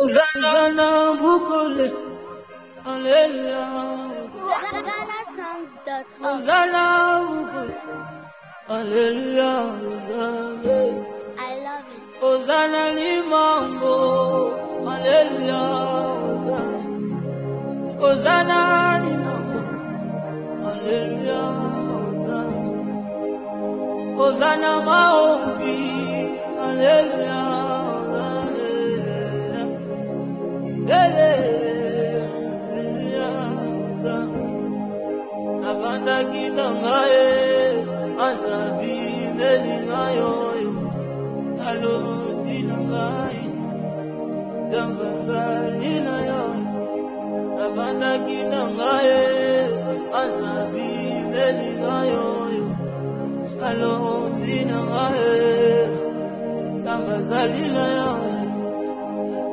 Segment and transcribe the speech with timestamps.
[0.00, 0.50] Hosanna.
[2.84, 3.68] Hallelujah.
[4.48, 6.24] GhanaSongs.org.
[6.24, 6.84] Hosanna
[7.28, 7.76] Bukule.
[8.66, 9.76] Hallelujah.
[9.84, 10.80] Hosanna.
[11.36, 12.00] I love it.
[12.22, 13.96] Hosanna Limango.
[14.88, 15.68] Hallelujah.
[16.40, 17.18] Hosanna.
[18.00, 18.60] Hosanna
[19.04, 19.60] Limango.
[20.64, 21.48] Hallelujah.
[21.92, 22.64] Hosanna.
[24.16, 25.76] Hosanna Maombi.
[26.56, 27.29] Hallelujah.
[35.70, 37.28] akandakina ngaye
[38.28, 40.72] azabimeli ngayoyo
[41.68, 43.44] alodina ngaye
[44.70, 46.66] dambazalina yoyo
[47.64, 49.20] akandakina ngaye
[50.22, 52.66] azabimeli ngayoyo
[53.68, 55.32] alodina ngaye
[56.82, 58.09] sambazalina yo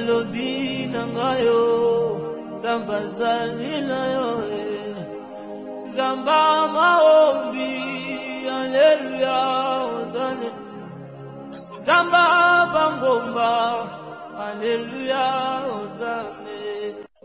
[0.00, 1.60] alobi na ngai yo
[2.62, 4.28] zamba azali na yo
[4.60, 4.96] eh.
[5.94, 6.40] zamba
[6.74, 7.72] maombi
[8.58, 9.38] aleluya
[9.96, 10.50] ozane.
[11.86, 12.24] Zamba
[12.74, 13.50] bangomba
[14.46, 15.24] aleluya
[15.76, 16.60] ozane.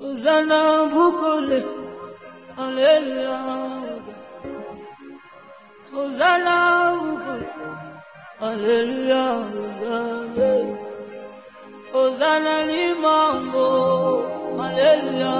[0.05, 0.59] Ozana
[0.91, 1.59] bukole
[2.63, 3.37] aleluya
[6.01, 6.55] ozana
[6.99, 7.47] bukole
[8.47, 9.23] aleluya
[9.63, 10.84] ozane
[12.01, 13.69] ozana limango
[14.57, 15.35] haleluya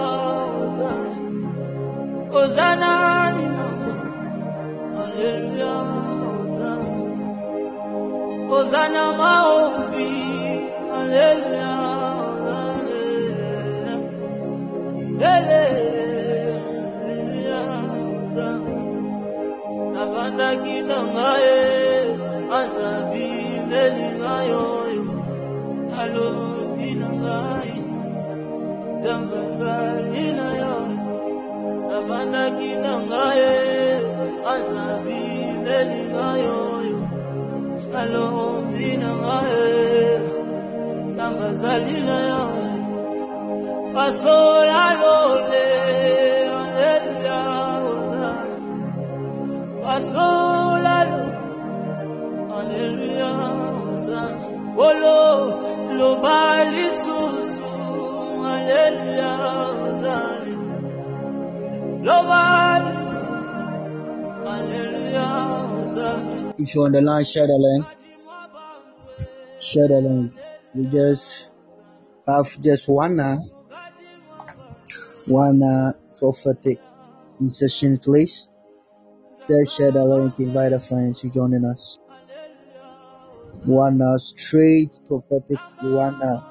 [2.40, 2.92] ozana
[3.36, 3.94] limango
[4.98, 5.74] haleluya
[6.40, 6.94] ozana
[8.58, 10.10] ozana maombi
[10.92, 11.74] haleluya
[19.94, 21.60] navandaki na ngaye
[22.60, 23.28] azabi
[23.70, 24.85] melinga yo.
[31.90, 33.44] Navandaki na ngai
[34.54, 35.22] azabi
[35.64, 36.98] meli ngai oyo
[38.02, 39.54] alobi na ngai
[41.16, 42.44] sambazali na yo
[43.94, 45.68] pasola lole
[46.60, 47.40] aleluya
[47.92, 48.34] ozana
[49.84, 51.34] pasola lole
[52.58, 53.32] aleluya
[53.94, 57.70] ozana Olo lo bali susu
[58.44, 59.32] haleluya
[59.88, 60.56] ozali
[62.04, 63.62] lo bali susu
[64.46, 65.28] haleluya
[66.58, 67.86] If you're on the line, share the link.
[69.60, 70.34] Share the link.
[70.74, 71.50] We just
[72.28, 73.38] have just one uh,
[75.28, 76.80] one uh, prophetic
[77.40, 78.48] insertion, please.
[79.50, 80.40] Just share the link.
[80.40, 82.00] Invite a friend to joining us.
[83.66, 86.42] One uh, straight prophetic one uh,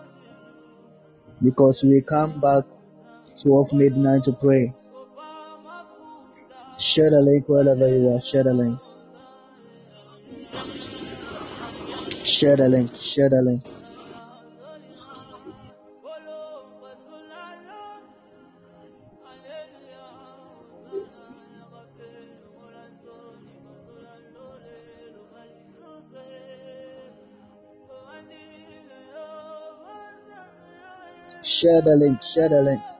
[1.42, 2.64] because we come back
[3.42, 4.74] 12 midnight to pray.
[6.78, 8.22] Share the link wherever you are.
[8.22, 8.78] Share the link.
[12.24, 12.96] Share the link.
[12.96, 13.64] Share the link.
[31.64, 32.22] Share the link.
[32.22, 32.93] Share the link.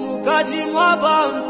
[0.00, 1.49] Mukaji mwa bantu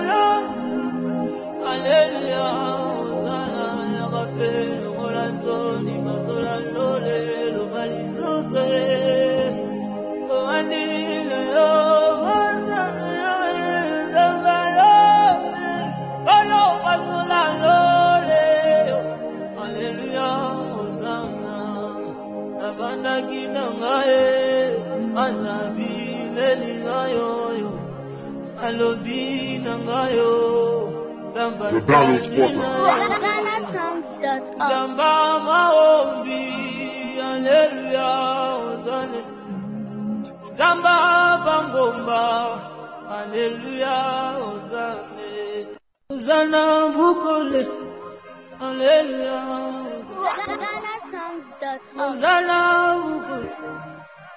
[31.71, 32.65] The Donald Walker.
[34.69, 35.13] Zamba
[35.45, 36.43] maombi
[37.21, 38.09] Haleluya
[38.69, 39.21] Ozane
[40.57, 40.95] Zamba
[41.45, 42.21] bangomba
[43.09, 43.97] Haleluya
[44.49, 45.33] Ozane
[46.09, 46.63] Ozana
[46.95, 47.63] bukole
[48.59, 49.37] Haleluya
[50.63, 52.17] GhanaSongs.org.
[53.05, 53.49] Bukole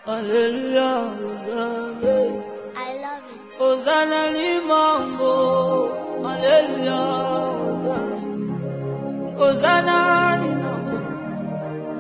[0.07, 0.89] Haleluya
[1.29, 2.17] Ozane
[3.59, 5.37] ozana limango.
[6.31, 7.01] Aleluya
[9.47, 9.99] ozana
[10.41, 10.99] limango.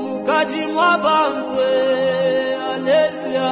[0.02, 1.70] Mukati mwa bangwe
[2.72, 3.48] Aleluya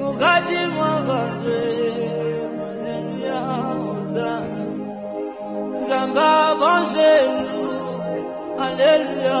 [0.00, 1.60] Mukati mwa bangwe
[2.68, 4.66] Aleluya Hosanna
[5.88, 6.30] Zamba
[6.60, 7.64] banjelu
[8.64, 9.40] Aleluya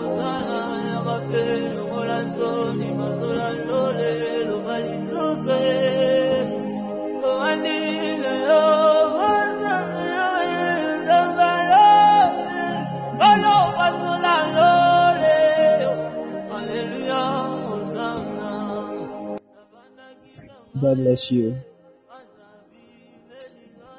[20.81, 21.61] God bless you.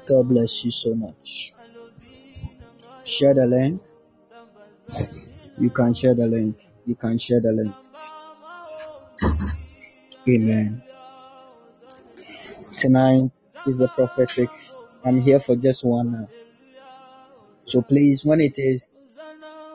[0.05, 1.53] God bless you so much.
[3.05, 3.81] Share the link.
[5.57, 6.57] You can share the link.
[6.85, 7.73] You can share the link.
[10.27, 10.83] Amen.
[12.77, 13.31] Tonight
[13.65, 14.49] is a prophetic.
[15.05, 16.29] I'm here for just one hour.
[17.65, 18.97] So please, when it is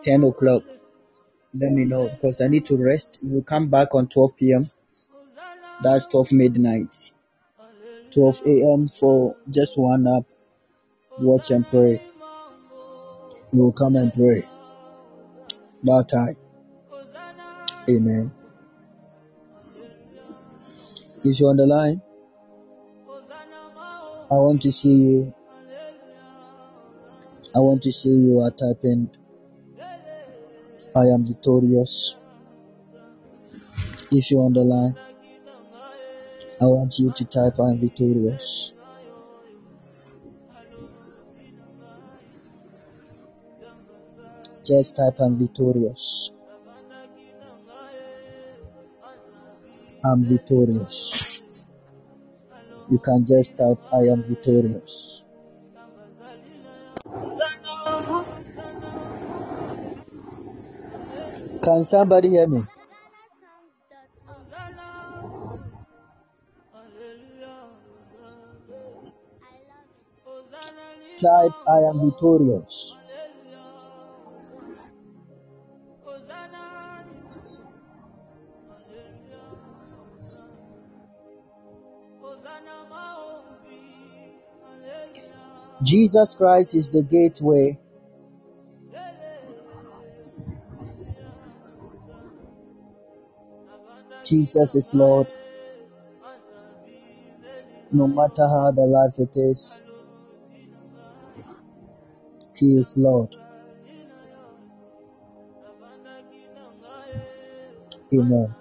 [0.03, 0.63] 10 o'clock,
[1.55, 3.19] let me know because I need to rest.
[3.23, 4.71] We'll come back on 12 p.m.
[5.83, 7.13] That's 12 midnight.
[8.13, 8.89] 12 a.m.
[8.89, 10.25] for just one up.
[11.21, 12.03] Watch and pray.
[13.53, 14.47] You will come and pray.
[15.85, 16.37] That time.
[17.89, 18.33] Amen.
[21.25, 22.03] If you're on the line,
[24.31, 25.35] I want to see you.
[27.57, 29.11] I want to see you are typing,
[30.95, 32.17] I am victorious.
[34.13, 34.95] If you're on the line,
[36.61, 38.73] I want you to type, I am victorious.
[44.65, 46.33] Just type, I'm victorious.
[50.05, 51.43] I'm victorious.
[52.91, 55.25] You can just type, I am victorious.
[61.63, 62.65] Can somebody hear me?
[71.21, 72.97] Type I am victorious.
[85.83, 87.79] Jesus Christ is the gateway.
[94.25, 95.27] Jesus is Lord.
[97.91, 99.83] No matter how the life it is.
[102.61, 103.37] Is Lord.
[108.13, 108.55] Amen.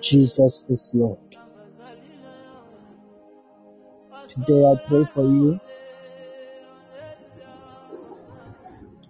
[0.00, 1.18] Jesus is Lord.
[4.28, 5.60] Today I pray for you.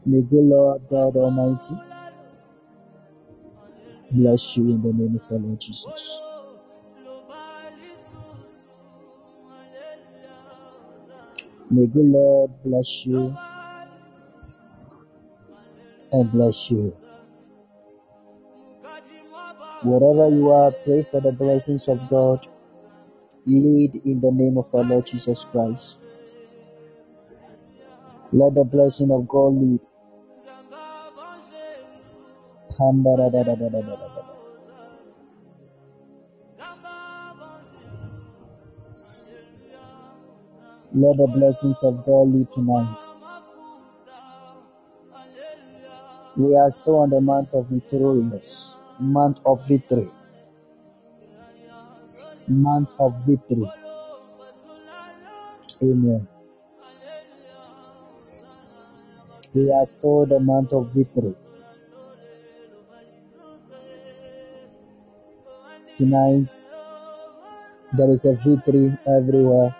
[0.07, 1.77] May the Lord God Almighty
[4.13, 6.23] bless you in the name of our Lord Jesus.
[11.73, 13.35] May the Lord bless you
[16.13, 16.95] and bless you.
[19.83, 22.47] Wherever you are, pray for the blessings of God.
[23.47, 25.97] Lead in the name of our Lord Jesus Christ.
[28.33, 29.81] Let the blessing of God lead.
[40.95, 43.03] Let the blessings of God lead tonight.
[46.37, 50.11] We are still on the month of victorious, month of victory,
[52.49, 53.71] month of victory.
[55.83, 56.29] Amen.
[59.55, 61.35] We are still the month of victory.
[65.99, 66.51] Tonight,
[67.95, 69.75] there is a victory everywhere.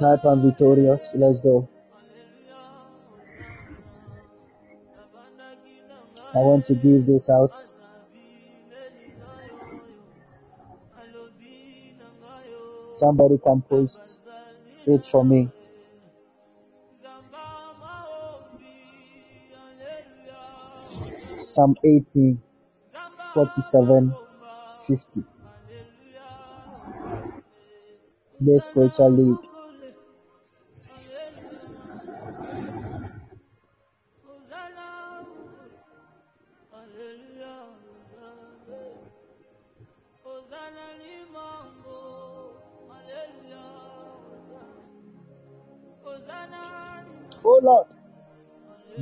[0.00, 1.10] Type on victorious.
[1.12, 1.68] Let's go.
[6.34, 7.52] I want to give this out.
[12.94, 14.20] Somebody can post
[14.86, 15.50] it for me.
[21.36, 22.40] Psalm 18,
[23.34, 24.16] 47,
[24.86, 25.20] 50.
[28.40, 29.49] This spiritual lead.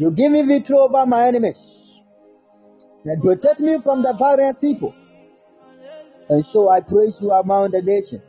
[0.09, 2.03] You give me victory over my enemies
[3.05, 4.95] and protect me from the violent people.
[6.31, 8.23] And so I praise you among the nation.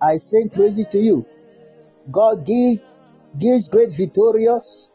[0.00, 1.26] I sing praises to you.
[2.10, 2.78] God give,
[3.38, 4.90] gives great victorious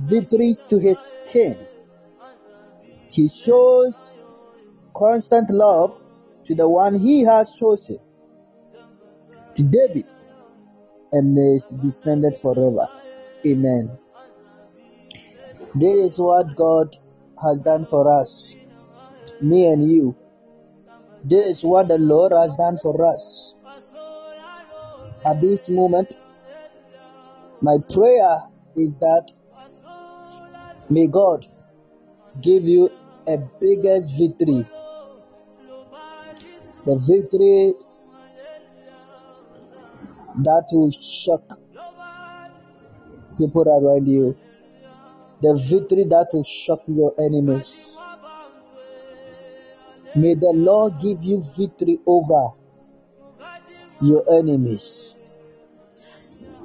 [0.00, 1.56] victories to his king.
[3.10, 4.12] He shows
[4.94, 6.00] constant love
[6.44, 7.98] to the one he has chosen,
[9.56, 10.06] to David,
[11.12, 12.88] and his descendant forever.
[13.46, 13.98] Amen.
[15.74, 16.96] This is what God
[17.42, 18.56] has done for us,
[19.40, 20.16] me and you.
[21.24, 23.54] This is what the Lord has done for us.
[25.26, 26.16] At this moment,
[27.60, 28.38] my prayer
[28.76, 29.30] is that
[30.88, 31.46] may God
[32.40, 32.90] give you
[33.26, 34.64] a biggest victory.
[36.86, 37.74] The victory
[40.44, 41.42] that will shock
[43.36, 44.36] people around you.
[45.40, 47.96] The victory that will shock your enemies.
[50.16, 52.54] May the Lord give you victory over
[54.00, 55.14] your enemies.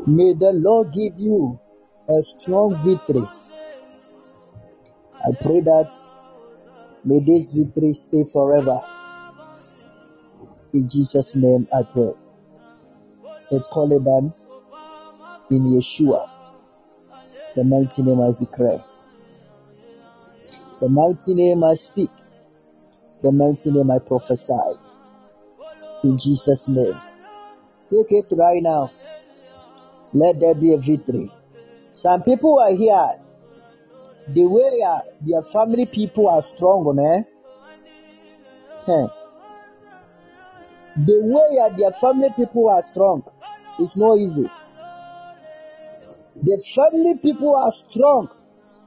[0.07, 1.59] May the Lord give you
[2.09, 3.27] a strong victory.
[5.23, 5.95] I pray that
[7.05, 8.81] may this victory stay forever.
[10.73, 12.13] In Jesus' name I pray.
[13.51, 14.33] Let's call it done
[15.51, 16.32] in Yeshua.
[17.55, 18.83] The mighty name I declare.
[20.79, 22.09] The mighty name I speak.
[23.21, 24.53] The mighty name I prophesy.
[26.03, 26.99] In Jesus' name.
[27.89, 28.91] Take it right now.
[30.13, 31.31] Let there be a victory.
[31.93, 33.19] Some people are here.
[34.29, 34.81] The way
[35.21, 37.23] their, family people are strong, eh?
[38.85, 39.07] Huh.
[40.95, 43.23] The way their family people are strong
[43.79, 44.49] is not easy.
[46.43, 48.29] The family people are strong.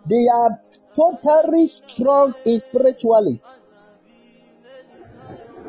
[0.08, 0.60] They are
[0.94, 3.40] totally strong in spiritually.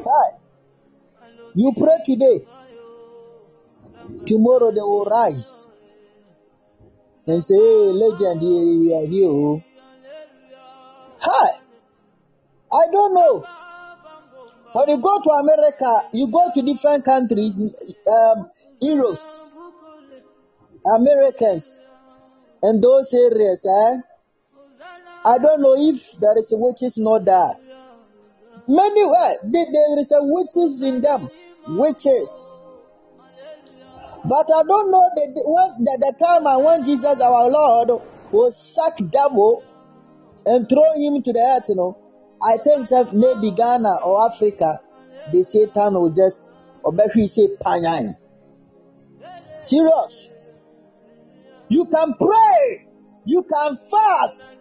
[0.05, 0.37] Hi.
[1.55, 2.45] You pray today.
[4.25, 5.65] Tomorrow they will rise
[7.25, 9.29] and say, hey, legend, we are here.
[9.29, 9.63] oh."
[11.19, 11.59] Hi.
[12.73, 13.45] I don't know.
[14.73, 18.51] When you go to America, you go to different countries, um,
[18.83, 19.49] Euros,
[20.95, 21.77] Americans,
[22.61, 23.97] and those areas, eh?
[25.25, 27.51] I don't know if there is witches not there.
[28.67, 31.29] Many, uh, there there is a witches in them,
[31.67, 32.51] witches.
[34.29, 38.51] But I don't know the when the, the time and when Jesus our Lord will
[38.51, 39.63] sack devil
[40.45, 41.97] and throw him to the earth, you know.
[42.41, 44.79] I think that maybe Ghana or Africa,
[45.31, 46.41] the Satan will just
[46.93, 48.15] better say panyan.
[49.63, 50.26] Serious.
[51.69, 52.87] You can pray.
[53.25, 54.57] You can fast.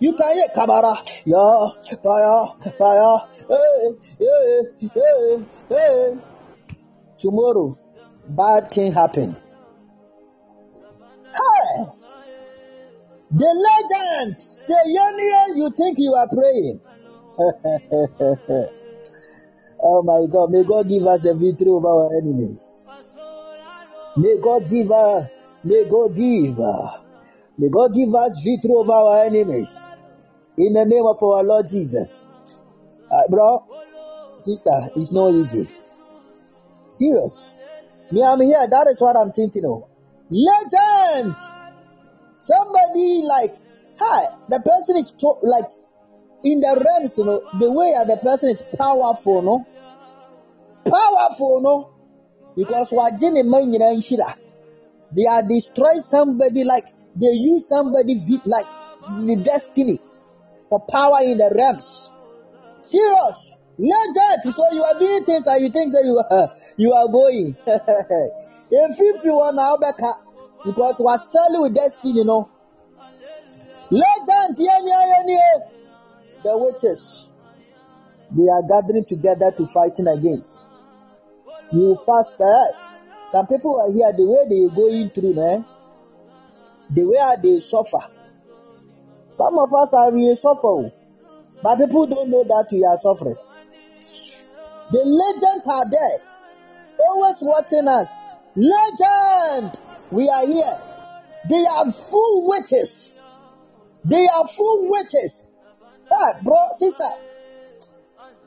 [0.00, 0.96] You can hear Kabara.
[1.24, 1.68] Yeah,
[2.02, 3.18] fire, fire.
[3.48, 4.62] Hey, hey,
[4.94, 6.18] hey, hey.
[7.18, 7.78] Tomorrow,
[8.28, 9.34] bad thing happen.
[11.34, 11.84] Hey,
[13.30, 16.80] the legend say, Yania, you think you are praying.
[19.82, 22.84] oh my God, may God give us a victory over our enemies.
[24.16, 25.28] May God give us,
[25.64, 26.58] may God give,
[27.58, 29.88] may God give us victory over our enemies.
[30.56, 32.26] In the name of our Lord Jesus.
[33.10, 33.64] Uh, bro,
[34.38, 35.68] sister, it's not easy.
[36.88, 37.52] Serious.
[38.10, 38.66] Me, I'm here.
[38.68, 39.84] That is what I'm thinking of.
[40.30, 41.36] Legend!
[42.38, 43.54] Somebody like,
[43.98, 45.64] hi, the person is to, like,
[46.44, 49.66] in the realms, you know, the way the person is powerful, no?
[50.84, 51.90] Powerful, no?
[52.56, 54.36] Because wajini man nyina nhyira.
[55.12, 58.66] They are destroy somebody like they use somebody like
[59.24, 59.98] the destiny
[60.68, 62.10] for power in the realms.
[62.82, 63.54] Serious.
[63.78, 64.54] Legend.
[64.54, 67.56] So you are doing things and you think that you are you are going.
[68.70, 69.96] if you want now back
[70.64, 72.50] because we are selling with destiny, you know.
[73.90, 74.56] Legend.
[76.44, 77.30] The witches.
[78.36, 80.60] They are gathering together to fighting against.
[81.72, 82.87] You fast eh?
[83.30, 85.62] Some people are here the way they going through, eh?
[86.90, 88.00] The way they suffer.
[89.28, 90.92] Some of us are we suffer, oh.
[91.62, 93.36] but people don't know that we are suffering.
[94.90, 96.18] The legends are there,
[97.06, 98.18] always watching us.
[98.56, 99.78] Legend,
[100.10, 100.82] we are here.
[101.50, 103.18] They are full witches.
[104.06, 105.46] They are full witches.
[106.10, 107.10] Ah, bro, sister,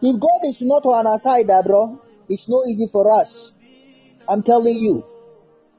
[0.01, 3.51] if God is not on our side, ah, bro, it's not easy for us.
[4.27, 5.05] I'm telling you.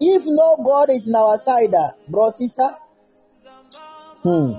[0.04, 2.74] If no God is in our side, ah, bro, sister,
[4.24, 4.54] hmm,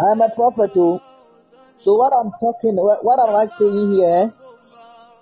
[0.00, 0.98] I'm a prophet too.
[1.76, 4.32] So what I'm talking, what am I saying here?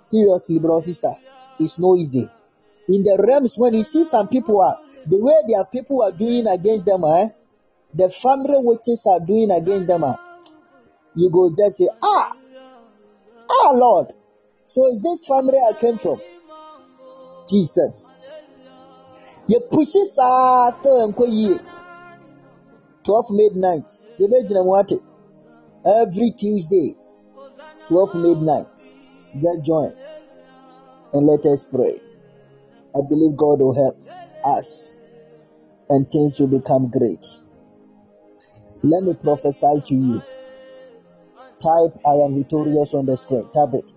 [0.01, 1.11] Seriously, bro, sister,
[1.59, 2.29] it's no easy.
[2.87, 6.47] In the realms, when you see some people are the way their people are doing
[6.47, 7.27] against them, eh?
[7.93, 10.15] The family witches are doing against them, ah,
[11.15, 12.31] you go just say, ah,
[13.49, 14.13] ah, Lord.
[14.65, 16.21] So is this family I came from?
[17.49, 18.09] Jesus.
[19.47, 21.59] You push still and ye.
[23.05, 23.89] 12 midnight.
[25.85, 26.95] Every Tuesday,
[27.87, 28.67] 12 midnight.
[29.39, 29.95] Just join
[31.13, 31.99] and let us pray.
[32.95, 33.97] I believe God will help
[34.43, 34.95] us
[35.89, 37.25] and things will become great.
[38.83, 40.21] Let me prophesy to you.
[41.59, 43.49] Type I am victorious on the screen.
[43.53, 43.91] Type it.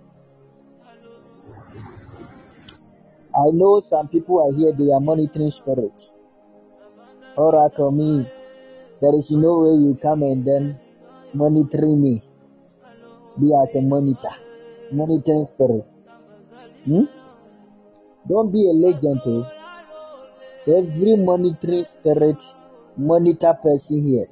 [3.37, 6.15] I know some people are here, they are monitoring spirits.
[7.37, 8.31] Oracle me.
[9.01, 10.79] There is no way you come and then
[11.35, 12.23] monitoring me.
[13.41, 14.31] Be as a monitor.
[14.93, 15.85] Monitoring spirit.
[16.85, 17.05] Hmm?
[18.29, 19.21] Don't be a legend.
[20.69, 22.41] Every monitoring spirit,
[22.97, 24.29] monitor person here.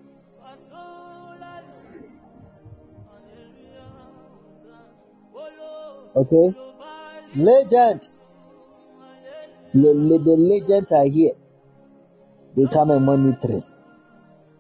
[6.15, 6.55] Okay?
[7.35, 8.12] Legend.
[9.75, 11.33] Le- the legends are here.
[12.55, 13.63] They come and monitor.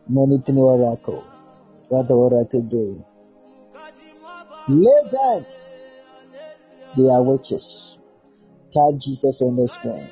[0.08, 1.22] Monitoring oracle.
[1.88, 3.04] What the oracle doing.
[4.68, 5.46] Legend.
[6.96, 7.98] They are witches.
[8.72, 10.08] Type Jesus on the screen.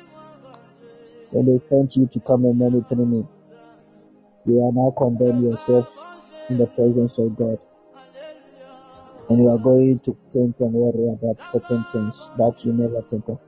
[1.31, 3.25] When they sent you to come and monitor me,
[4.45, 5.89] you are now condemn yourself
[6.49, 7.57] in the presence of God.
[9.29, 13.27] And you are going to think and worry about certain things that you never think
[13.29, 13.39] of.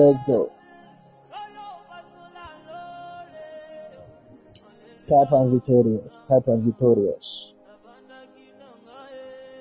[0.00, 0.50] Let's go.
[5.06, 6.20] Type I'm victorious.
[6.26, 7.54] Type I'm victorious.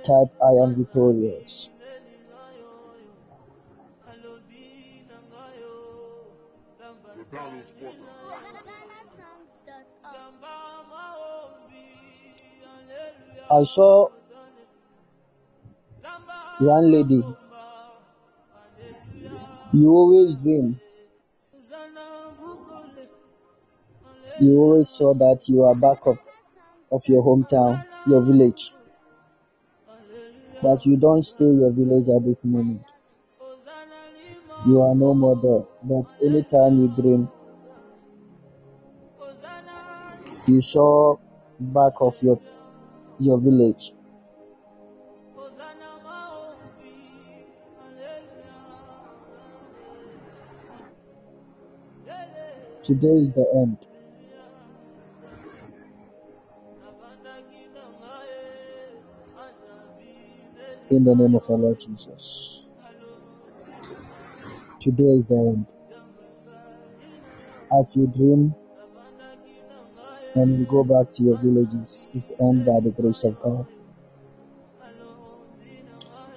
[0.05, 1.69] Type I am victorious.
[13.51, 14.07] I saw
[16.59, 17.23] one lady.
[19.71, 20.79] You always dream.
[24.39, 26.17] You always saw that you are back of,
[26.91, 28.73] of your hometown, your village.
[30.61, 32.83] But you don't stay your village at this moment.
[34.65, 35.65] You are no more there.
[35.83, 37.29] But anytime you dream,
[40.47, 41.15] you saw
[41.59, 42.39] back of your
[43.19, 43.93] your village.
[52.89, 53.77] Today is the end.
[60.89, 62.63] In the name of our Lord Jesus.
[64.79, 65.67] Today is the end.
[67.79, 68.55] As you dream
[70.33, 73.67] and you go back to your villages, it's end by the grace of God.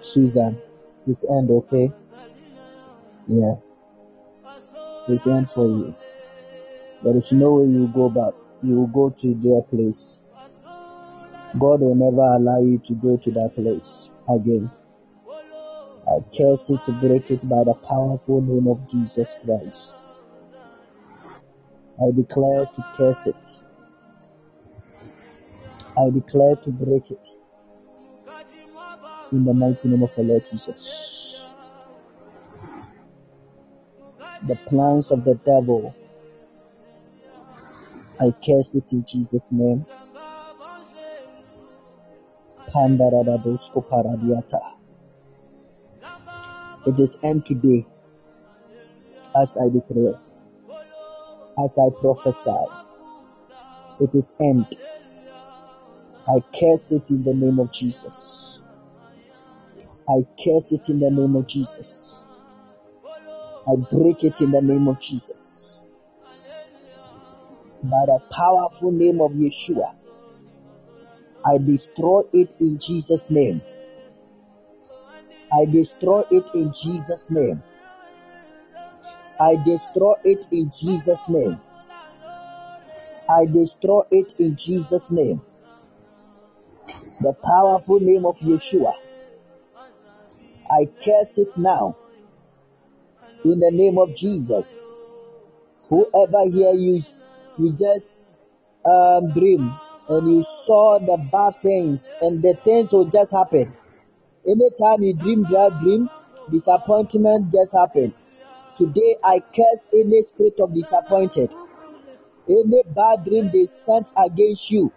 [0.00, 0.60] Susan,
[1.06, 1.90] it's end, okay?
[3.26, 3.54] Yeah,
[5.08, 5.96] it's end for you.
[7.04, 8.34] There is no way you go back.
[8.62, 10.18] You will go to their place.
[11.58, 14.70] God will never allow you to go to that place again.
[16.08, 19.94] I curse it to break it by the powerful name of Jesus Christ.
[22.00, 23.36] I declare to curse it.
[25.98, 27.20] I declare to break it
[29.32, 31.46] in the mighty name of the Lord Jesus.
[34.46, 35.94] The plans of the devil,
[38.20, 39.86] I curse it in Jesus' name.
[46.86, 47.86] It is end today
[49.40, 50.20] as I declare,
[51.64, 52.50] as I prophesy.
[54.00, 54.66] It is end.
[56.28, 58.60] I curse it in the name of Jesus.
[60.08, 62.20] I curse it in the name of Jesus.
[63.66, 65.51] I break it in the name of Jesus.
[67.84, 69.94] By the powerful name of Yeshua,
[71.44, 73.60] I destroy it in Jesus' name.
[75.52, 77.60] I destroy it in Jesus' name.
[79.40, 81.60] I destroy it in Jesus' name.
[83.28, 85.42] I destroy it in Jesus' name.
[87.20, 88.94] The powerful name of Yeshua.
[90.70, 91.96] I curse it now.
[93.44, 95.16] In the name of Jesus.
[95.88, 96.72] Whoever here
[97.58, 98.40] you, just
[98.84, 99.72] um, dream
[100.08, 103.72] and you saw the bad things and the things will just happen.
[104.46, 106.10] Anytime you dream bad dream,
[106.50, 108.12] disappointment just happen.
[108.76, 111.54] Today I curse any spirit of disappointed.
[112.48, 114.92] Any bad dream they sent against you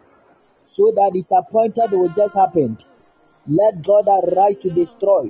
[0.62, 2.78] so that disappointed will just happen.
[3.48, 5.30] Let God arise to destroy.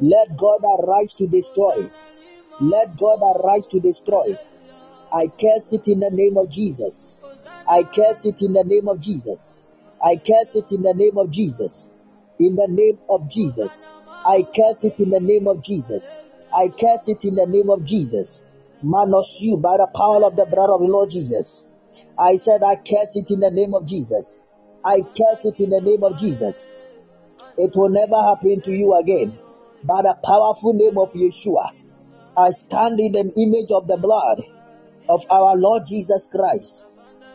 [0.00, 1.90] Let God arise to destroy.
[2.60, 4.38] Let God arise to destroy.
[5.12, 7.20] I curse it in the name of Jesus.
[7.68, 9.66] I curse it in the name of Jesus.
[10.02, 11.86] I curse it in the name of Jesus.
[12.38, 13.88] In the name of Jesus.
[14.26, 16.18] I curse it in the name of Jesus.
[16.52, 18.42] I curse it in the name of Jesus.
[18.82, 21.64] Manos you by the power of the blood of the Lord Jesus.
[22.18, 24.40] I said I curse it in the name of Jesus.
[24.84, 26.66] I curse it in the name of Jesus.
[27.56, 29.38] It will never happen to you again.
[29.84, 31.70] By the powerful name of Yeshua,
[32.36, 34.42] I stand in the image of the blood
[35.08, 36.84] of our Lord Jesus Christ.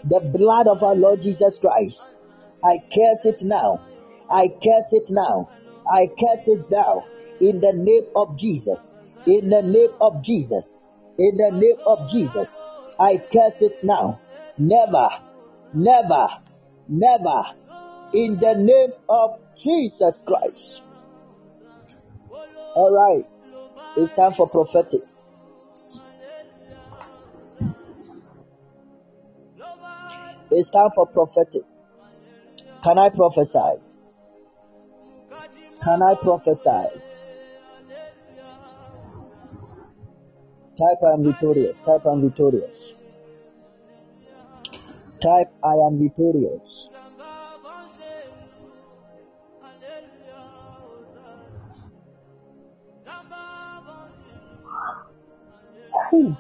[0.04, 2.08] The blood of our Lord Jesus Christ.
[2.64, 3.82] I curse it now.
[4.30, 5.50] I curse it now.
[5.92, 7.06] I curse it now.
[7.40, 8.96] In the name of Jesus.
[9.26, 10.80] In the name of Jesus.
[11.18, 12.58] In the name of Jesus.
[13.00, 14.20] I curse it now.
[14.58, 15.10] Never,
[15.74, 16.28] never,
[16.88, 17.44] never.
[18.14, 20.82] In the name of Jesus Christ.
[22.76, 23.26] All right.
[23.98, 25.02] It's time for prophetic.
[30.52, 31.64] It's time for prophetic.
[32.84, 33.82] Can I prophesy?
[35.84, 36.88] Can I prophesy?
[40.78, 41.80] Type I am victorious.
[41.82, 42.94] Type I am victorious.
[45.22, 46.90] Type I am victorious.
[56.10, 56.38] Whew.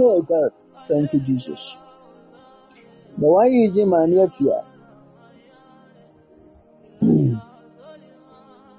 [0.00, 0.50] Oh God,
[0.88, 1.76] thank you, Jesus.
[3.16, 4.58] The one using my fear.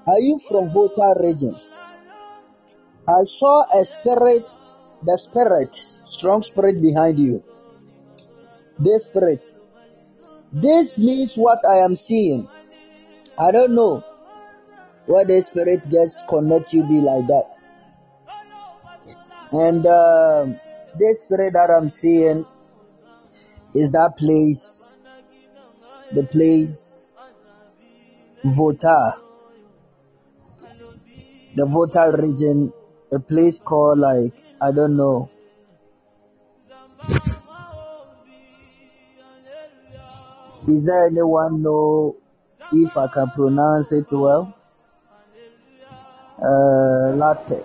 [0.06, 1.56] Are you from Volta region?
[3.08, 4.48] I saw a spirit,
[5.02, 5.74] the spirit,
[6.04, 7.42] strong spirit behind you.
[8.78, 9.46] This spirit.
[10.52, 12.48] This means what I am seeing.
[13.38, 14.04] I don't know
[15.06, 17.58] why the spirit just connect you be like that.
[19.52, 20.60] And um
[20.98, 22.46] this spirit that I'm seeing
[23.74, 24.90] is that place,
[26.12, 27.10] the place
[28.44, 29.16] Volta,
[31.54, 32.72] the Volta region,
[33.12, 35.30] a place called like I don't know.
[40.68, 42.16] Is there anyone know
[42.72, 44.52] if I can pronounce it well?
[46.42, 47.62] Uh, latte,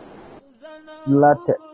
[1.08, 1.71] latte.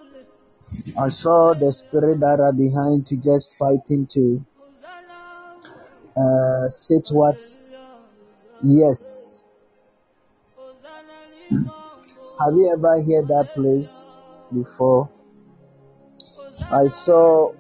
[0.95, 4.45] I saw the spirit that are behind to just fighting to
[6.15, 7.41] uh, sit what?
[8.61, 9.43] Yes.
[11.51, 14.09] Have you ever heard that place
[14.53, 15.09] before?
[16.71, 17.51] I saw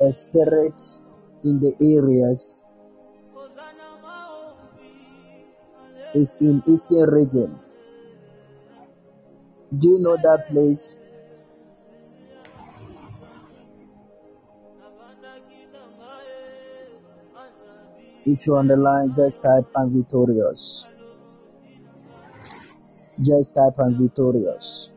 [0.00, 0.80] a spirit
[1.44, 2.62] in the areas.
[6.14, 7.60] It's in eastern region.
[9.76, 10.97] Do you know that place?
[18.24, 20.86] If you're on the line, just type I'm victorious.
[23.20, 24.90] Just type I'm victorious.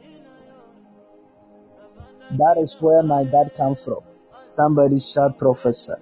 [2.32, 4.02] That is where my dad come from.
[4.46, 6.00] Somebody shout professor.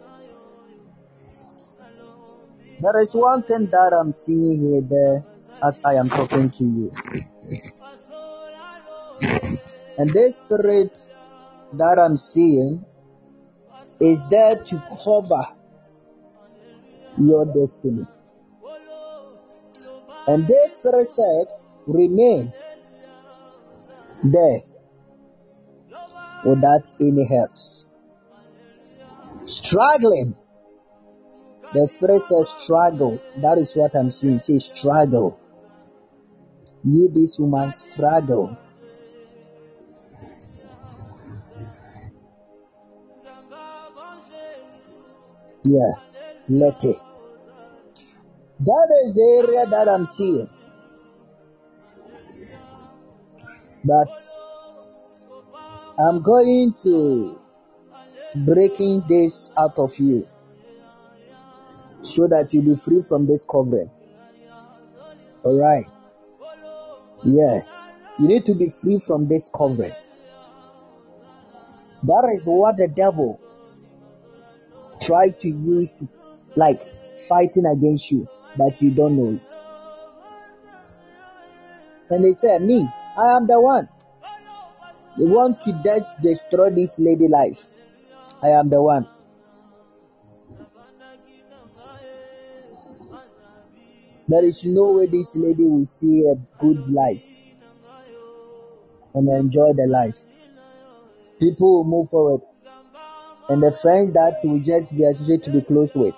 [2.81, 5.25] There is one thing that I'm seeing here there
[5.63, 6.91] as I am talking to you.
[9.97, 10.97] And this spirit
[11.73, 12.85] that I'm seeing
[13.99, 15.58] is there to cover
[17.17, 18.05] your destiny.
[20.27, 21.47] And this spirit said,
[21.87, 22.53] remain
[24.23, 24.61] there
[26.45, 27.85] without any helps.
[29.45, 30.35] Struggling.
[31.73, 33.21] The spirit says struggle.
[33.41, 34.39] That is what I'm seeing.
[34.39, 35.39] Say struggle.
[36.83, 38.57] You, this woman, struggle.
[45.65, 46.08] Yeah.
[46.49, 46.99] Let it.
[48.59, 50.49] That is the area that I'm seeing.
[53.85, 54.17] But
[55.99, 57.39] I'm going to
[58.35, 60.27] breaking this out of you
[62.01, 63.91] so that you be free from this covering.
[65.45, 65.85] Alright.
[67.23, 67.61] Yeah.
[68.17, 69.93] You need to be free from this covering.
[72.03, 73.39] That is what the devil
[75.01, 76.07] tried to use to
[76.55, 76.81] like
[77.27, 79.53] fighting against you, but you don't know it.
[82.09, 83.87] And they said, Me, I am the one.
[85.17, 87.59] They want to just destroy this lady life.
[88.41, 89.07] I am the one.
[94.27, 97.23] There is no way this lady will see a good life
[99.15, 100.17] and enjoy the life.
[101.39, 102.41] People will move forward.
[103.49, 106.13] And the friends that will just be associated to be close with,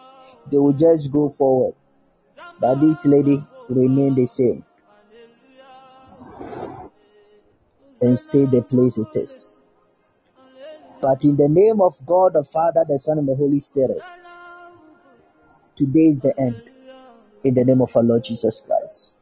[0.50, 1.76] they will just go forward.
[2.60, 4.66] But this lady remain the same
[8.02, 9.60] and stay the place it is.
[11.02, 14.02] But in the name of God the Father, the Son, and the Holy Spirit,
[15.76, 16.72] today is the end.
[17.44, 19.14] In the name of our Lord Jesus Christ.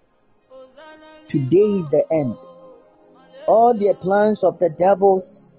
[1.30, 2.36] Today is the end.
[3.48, 5.54] All the plans of the devils,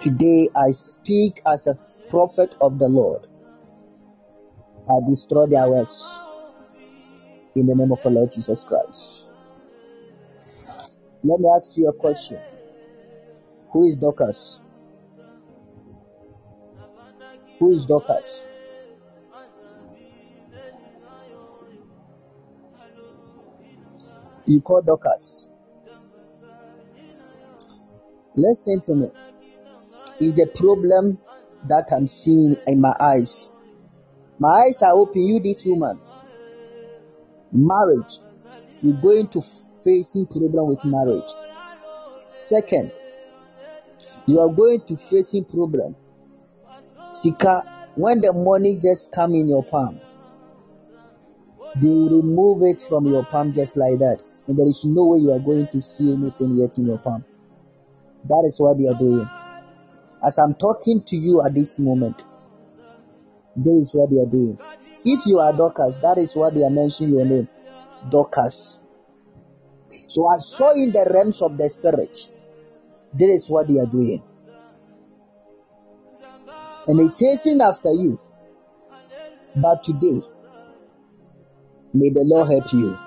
[0.00, 1.76] today I speak as a
[2.08, 3.26] prophet of the Lord.
[4.88, 6.04] I destroy their works
[7.54, 9.32] in the name of our Lord Jesus Christ.
[11.22, 12.38] Let me ask you a question.
[13.70, 14.60] Who is Dorcas?
[17.58, 18.42] Who is Dorcas?
[24.46, 25.48] You call Dorcas.
[28.36, 29.08] Listen to me.
[30.20, 31.18] Is a problem
[31.68, 33.50] that I'm seeing in my eyes.
[34.38, 35.22] My eyes are open.
[35.22, 36.00] You, this woman,
[37.52, 38.18] marriage.
[38.82, 39.42] You're going to
[39.84, 41.30] facing problem with marriage.
[42.30, 42.92] Second,
[44.26, 45.96] you are going to facing problem.
[47.10, 47.64] Sika,
[47.94, 50.00] when the money just come in your palm,
[51.80, 54.20] They remove it from your palm just like that.
[54.46, 57.24] And there is no way you are going to see anything yet in your palm.
[58.24, 59.28] That is what they are doing.
[60.24, 62.22] As I'm talking to you at this moment,
[63.56, 64.58] that is what they are doing.
[65.04, 67.48] If you are Dorcas, that is what they are mentioning your name.
[68.10, 68.80] Dorcas.
[70.08, 72.18] So I saw in the realms of the spirit.
[73.14, 74.22] That is what they are doing.
[76.86, 78.18] And they're chasing after you.
[79.56, 80.20] But today,
[81.92, 82.98] may the Lord help you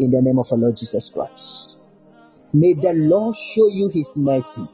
[0.00, 1.76] in the name of our Lord Jesus Christ.
[2.52, 4.66] May the Lord show you his mercy.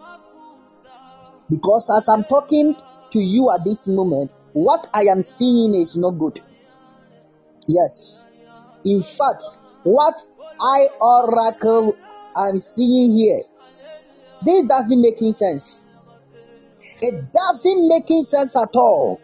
[1.51, 2.75] Because as I'm talking
[3.11, 6.41] to you at this moment, what I am seeing is not good.
[7.67, 8.25] Yes.
[8.87, 9.43] In fact,
[9.83, 10.15] what
[10.59, 11.95] I oracle
[12.35, 13.43] I'm seeing here,
[14.47, 15.77] this doesn't make any sense.
[17.03, 19.21] It doesn't make any sense at all.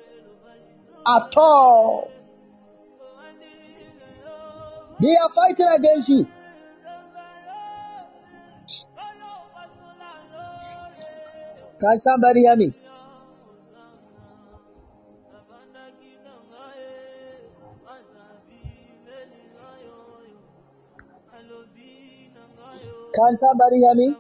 [1.07, 2.13] At all.
[5.01, 6.27] They are fighting against you.
[11.81, 12.75] Can somebody hear me?
[23.23, 24.17] Can somebody hear me?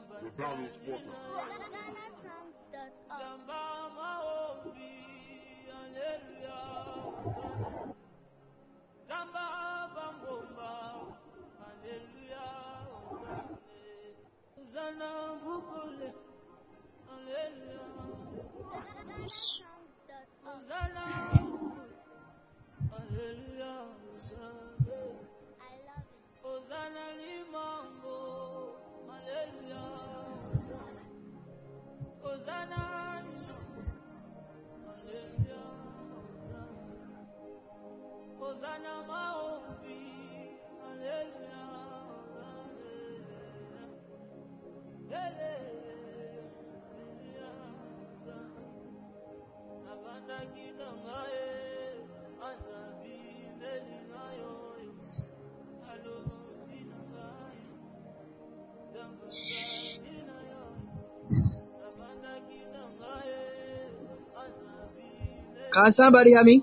[65.73, 66.62] Can somebody hear me?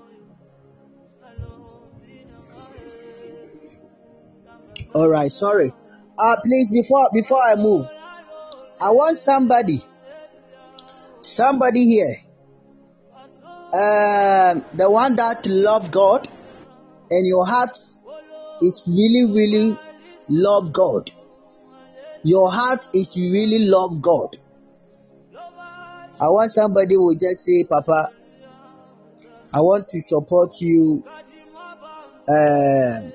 [4.94, 5.72] All right, sorry.
[6.18, 7.86] Uh, please before before I move,
[8.80, 9.84] I want somebody,
[11.22, 12.20] somebody here,
[13.72, 16.28] um, the one that love God,
[17.10, 17.76] and your heart
[18.62, 19.78] is really really
[20.28, 21.10] love God.
[22.22, 24.36] Your heart is really love God.
[26.20, 28.12] I want somebody who just say, Papa,
[29.52, 31.04] I want to support you
[32.28, 33.12] um,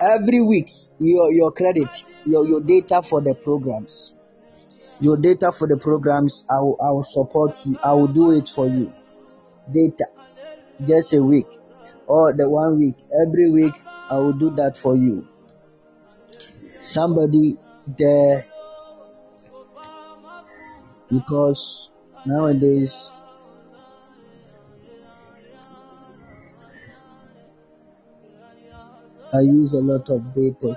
[0.00, 0.70] every week.
[0.98, 1.88] Your your credit,
[2.24, 4.14] your your data for the programs,
[5.00, 6.44] your data for the programs.
[6.48, 7.76] I will I will support you.
[7.82, 8.92] I will do it for you.
[9.72, 10.06] Data,
[10.86, 11.46] just a week
[12.06, 12.96] or the one week.
[13.26, 13.74] Every week
[14.10, 15.26] I will do that for you.
[16.80, 17.58] Somebody
[17.98, 18.46] there
[21.10, 21.90] because
[22.26, 23.12] nowadays
[29.32, 30.74] I use a lot of data.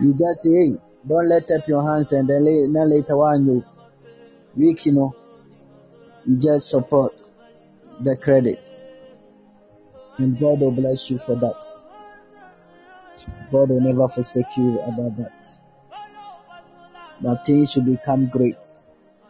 [0.00, 0.74] You just say, hey,
[1.08, 3.64] don't let up your hands and then, then later on you
[4.56, 5.14] weak, you know,
[6.26, 7.12] you just support
[8.00, 8.70] the credit.
[10.18, 11.80] And God will bless you for that.
[13.50, 15.32] God will never forsake you about that.
[17.20, 18.56] But things will become great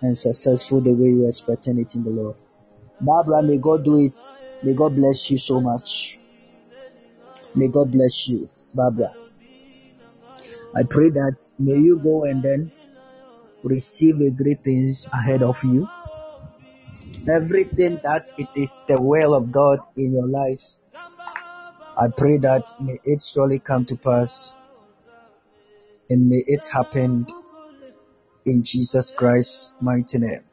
[0.03, 2.37] and successful the way you are expecting it in the Lord.
[3.01, 4.13] Barbara, may God do it.
[4.63, 6.19] May God bless you so much.
[7.57, 9.15] May God bless you, Barbara.
[10.77, 12.71] I pray that may you go and then
[13.63, 15.89] receive a great things ahead of you.
[17.27, 20.63] Everything that it is the will of God in your life,
[21.97, 24.55] I pray that may it surely come to pass
[26.11, 27.27] and may it happen
[28.45, 30.45] in Jesus Christ's mighty name.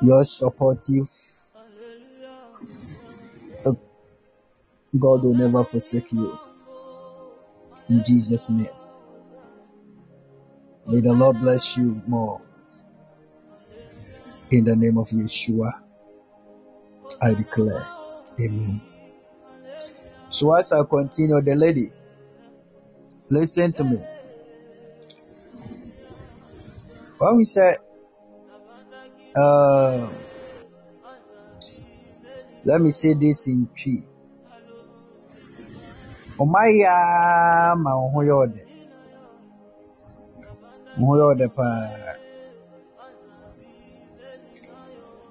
[0.00, 1.10] Your supportive
[4.98, 6.38] God will never forsake you.
[7.88, 8.68] In Jesus' name.
[10.86, 12.40] May the Lord bless you more.
[14.50, 15.70] In the name of Yeshua,
[17.20, 17.86] I declare.
[18.40, 18.80] Amen.
[20.30, 21.92] So as I continue, the lady,
[23.28, 23.98] listen to me.
[27.18, 27.76] When we say,
[29.36, 30.08] uh,
[32.64, 34.02] Let me say this in Twi.
[41.48, 42.14] Paa.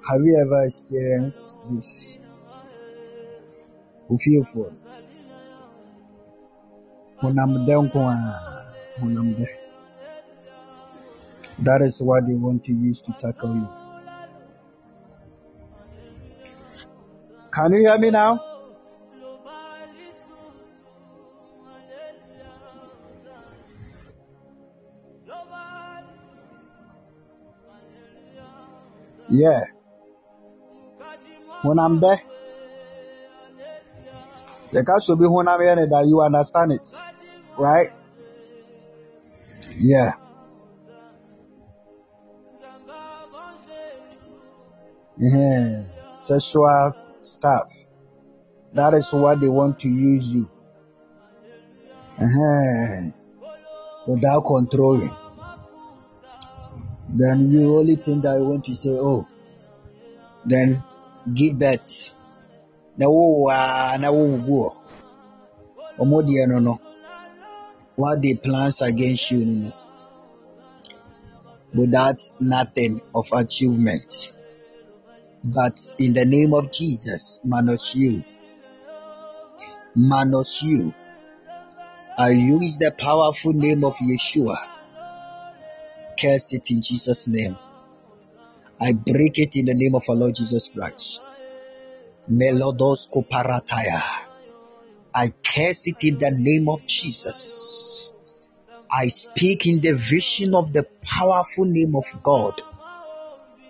[0.08, 2.18] Have you ever experienced this?
[4.12, 4.64] Ofiefo.
[7.22, 8.00] Honam dɛ nko
[9.38, 9.48] dɛ.
[11.64, 13.68] That is what they want to use to tackle you.
[17.54, 18.57] Can you hear me now?
[29.38, 29.64] Yeah.
[31.64, 32.14] Honam dɛ.
[34.74, 35.46] Yɛka so bi I'm
[35.78, 36.88] ne that you understand it.
[37.58, 37.90] Right?
[39.80, 40.14] Yeah.
[45.22, 45.84] uh
[46.16, 47.70] Sexual stuff.
[48.74, 50.50] That is what they want to use you.
[52.20, 53.12] uh
[54.08, 55.16] Without controlling.
[57.10, 59.26] Then you only think that you want to say, oh,
[60.46, 60.84] then
[61.34, 62.14] give birth.
[62.98, 64.74] Na wo wa na wo
[66.00, 66.80] Omo deɛ no no.
[67.96, 69.72] What they plans against you no.
[71.74, 74.32] Without nothing of achievement.
[75.44, 78.24] But in the name of Jesus, minus you,
[79.96, 80.94] minus you,
[82.18, 84.77] I use the powerful name of Yeshua.
[86.20, 87.58] Curse it in Jesus' name.
[88.82, 91.22] I break it in the name of our Lord Jesus Christ.
[92.30, 94.02] Melodos koparataya.
[95.14, 98.14] I curse it in the name of Jesus.
[98.92, 102.62] I speak in the vision of the powerful name of God.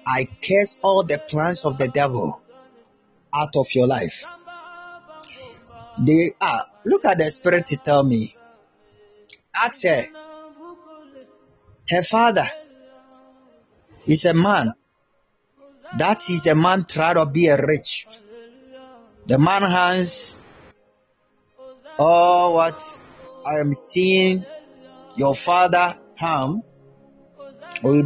[0.06, 2.42] I curse all the plans of the devil
[3.34, 4.26] out of your life.
[6.06, 6.66] They are.
[6.86, 8.36] Look at the spirit to tell me.
[9.56, 10.08] Ask her.
[11.90, 12.48] Her father
[14.06, 14.74] is a man.
[15.98, 18.06] That is a man try to be a rich.
[19.26, 20.36] The man has
[21.98, 22.84] all what
[23.46, 24.46] I am seeing
[25.16, 26.62] your father harm.
[27.84, 28.04] The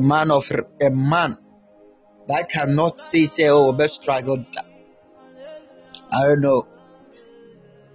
[0.00, 0.52] man of
[0.82, 1.38] a man
[2.26, 4.44] that cannot say say oh be struggled.
[6.12, 6.66] I don't know.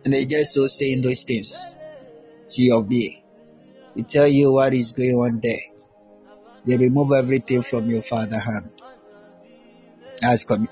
[0.04, 1.64] And they just so saying those things
[2.54, 3.22] to your being.
[3.96, 5.62] They tell you what is going on there.
[6.66, 8.70] They remove everything from your father hand.
[10.24, 10.68] Ask me.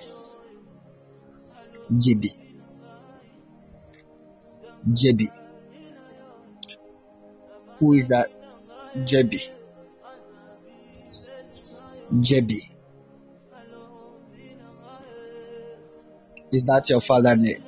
[1.91, 2.33] JB.
[4.87, 5.27] JB.
[7.79, 8.31] Who is that?
[8.95, 9.49] JB.
[12.13, 12.69] JB.
[16.51, 17.63] Is that your father name?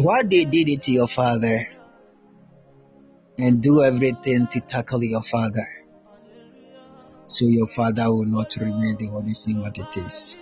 [0.00, 1.66] What they did it to your father
[3.36, 5.66] and do everything to tackle your father
[7.26, 10.36] so your father will not remain the only thing what it is.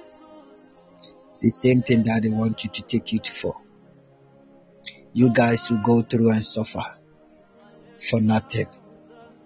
[1.40, 3.56] The same thing that they want you to take it for.
[5.14, 6.84] You guys will go through and suffer
[7.98, 8.66] for nothing.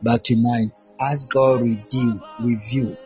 [0.02, 2.96] But tonight, as God redeem with you,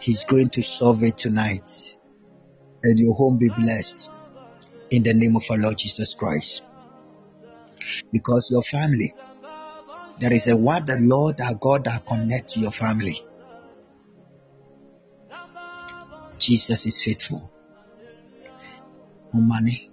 [0.00, 1.94] He's going to solve it tonight.
[2.82, 4.10] And your home be blessed
[4.90, 6.62] in the name of our Lord Jesus Christ.
[8.12, 9.14] Because your family,
[10.18, 13.24] there is a word that Lord our God that connect to your family.
[16.38, 17.50] Jesus is faithful.
[19.32, 19.90] Money.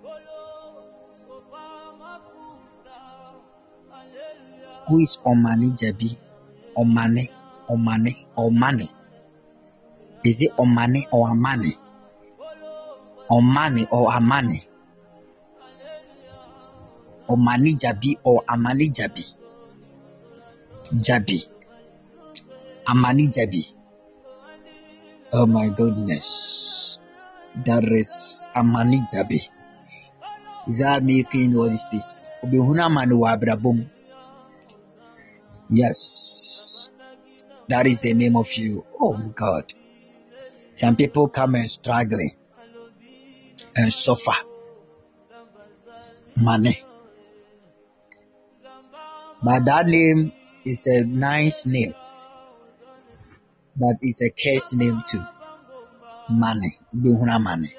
[4.87, 6.17] Who is Omani Jabi?
[6.77, 7.29] Omani,
[7.69, 8.89] Omani, Omani.
[10.23, 11.77] Is it Omani or Amani?
[13.29, 14.66] Omani or Amani?
[17.29, 19.25] Omani Jabi or Amani Jabi?
[20.93, 21.47] Jabi.
[22.87, 23.73] Amani Jabi.
[25.33, 26.99] Oh my goodness.
[27.65, 29.49] That is Amani Jabi.
[30.67, 32.25] Is that making what is this?
[32.43, 33.89] Obihuna manu abrabum.
[35.69, 36.89] Yes.
[37.67, 38.85] That is the name of you.
[38.99, 39.73] Oh my God.
[40.77, 42.31] Some people come and struggling
[43.75, 44.37] and suffer.
[46.37, 46.86] Money.
[49.43, 50.31] But that name
[50.65, 51.93] is a nice name.
[53.75, 55.23] But it's a case name too.
[56.29, 56.79] Money.
[56.95, 57.73] Bihuna money.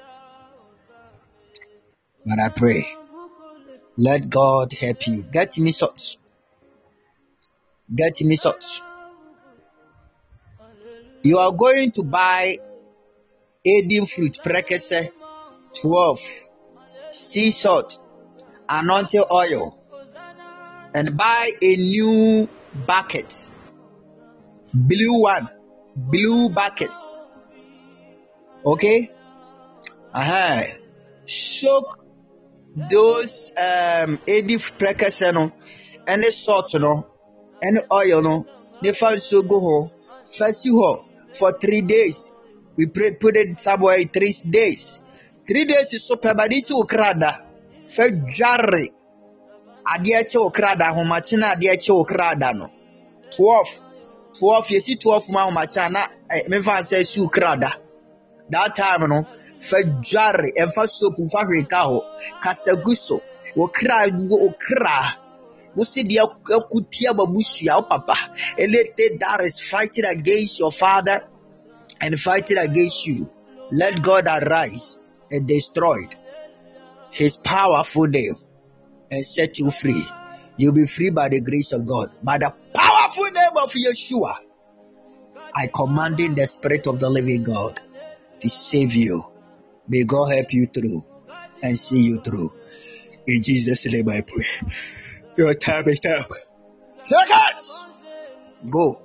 [2.25, 2.87] But I pray.
[3.97, 5.23] Let God help you.
[5.23, 6.17] Get me such.
[7.93, 8.81] Get me such.
[11.23, 12.59] You are going to buy
[13.65, 15.11] Eden fruit, prekese,
[15.81, 16.21] 12,
[17.11, 17.99] sea salt,
[18.69, 19.78] anointing oil,
[20.93, 22.49] and buy a new
[22.85, 23.31] bucket.
[24.73, 25.49] Blue one,
[25.95, 26.91] blue bucket.
[28.65, 29.11] Okay?
[30.13, 30.63] Uh-huh.
[31.25, 31.99] Soak
[32.89, 35.51] those um edi prekese no
[36.05, 37.05] ɛne salt no
[37.61, 38.45] ɛne oil no
[38.81, 39.91] ne fa nsuo gu ho
[40.37, 42.31] fa si hɔ for three days
[42.77, 44.99] we pray put it somewhere three days
[45.47, 47.31] three days so bade si wo krada
[47.87, 48.93] fa dware
[49.93, 52.69] adeɛ kye ahomakye na no.
[53.31, 53.69] Twelve.
[54.37, 57.71] Twelve yɛsi twelve mu ahomakye a na eh, mefa sɛ si wo krada.
[58.49, 59.25] That time no
[59.59, 62.03] fa dware ɛmfa soap mfa hwee ka ho
[62.43, 63.21] kasa gu so.
[63.55, 65.15] Wo kra wo kra.
[65.75, 66.23] Wosi deɛ
[66.57, 68.15] akutia babusua wo papa.
[68.57, 71.25] Anything that is fighting against your father
[72.01, 73.29] and fighting against you.
[73.71, 74.97] Let god arise
[75.31, 76.07] and destroy
[77.11, 78.35] his powerful name
[79.11, 80.05] and set you free
[80.57, 84.35] you'll be free by the grace of god by the powerful name of yeshua
[85.55, 87.81] i command in the spirit of the living god
[88.39, 89.23] to save you
[89.87, 91.03] may god help you through
[91.63, 92.51] and see you through
[93.27, 94.47] in jesus name i pray
[95.39, 96.31] your time is up.
[97.03, 97.79] Seconds!
[98.69, 99.01] Go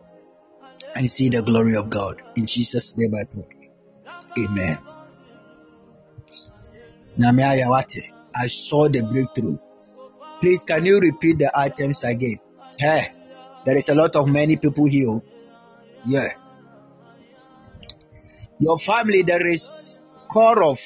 [0.97, 2.23] and see the glory of God.
[2.35, 3.71] In Jesus' name I pray.
[4.45, 4.79] Amen.
[7.21, 8.11] Ayawate.
[8.35, 9.59] I saw the breakthrough.
[10.41, 12.39] Please, can you repeat the items again?
[12.79, 13.13] Hey,
[13.65, 15.21] there is a lot of many people here.
[16.07, 16.33] Yeah.
[18.59, 20.81] Your family, there is core of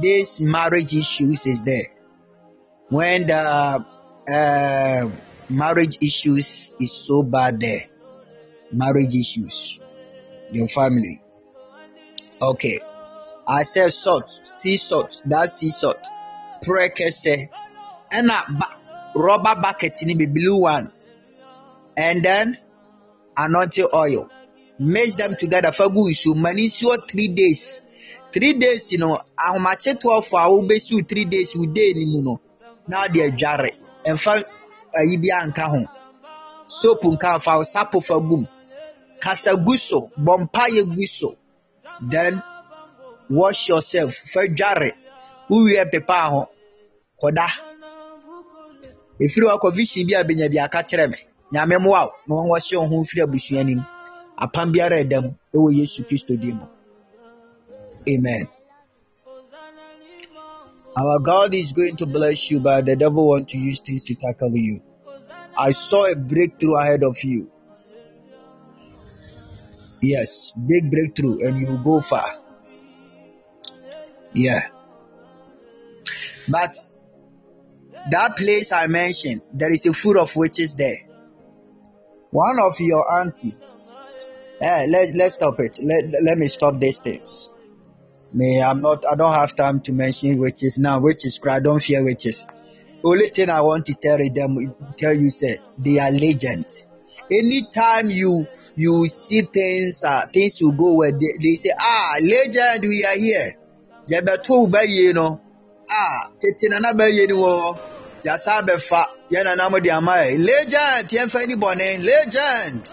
[0.00, 1.92] these marriage issues is there.
[2.88, 3.84] When the
[4.28, 5.10] uh,
[5.48, 7.84] marriage issues is so bad there.
[8.72, 9.78] Marriage issues.
[10.50, 11.22] Your family.
[12.40, 12.80] Okay.
[13.46, 16.04] I said salt, sea salt, that sea salt.
[16.64, 17.48] Prekese.
[18.10, 18.75] And a
[19.16, 20.92] rubber bucket in the blue one.
[21.96, 22.58] And then
[23.36, 24.30] anointing oil.
[24.78, 25.68] Mix them together.
[25.70, 26.34] Fagu issue.
[26.34, 27.80] Manisio three days.
[28.32, 32.40] Three days, you know, ahomakye 12 a wobɛsiw three days wo day ni mu no
[32.88, 33.70] na de adware
[34.04, 34.44] ɛmfa
[34.98, 35.80] ayi bi anka ho
[36.66, 38.46] soap nka fa sapo fa gum
[39.20, 41.36] kasa gu so bɔ mpaeɛ gu so
[42.10, 42.42] then
[43.30, 44.92] wash yourself fa dware
[45.48, 46.48] wowie pepa ho
[47.22, 47.46] kɔda
[49.18, 51.18] kɔ vision bi a aka kyerɛ me
[51.52, 51.76] nyame
[52.26, 53.64] na wɔn wɔhyɛ wo ho abusua
[54.72, 54.96] biara
[55.54, 56.66] ɛwɔ yesu kristo mu
[58.08, 58.48] amen
[60.98, 64.14] our God is going to bless you, but the devil want to use things to
[64.14, 64.80] tackle you.
[65.54, 67.50] I saw a breakthrough ahead of you.
[70.00, 72.24] Yes, big breakthrough, and you go far.
[74.32, 74.68] Yeah.
[76.48, 76.76] But
[78.10, 80.98] that place I mentioned, there is a food of witches there.
[82.30, 83.56] One of your auntie.
[84.60, 85.78] Eh, let's let's stop it.
[85.82, 87.50] Let let me stop these things.
[88.32, 89.04] Me, I'm not.
[89.06, 91.00] I don't have time to mention witches now.
[91.00, 91.60] Witches, cry.
[91.60, 92.46] Don't fear witches.
[93.04, 96.84] Only thing I want to tell them, tell you, say they are legends.
[97.30, 98.46] Anytime you
[98.76, 103.16] you see things, uh, things will go where they, they say, ah, legend, we are
[103.16, 103.56] here.
[104.08, 105.40] Ba yie no,
[105.90, 107.78] ah, tete nana ba yie ni wɔ,
[108.26, 110.38] yasa bɛfa, yɛn nana mo de ama yɛ.
[110.44, 112.88] Legend, yɛmfa ni bɔne, legend.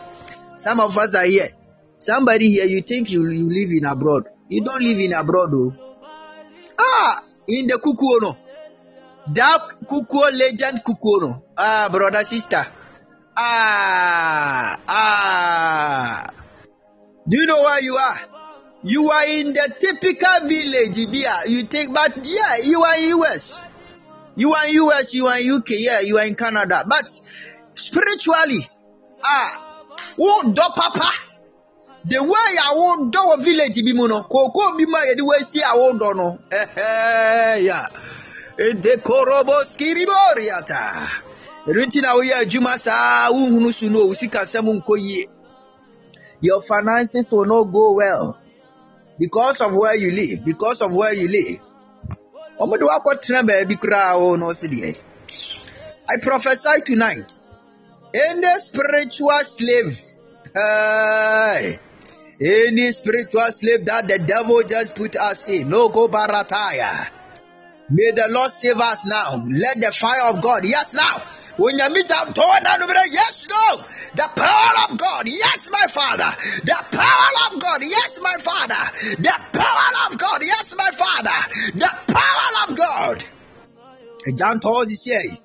[0.58, 1.50] Some of us are here.
[1.98, 4.24] Somebody here, you think you, you live in abroad.
[4.50, 5.74] You don't live in abroad, though.
[6.78, 8.38] Ah, in the kukuo no.
[9.34, 11.44] That kukuo legend kukuo no.
[11.58, 12.66] Ah, brother, sister.
[13.36, 16.28] Ah, ah.
[17.28, 18.20] Do you know where you are?
[18.84, 21.48] You are in the typical village, Ibia.
[21.48, 23.60] You think, but yeah, you are in US.
[24.36, 26.84] You are in US, you are in UK, yeah, you are in Canada.
[26.88, 27.06] But
[27.76, 28.68] spiritually,
[29.24, 29.86] ah,
[30.18, 31.12] wo do papa.
[32.06, 35.62] The way I wo do wɔ village bi mu no, koko bi ma yɛde wasi
[35.62, 36.40] a wo dɔ no.
[36.52, 37.88] yeah.
[38.58, 41.08] Ede korobo skiriboriata.
[41.66, 45.28] Ɛno nti na woyɛ adwuma saa no wo sikasɛm nkɔ yie.
[46.42, 48.38] Your finances will not go well
[49.18, 51.62] because of where you live, because of where you live.
[56.08, 57.40] I prophesy tonight.
[58.14, 60.00] Any spiritual slave,
[60.54, 61.80] hey,
[62.40, 67.10] any spiritual slave that the devil just put us in, no go barataya.
[67.90, 69.44] May the Lord save us now.
[69.48, 71.24] Let the fire of God, yes, now.
[71.58, 73.86] Onyame gya tɔɔ na no berɛ yes no
[74.16, 78.82] the power of god yes my father the power of god yes my father
[79.20, 81.40] the power of god yes my father
[81.74, 83.24] the power of god.
[84.28, 85.40] Agya ntɔɔ sisi ɛ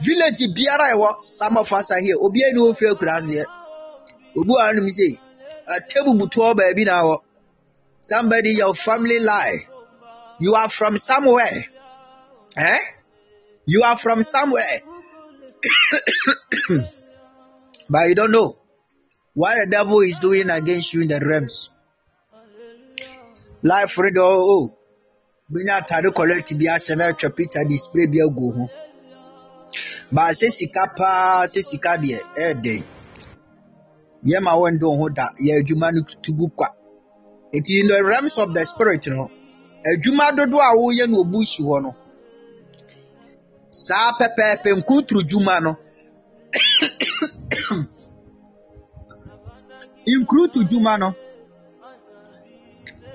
[0.00, 2.16] village biara a ɛwɔ some of us are here.
[2.16, 3.44] Obiara ni ofi akura aseɛ
[4.36, 5.18] obi wa anum sɛ
[5.88, 7.16] tebu butoɔ baabi na wɔ.
[8.00, 9.66] Somebody your family lie.
[10.38, 11.64] You are from somewhere.
[12.56, 12.78] Eh?
[13.66, 14.82] You are from somewhere
[17.90, 18.56] but you don't know
[19.34, 21.70] what the devil is doing against you in the realms.
[23.62, 24.74] Life redo oh.
[25.50, 28.68] Benya atade collect bi ahyɛ na atwa picture display bi agu ho.
[30.12, 32.82] Ba sɛ sika paa sɛ sika deɛ ɛɛden
[34.24, 36.68] yɛ ma wɔn do ho da yɛ adwuma no tugu kwa.
[37.54, 39.30] Eti in the realms of the spirit no.
[39.86, 41.94] Adwuma dodoɔ a wɔyɛ no obu si hɔ no
[43.70, 45.72] saa pɛpɛɛpɛ nkuturu dwuma no
[50.18, 51.08] nkurutu dwuma no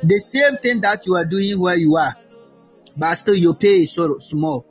[0.10, 2.16] the same thing that you are doing where you are
[2.98, 4.66] but still your pay is so small.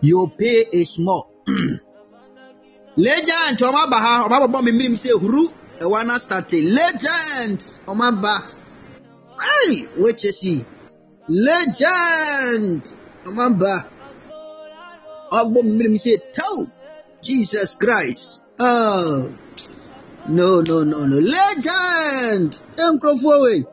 [0.00, 1.30] Your pay is small.
[2.96, 5.42] Legend ọmọ aba ha ọmọ abọbọ mi mmirim sẹ huru
[5.84, 6.52] ẹwà na start.
[6.52, 7.60] Legend
[7.90, 8.34] ọmọ aba
[9.44, 10.64] hey which is he
[11.28, 12.82] legend
[13.28, 13.72] ọmọ aba
[15.38, 16.66] ọgbọ mi mmirim sẹ tau
[17.22, 18.40] jesus christ.
[18.58, 19.28] Oh.
[20.28, 21.18] No no no no.
[21.18, 22.50] Legend!
[22.76, 23.64] Nkurɔfoɔ wei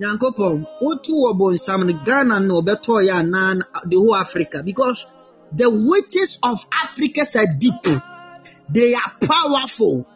[0.00, 4.62] nyankopɔn wotu wɔ bonsam no ghana no ɔbɛtɔɔ yɛ anaa the whole africa.
[4.64, 5.04] Because
[5.52, 7.86] the witches of africa are deep.
[8.68, 10.06] They are powerful.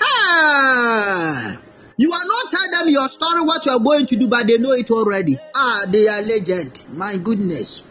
[0.00, 1.58] Ah
[1.96, 4.58] you are not tell them your story what you are going to do but they
[4.58, 5.38] know it already.
[5.54, 6.82] Ah they are legend.
[6.92, 7.84] My goodness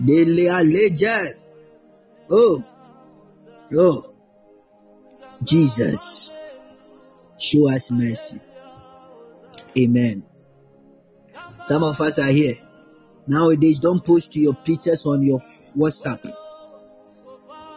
[0.00, 1.34] they are legend
[2.30, 2.64] oh
[3.74, 4.14] oh
[5.42, 6.30] jesus
[7.38, 8.40] show us mercy
[9.78, 10.24] Amen.
[11.66, 12.56] Some of us are here.
[13.26, 15.40] Nowadays, don't post your pictures on your
[15.76, 16.24] WhatsApp.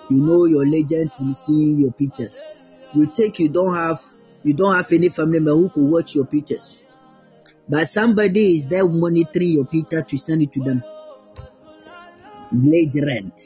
[0.09, 2.57] You know your legend is seeing your pictures.
[2.93, 4.01] You take you don't have
[4.43, 6.83] you don't have any family member who could watch your pictures.
[7.67, 10.83] But somebody is there monitoring your picture to send it to them.
[12.51, 13.37] Blade rent.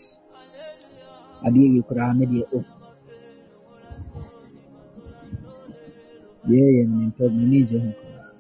[1.45, 2.59] Adeɛ wi koraa me deɛ o.
[6.47, 8.31] Deɛ yɛ no mempɛ m'ani gye ho koraa.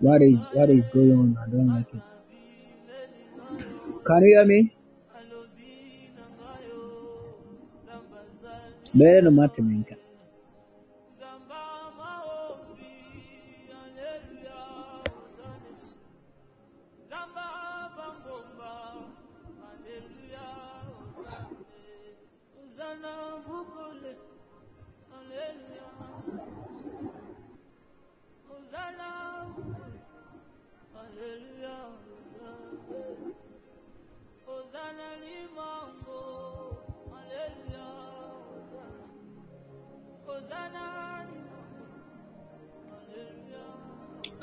[0.00, 1.36] What is what is going on?
[1.42, 2.04] I don't like it.
[4.06, 4.77] Can you hear me?
[8.94, 9.94] Bayar da martaninka.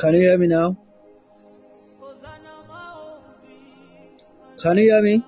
[0.05, 0.77] Can you hear me now?
[4.61, 5.23] Can you hear me?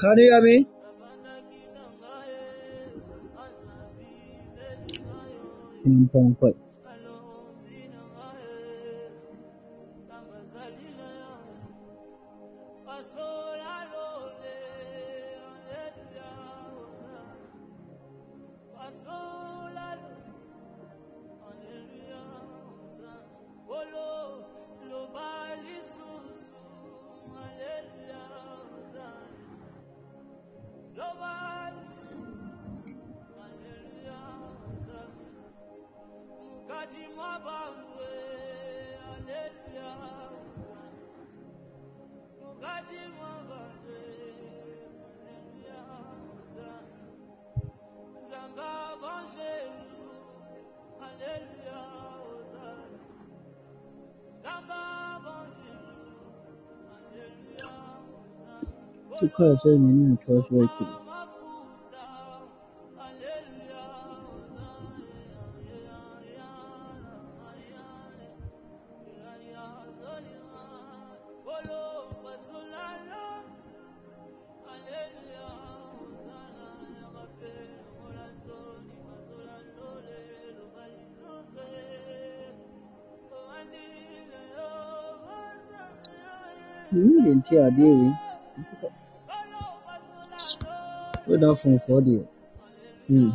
[0.00, 0.75] Can you hear me?
[5.96, 6.65] 星空会。
[59.36, 59.54] Mpɔnkɔ.
[59.54, 60.84] tukhala sene ni choice wetu
[86.92, 88.15] yìí nti adeɛ wei nti
[93.08, 93.30] hmm.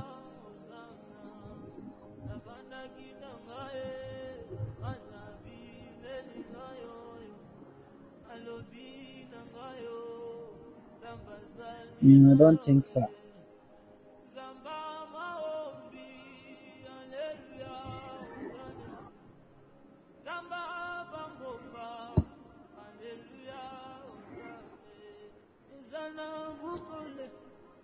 [12.01, 13.09] Hmm, I don't think so.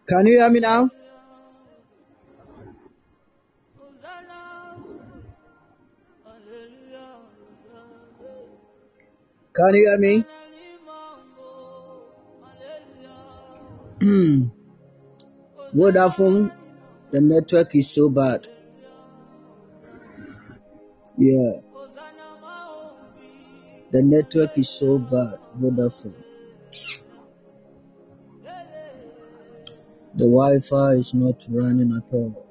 [0.08, 0.90] Can you hear me now?
[9.54, 10.26] Can you hear me?
[14.00, 14.48] Hmm.
[15.76, 16.52] Vodafone,
[17.12, 18.48] the network is so bad.
[21.18, 21.60] Yeah,
[23.92, 25.40] the network is so bad.
[25.60, 26.27] Vodafone.
[30.18, 32.44] The Wi-Fi is not running at all.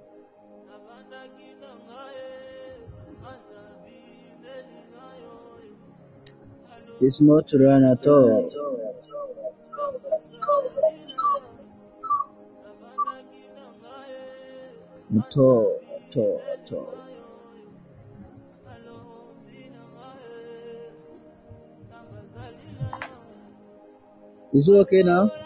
[7.00, 8.52] It's not running at all.
[15.16, 16.98] At all, at all, at all.
[24.52, 25.45] Is it okay now?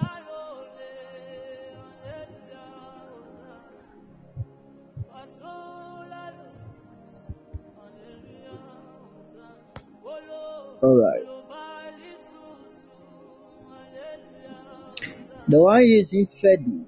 [15.51, 16.87] The one using Fedi,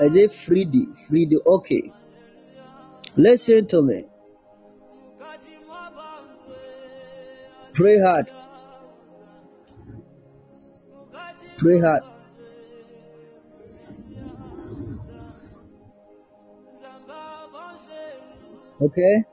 [0.00, 0.86] is it Freedy?
[1.08, 1.92] Freedy, okay.
[3.16, 4.04] Listen to me.
[7.72, 8.30] Pray hard.
[11.58, 12.02] Pray hard.
[18.80, 19.24] Okay?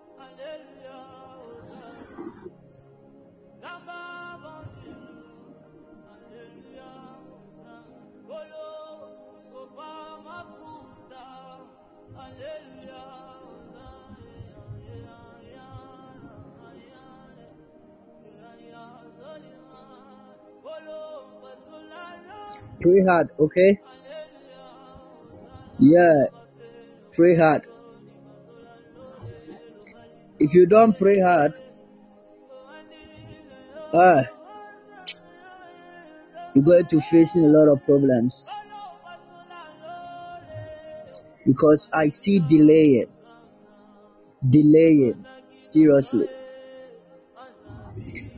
[23.13, 23.79] Hard, okay?
[25.79, 26.25] Yeah,
[27.11, 27.67] pray hard.
[30.39, 31.53] If you don't pray hard,
[33.93, 34.23] ah,
[36.53, 38.49] you're going to facing a lot of problems
[41.45, 43.11] because I see delaying,
[44.57, 45.25] delaying.
[45.57, 46.27] Seriously,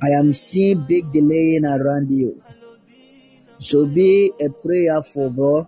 [0.03, 2.44] I am seeing big delaying around you.
[3.59, 5.67] So be a prayerful, bro.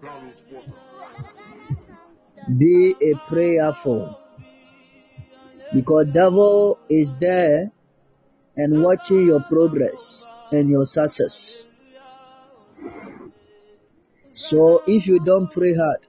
[2.58, 4.18] Be a prayerful
[5.74, 7.72] because devil is there
[8.56, 11.66] and watching your progress and your success.
[14.32, 16.00] So if you don't pray hard,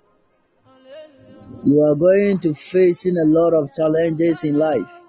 [1.64, 5.02] you are going to facing a lot of challenges in life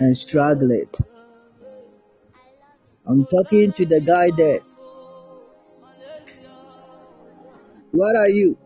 [0.00, 0.88] and struggling.
[3.06, 4.60] I'm talking to the guy there.
[7.94, 8.58] What are you?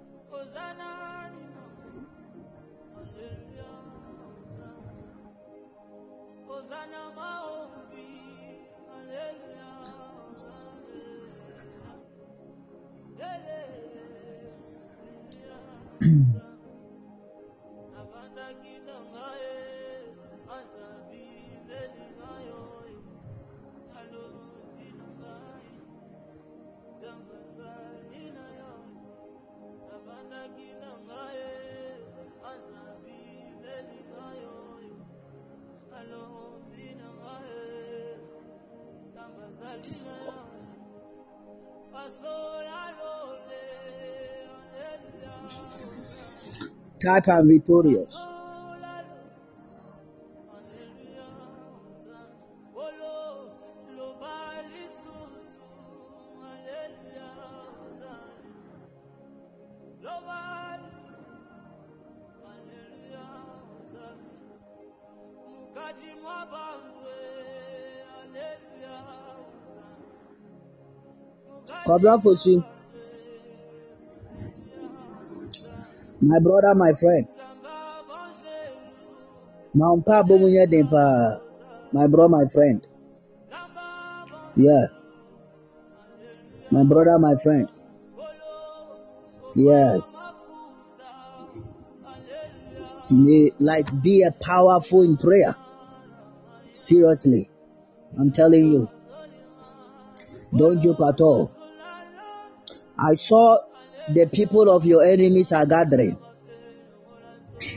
[47.08, 48.28] I am victorious.
[71.86, 72.62] Kabla fosi.
[76.28, 77.26] My brother, my friend.
[79.72, 79.96] My
[82.06, 82.86] bro, my friend.
[84.54, 84.86] Yeah,
[86.70, 87.70] my brother, my friend.
[89.54, 90.32] Yes,
[93.58, 95.54] like be a powerful in prayer.
[96.74, 97.48] Seriously,
[98.18, 98.90] I'm telling you,
[100.54, 101.50] don't joke at all.
[102.98, 103.56] I saw
[104.14, 106.16] the people of your enemies are gathering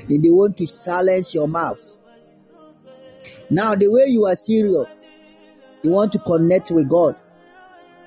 [0.08, 1.82] and they want to silence your mouth.
[3.50, 4.88] Now, the way you are serious,
[5.84, 7.16] you want to connect with God.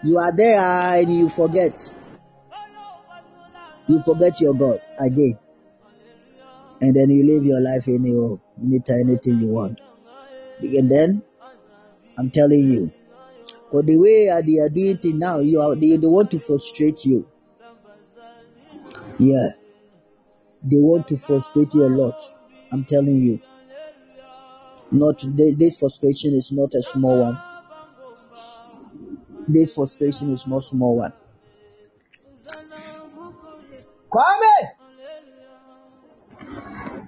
[0.03, 1.77] You are there and you forget.
[3.87, 5.39] You forget your God again.
[6.81, 9.81] And then you live your life anyhow, anytime, anything you want.
[10.61, 11.23] And then,
[12.17, 12.93] I'm telling you,
[13.71, 17.05] for the way they are doing it now, you are they, they want to frustrate
[17.05, 17.27] you.
[19.25, 19.49] Yeah,
[20.63, 22.21] they want to frustrate you a lot.
[22.71, 23.41] I'm telling you.
[24.93, 27.43] Not this, frustration is not a small one.
[29.49, 31.13] This frustration is not small one.
[34.13, 34.71] Kwame,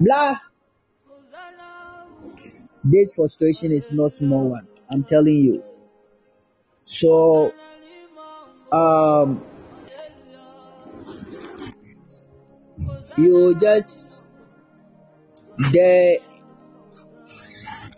[0.00, 0.38] blah.
[2.82, 4.68] This frustration is not small one.
[4.90, 5.64] I'm telling you.
[6.80, 7.54] So,
[8.72, 9.42] um,
[13.16, 14.22] you just
[15.72, 16.18] there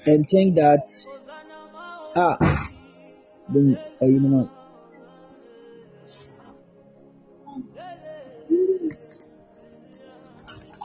[0.06, 0.86] and think that
[2.14, 2.68] ah,
[3.48, 4.50] then, uh, you know,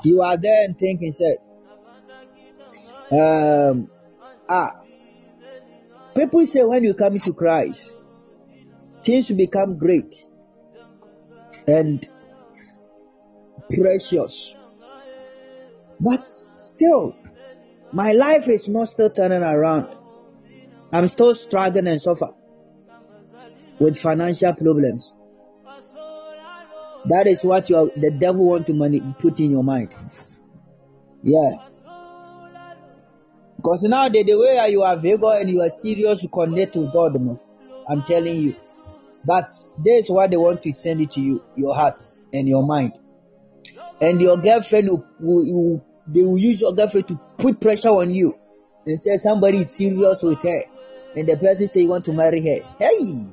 [0.03, 1.37] you are there and thinking, say,
[3.11, 3.89] um,
[4.49, 4.71] ah,
[6.15, 7.95] people say when you come to Christ,
[9.03, 10.15] things will become great.
[11.67, 12.07] And
[13.75, 14.55] precious.
[15.99, 17.15] But still,
[17.91, 19.87] my life is not still turning around.
[20.91, 22.29] I'm still struggling and suffer
[23.79, 25.13] with financial problems.
[27.05, 29.89] That is what are, the devil want to money, put in your mind.
[31.21, 31.55] Yeah.
[33.57, 36.91] Because now the, the way you are vigor and you are serious to connect with
[36.93, 37.15] God,
[37.87, 38.55] I'm telling you.
[39.25, 39.53] But
[39.83, 42.01] this is what they want to send it to you, your heart
[42.33, 42.99] and your mind.
[44.03, 48.13] And your girlfriend will, will, will they will use your girlfriend to put pressure on
[48.13, 48.35] you
[48.85, 50.63] and say somebody is serious with her.
[51.15, 52.75] And the person say you want to marry her.
[52.79, 53.29] Hey,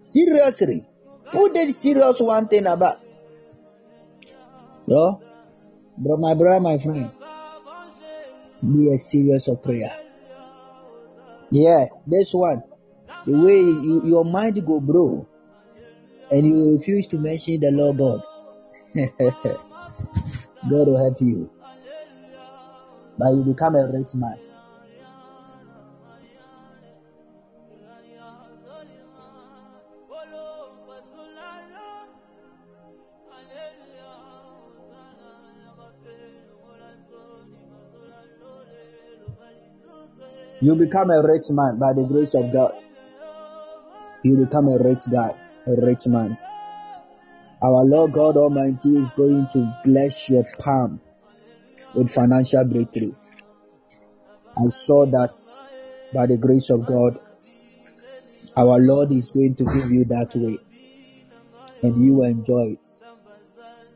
[0.00, 0.86] seriously,
[1.32, 3.00] put that serious one thing about.
[4.86, 5.22] Bro,
[5.96, 7.10] bro, my brother, my friend,
[8.60, 9.96] be a serious of prayer.
[11.50, 12.62] Yeah, this one,
[13.24, 15.26] the way you, your mind go, bro,
[16.30, 18.22] and you refuse to mention the Lord God.
[20.68, 21.50] God will help you,
[23.18, 24.36] but you become a rich man.
[40.60, 42.74] You become a rich man by the grace of God.
[44.24, 45.32] You become a rich guy,
[45.66, 46.36] a rich man.
[47.60, 51.00] Our Lord God Almighty is going to bless your palm
[51.92, 53.14] with financial breakthrough.
[54.56, 55.36] I saw that
[56.14, 57.18] by the grace of God,
[58.56, 60.58] our Lord is going to give you that way,
[61.82, 62.88] and you will enjoy it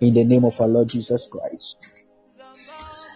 [0.00, 1.76] in the name of our Lord Jesus Christ.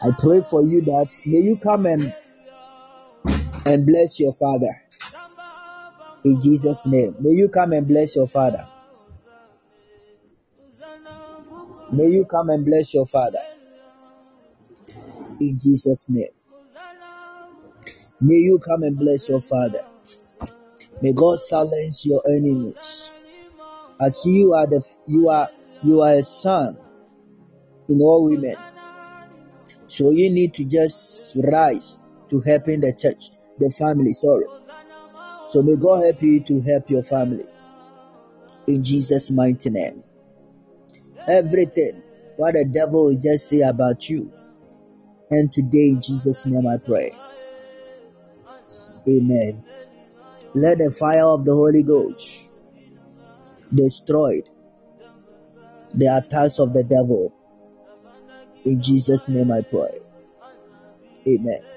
[0.04, 2.14] I pray for you that may you come and
[3.64, 4.80] and bless your father
[6.24, 7.16] in Jesus' name.
[7.18, 8.68] May you come and bless your father.
[11.92, 13.38] May you come and bless your father
[15.40, 16.30] in Jesus' name.
[18.20, 19.84] May you come and bless your father.
[21.02, 23.10] May God silence your enemies.
[24.00, 25.48] As you are the you are
[25.82, 26.78] you are a son
[27.88, 28.56] in all women.
[29.86, 31.98] So you need to just rise
[32.30, 34.46] to helping the church, the family, sorry.
[35.52, 37.46] So may God help you to help your family.
[38.66, 40.02] In Jesus' mighty name.
[41.28, 42.02] Everything
[42.36, 44.32] what the devil will just say about you.
[45.30, 47.12] And today in Jesus' name I pray.
[49.08, 49.64] Amen.
[50.54, 52.48] Let the fire of the Holy Ghost
[53.74, 54.40] destroy
[55.94, 57.32] the attacks of the devil.
[58.64, 59.98] In Jesus' name I pray.
[61.26, 61.75] Amen.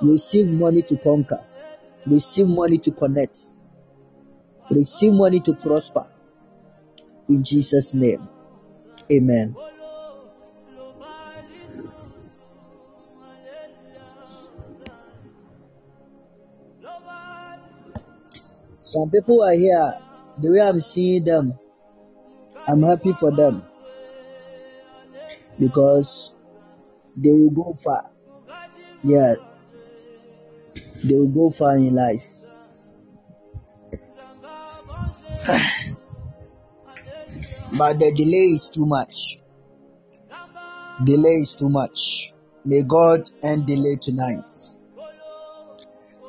[0.00, 1.44] Receive money to conquer.
[2.06, 3.40] Receive money to connect.
[4.70, 6.06] Receive money to prosper.
[7.28, 8.28] In Jesus' name.
[9.10, 9.56] Amen.
[18.82, 19.92] Some people are here,
[20.38, 21.58] the way I'm seeing them,
[22.66, 23.62] I'm happy for them
[25.58, 26.32] because
[27.16, 28.10] they will go far.
[29.02, 29.34] Yeah,
[31.08, 32.26] they will go far in life.
[37.78, 39.40] but the delay is too much.
[41.04, 42.32] Delay is too much.
[42.64, 44.50] May God end delay tonight.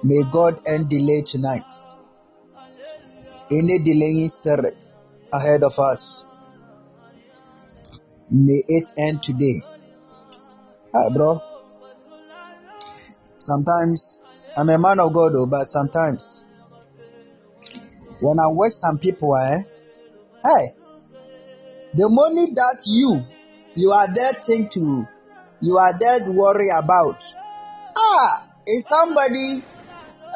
[0.04, 1.74] May God end delay tonight.
[3.52, 4.88] Any delaying spirit
[5.34, 6.26] ahead of us,
[8.32, 9.62] may it end today.
[10.94, 11.42] Hi, bro.
[13.40, 14.20] Sometimes
[14.60, 16.44] I'm a man of God, though, but sometimes
[18.20, 19.60] when I watch some people, eh,
[20.44, 20.76] hey,
[21.94, 23.24] the money that you
[23.76, 25.08] you are there think to
[25.62, 27.24] you are there to worry about.
[27.96, 29.64] Ah, is somebody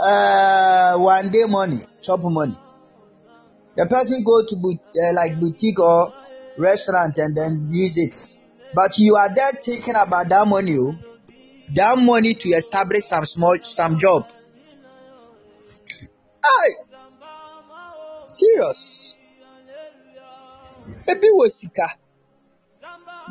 [0.02, 2.56] uh one day money, chop money.
[3.76, 6.14] The person go to uh, like boutique or
[6.58, 8.38] restaurant and then use it.
[8.74, 10.96] But you are there thinking about that money, oh.
[11.70, 14.30] That money to establish some small some job.
[16.44, 16.74] Hey,
[18.28, 19.16] serious.
[21.08, 21.88] Ebi wɔ sika,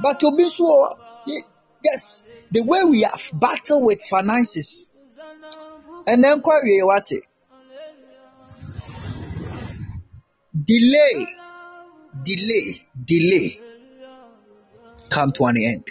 [0.03, 1.43] but obi nso wɔ
[1.85, 4.89] yes, the way we have battled with finances,
[6.07, 7.21] and then kwa wie.
[10.65, 11.27] Delay,
[12.23, 13.61] delay, delay
[15.13, 15.85] come to an end.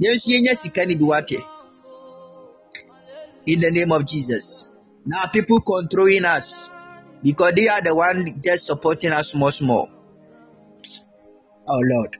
[0.00, 1.59] Yɛn nso yɛnya sika no bi.
[3.46, 4.70] In the name of Jesus.
[5.06, 6.70] Now people controlling us
[7.22, 9.88] because they are the one just supporting us much more.
[11.68, 12.16] Oh Lord,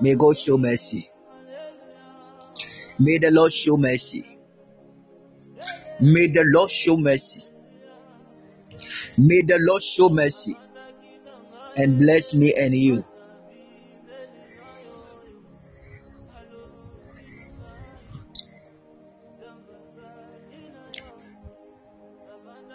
[0.00, 1.10] may God show mercy.
[2.98, 4.38] May the Lord show mercy.
[6.00, 7.42] May the Lord show mercy.
[9.18, 10.56] May the Lord show mercy
[11.76, 13.02] and bless me and you.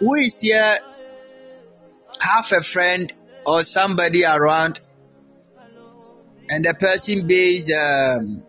[0.02, 0.80] Who is here?
[2.18, 3.12] Have a friend
[3.46, 4.80] or somebody around,
[6.50, 8.42] and the person base um,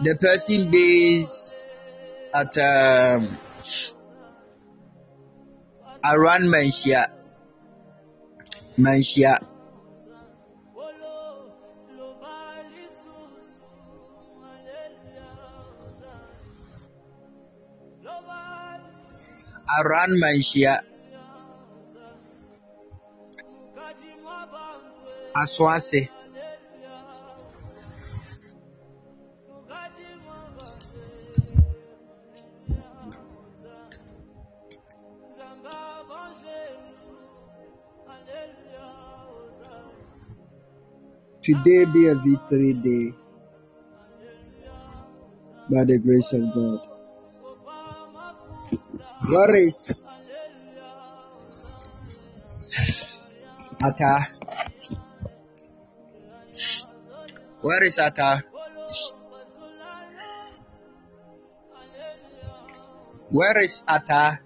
[0.00, 1.52] the person base
[2.32, 3.36] at um,
[6.04, 7.10] around Manshia,
[8.78, 9.47] Manshia.
[19.78, 20.80] Around Manshia,
[25.36, 26.08] Aswase.
[41.40, 43.14] Today be a victory day
[45.70, 46.97] by the grace of God.
[49.28, 50.06] Where is
[53.84, 54.28] Atta?
[57.60, 58.44] Where is Atta?
[63.28, 64.38] Where is Atta?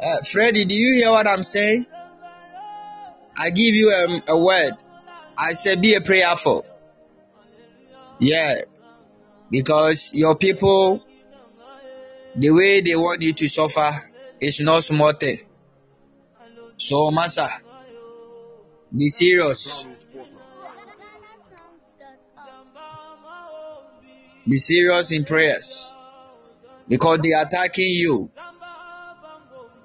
[0.00, 1.84] Uh, Freddy, do you hear what I'm saying?
[3.36, 4.72] I give you um, a word.
[5.36, 6.64] I said be a prayerful.
[8.18, 8.62] Yeah,
[9.50, 11.04] because your people,
[12.34, 14.10] the way they want you to suffer
[14.40, 15.40] is not small thing.
[16.78, 17.48] So, Massa,
[18.96, 19.86] be serious.
[24.48, 25.92] Be serious in prayers
[26.88, 28.30] because they are attacking you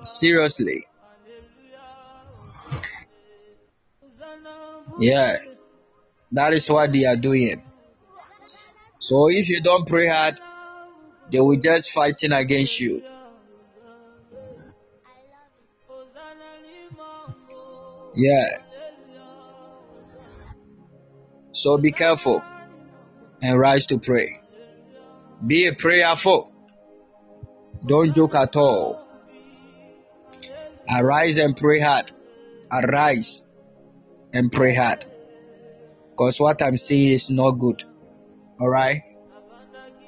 [0.02, 0.86] seriously.
[5.00, 5.38] Yeah,
[6.32, 7.71] that is what they are doing.
[9.02, 10.40] So if you don't pray hard,
[11.32, 13.04] they will just fighting against you.
[18.16, 18.62] Yeah.
[21.52, 22.44] So be careful
[23.42, 24.40] and rise to pray.
[25.46, 26.52] Be a prayerful.
[27.86, 29.06] Don't joke at all.
[30.90, 32.12] Arise and pray hard
[32.72, 33.44] arise
[34.34, 35.06] and pray hard.
[36.12, 37.84] Because what I'm seeing is not good.
[38.62, 39.02] Alright?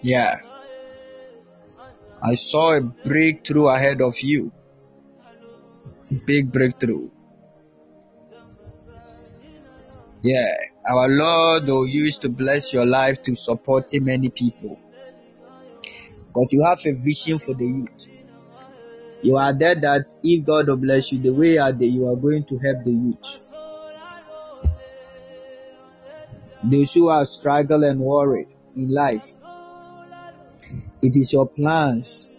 [0.04, 0.36] Yeah.
[2.22, 4.52] I saw a breakthrough ahead of you.
[6.28, 7.10] Big breakthrough.
[10.22, 10.56] Yeah.
[10.88, 14.80] Our Lord will use to bless your life to support many people.
[16.28, 18.08] Because you have a vision for the youth.
[19.24, 22.16] You are there that if God will bless you, the way are there, you are
[22.16, 23.40] going to help the youth.
[26.64, 29.30] Those who are struggle and worried in life.
[31.02, 32.32] It is your plans.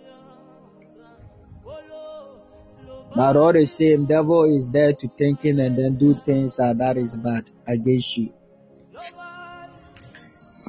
[3.15, 6.97] But all the same, the devil is there to thinking and then do things that
[6.97, 8.33] is bad against you.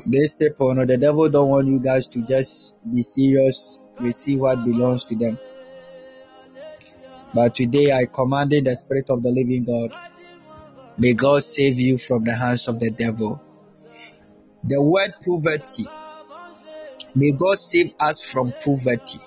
[0.07, 4.63] These people, know, the devil don't want you guys to just be serious, receive what
[4.63, 5.39] belongs to them.
[7.33, 9.91] But today I commanded the spirit of the living God.
[10.97, 13.41] May God save you from the hands of the devil.
[14.67, 15.85] The word poverty.
[17.13, 19.19] May God save us from poverty.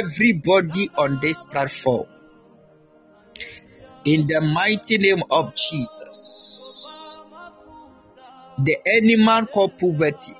[0.00, 2.08] Everybody on this platform,
[4.04, 7.20] in the mighty name of Jesus,
[8.58, 10.34] the animal called poverty,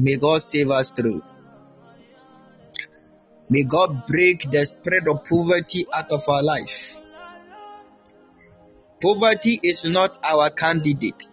[0.00, 1.22] may God save us through.
[3.48, 7.04] May God break the spread of poverty out of our life.
[9.00, 11.27] Poverty is not our candidate.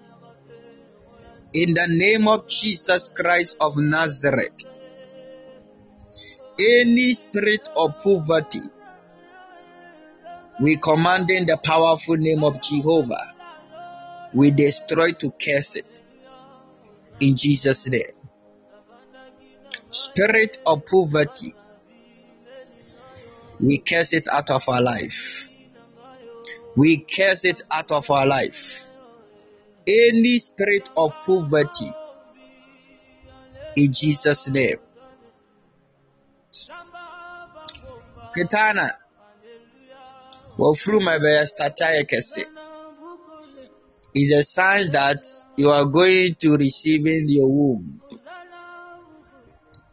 [1.56, 4.66] In the name of Jesus Christ of Nazareth,
[6.60, 8.60] any spirit of poverty,
[10.60, 13.24] we command in the powerful name of Jehovah,
[14.34, 16.02] we destroy to curse it.
[17.22, 18.04] In Jesus' name.
[19.92, 21.56] Spirit of poverty,
[23.62, 25.48] we curse it out of our life.
[26.76, 28.85] We curse it out of our life.
[29.88, 31.92] Any spirit of poverty,
[33.76, 34.80] in Jesus' name.
[38.36, 38.90] Kitana,
[40.58, 42.44] wɔfuru ma bɛyɛ stata yɛ kɛse
[44.16, 45.24] is a sign that
[45.58, 48.02] you are going to receive in your womb.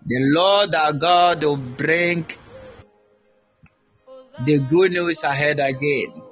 [0.07, 2.27] The Lord our God will bring
[4.47, 6.32] the good news ahead again.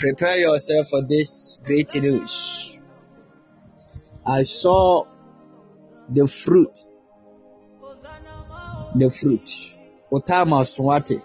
[0.00, 2.74] Prepare yourself for this great news.
[4.24, 5.04] I saw
[6.08, 6.70] the fruit.
[8.94, 9.76] The fruit.
[10.10, 11.22] Otamasun wate.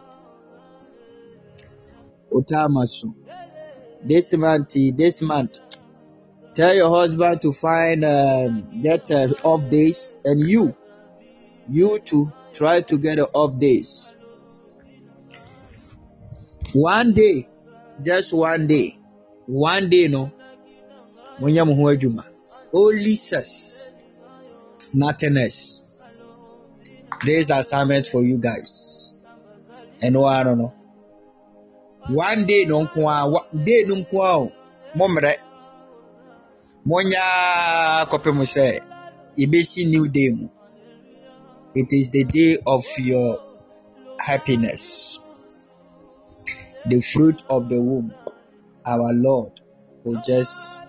[2.30, 3.14] Otamasun.
[4.04, 5.60] This month, this month,
[6.54, 10.76] tell your husband to find um, get uh, off days, and you,
[11.70, 14.14] you to try to get off days.
[16.74, 17.48] One day,
[18.02, 19.00] just one day,
[19.46, 20.32] one day no,
[21.40, 22.26] munya mo ho adwuma.
[22.74, 23.90] Only says,
[24.94, 25.86] nothing else.
[27.24, 29.16] This assignment for you guys.
[30.02, 30.74] And I don't know.
[32.10, 34.52] One day no nko a, day no nko a o,
[34.96, 35.38] mommrɛ.
[36.86, 38.80] Monya kɔpem sɛ,
[39.38, 40.50] yɛbɛsi new day mu.
[41.74, 43.42] It is the day of your
[44.20, 45.20] happiness.
[46.88, 48.14] The fruit of the womb.
[48.86, 49.60] Our Lord
[50.04, 50.82] will just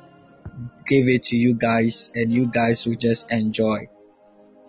[0.86, 3.88] give it to you guys and you guys will just enjoy.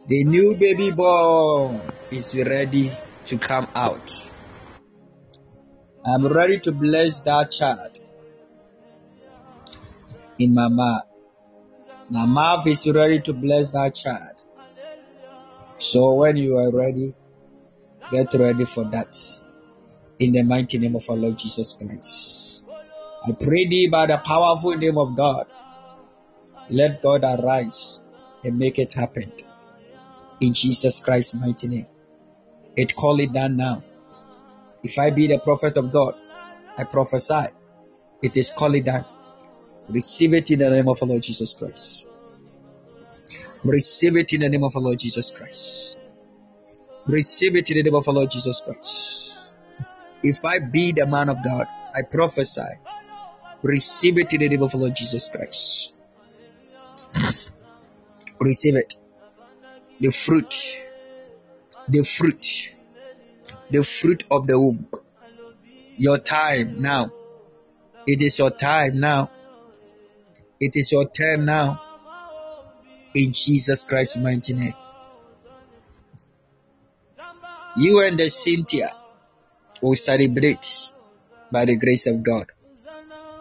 [0.07, 1.81] The new baby born
[2.11, 2.91] is ready
[3.25, 4.13] to come out.
[6.05, 7.99] I'm ready to bless that child
[10.39, 10.69] in my.
[12.09, 14.41] My mouth is ready to bless that child.
[15.77, 17.15] So when you are ready,
[18.09, 19.17] get ready for that.
[20.19, 22.65] In the mighty name of our Lord Jesus Christ.
[23.23, 25.45] I pray thee by the powerful name of God.
[26.69, 27.99] Let God arise
[28.43, 29.31] and make it happen.
[30.41, 31.87] In Jesus Christ's mighty name.
[32.75, 33.83] It call it done now.
[34.83, 36.15] If I be the prophet of God,
[36.77, 37.47] I prophesy.
[38.23, 39.05] It is called it done.
[39.89, 42.05] Receive it in the name of our Lord Jesus Christ.
[43.63, 45.97] Receive it in the name of our Lord Jesus Christ.
[47.05, 49.26] Receive it in the name of our Lord Jesus Christ.
[50.23, 52.61] If I be the man of God, I prophesy.
[53.63, 55.93] Receive it in the name of Lord Jesus Christ.
[58.39, 58.93] Receive it.
[59.99, 60.53] The fruit,
[61.87, 62.71] the fruit,
[63.71, 64.87] the fruit of the womb.
[65.97, 67.11] Your time now.
[68.05, 69.31] It is your time now.
[70.59, 71.81] It is your time now.
[73.15, 74.73] In Jesus Christ's mighty name.
[77.75, 78.95] You and the Cynthia,
[79.81, 80.65] will celebrate
[81.51, 82.47] by the grace of God.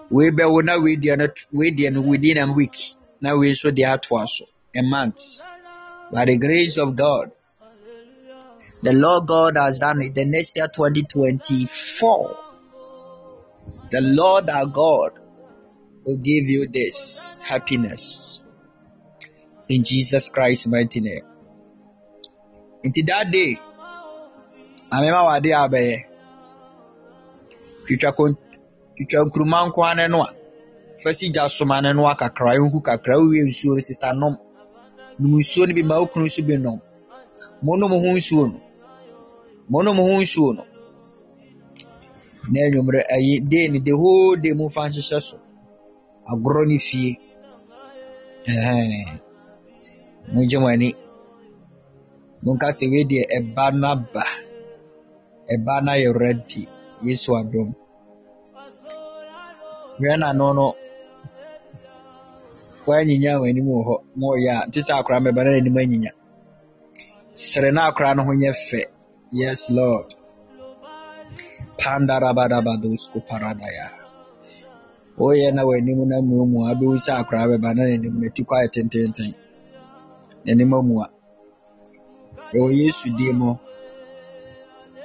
[0.09, 2.77] We be we deɛ no we deɛ within a week
[3.21, 5.43] na we nso deɛ atoa so a month
[6.13, 7.33] by the grace of God.
[8.83, 10.15] The Lord God has done it.
[10.15, 12.37] The next year 2024.
[13.91, 15.13] The Lord our God
[16.05, 18.43] will give you this happiness
[19.69, 21.23] in Jesus Christ's mighty name.
[22.85, 23.59] Until that day,
[24.93, 26.16] amema wade abɛyɛ
[27.87, 28.33] twitwa kon
[28.95, 30.31] twitwa nkuruma nko ara no a
[31.03, 34.35] fa si gya soma no no kakra nhu kakra wowie nsuo no sisa nom.
[35.19, 36.79] Nom nsuo no bi ma wo kunu so bi nom.
[37.63, 38.59] Monom ho nsuo no.
[39.71, 40.65] Monom ho nsuo no.
[42.51, 45.37] Na anwummerɛ ayi no the whole day mu fa nhyehyɛ so.
[46.31, 47.19] Agorɔ ne fie.
[50.33, 50.95] Mogye mo ani.
[52.45, 53.89] Monka sɛ wei deɛ ɛba no
[55.53, 56.69] ɛba no ayɛ ready
[57.03, 57.75] yesu adom.
[59.99, 60.75] Hwɛ na no no
[62.87, 66.13] woanyinya w'anim wɔ hɔ ma ɔyɛ a nte sɛ akora mɛba na n'anim anyinya.
[67.35, 68.83] Sere na akora no ho nyɛ fɛ.
[69.33, 70.15] Yes lord.
[71.79, 73.87] Pandarabadabadosko paradaya.
[75.19, 78.69] Woyɛ na w'anim na mmuamu a wobɛwu sɛ akora bɛba na n'anim n'ati kɔ ayɛ
[78.75, 79.35] tententen
[80.45, 81.09] n'anim amu a.
[82.55, 83.55] Ɛwɔ yesu din mu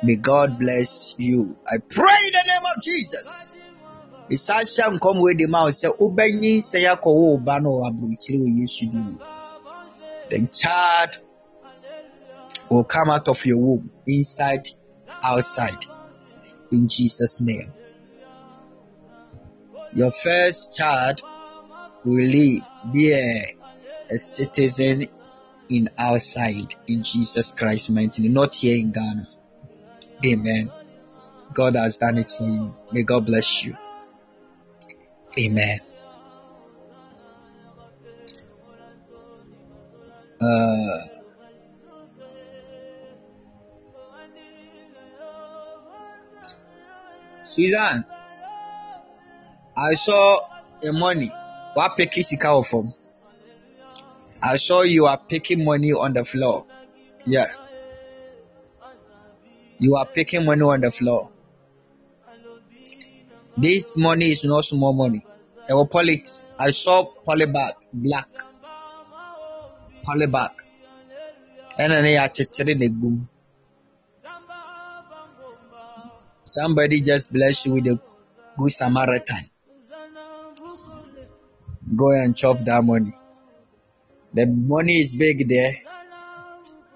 [0.03, 1.55] May God bless you.
[1.67, 3.53] I pray in the name of Jesus.
[7.37, 7.83] Ba no
[8.89, 9.19] din.
[10.29, 11.19] The child
[12.69, 14.67] will come out of your womb, inside,
[15.21, 15.85] outside,
[16.71, 17.71] in Jesus' name.
[19.93, 21.21] Your first child
[22.05, 22.61] will
[22.93, 23.57] be a,
[24.09, 25.09] a citizen
[25.69, 29.27] in outside, in Jesus Christ's mighty name, not here in Ghana.
[30.25, 30.71] Amen.
[31.53, 32.75] God has done it for you.
[32.91, 33.75] May God bless you.
[35.37, 35.79] Amen.
[40.41, 40.99] Uh,
[47.43, 48.05] Suzanne,
[49.77, 50.39] I saw
[50.83, 51.31] a money.
[51.73, 52.93] What picking sika from?
[54.41, 56.65] I saw you are picking money on the floor.
[57.25, 57.47] Yeah.
[59.83, 61.31] You are picking money on the floor.
[63.57, 65.25] This money is not small money.
[65.67, 66.29] I will pull it.
[66.59, 68.29] I saw polybag black.
[70.05, 70.51] Polybag.
[71.79, 73.27] And then.
[76.43, 77.99] Somebody just bless you with a
[78.59, 79.49] good Samaritan.
[81.95, 83.13] Go and chop that money.
[84.35, 85.73] The money is big there,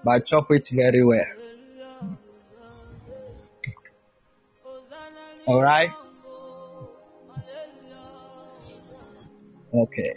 [0.04, 1.35] but chop it very well.
[5.46, 5.92] All right.
[9.72, 10.14] Okay.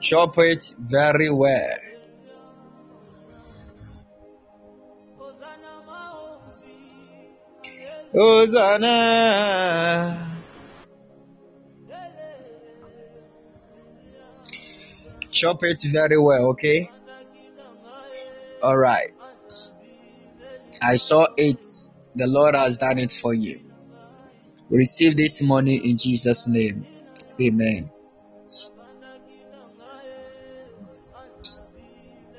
[0.00, 1.78] Chop it very well.
[8.12, 8.84] Hosanna.
[15.30, 16.90] Chop it very well, okay?
[18.62, 19.10] All right.
[20.82, 21.64] I saw it.
[22.14, 23.60] The Lord has done it for you.
[24.74, 26.84] Receive this money in Jesus' name.
[27.40, 27.90] Amen.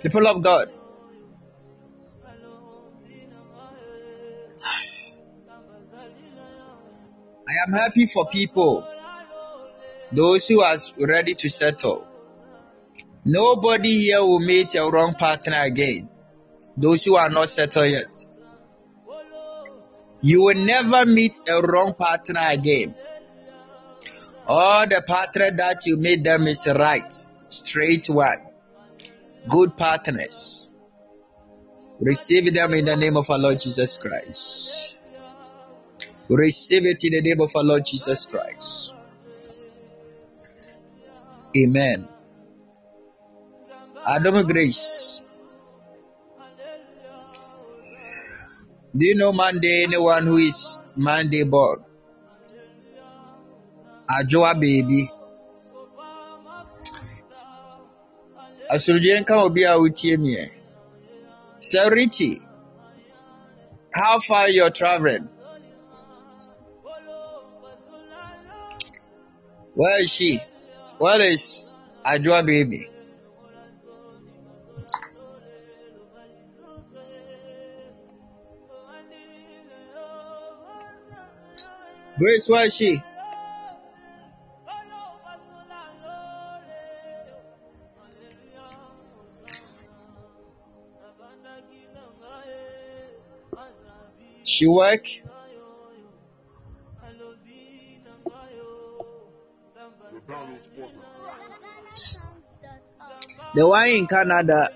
[0.03, 0.69] People of God,
[7.47, 8.85] I am happy for people,
[10.11, 12.05] those who are ready to settle.
[13.23, 16.09] Nobody here will meet a wrong partner again.
[16.75, 18.13] Those who are not settled yet.
[20.25, 22.95] You will never meet a wrong partner again.
[24.47, 27.13] All the partner that you meet them is right,
[27.49, 28.39] straight one,
[29.47, 30.71] good partners.
[31.99, 34.95] Receive them in the name of our Lord Jesus Christ.
[36.27, 38.93] Receive it in the name of our Lord Jesus Christ.
[41.55, 42.07] Amen.
[44.07, 45.21] Adam Grace.
[48.97, 49.83] Do you know Monday?
[49.83, 51.83] Anyone who is Monday born?
[54.09, 55.11] Ajoa baby.
[58.71, 60.49] Nka obi a wotie.
[61.59, 62.41] Sir Richie,
[63.93, 65.27] how far you're traveling?
[69.73, 70.39] Where is she?
[70.99, 72.94] Where is Ajoa baby?
[82.17, 83.03] Grace, where is she?
[94.43, 95.03] She work?
[103.53, 104.69] The one in Canada.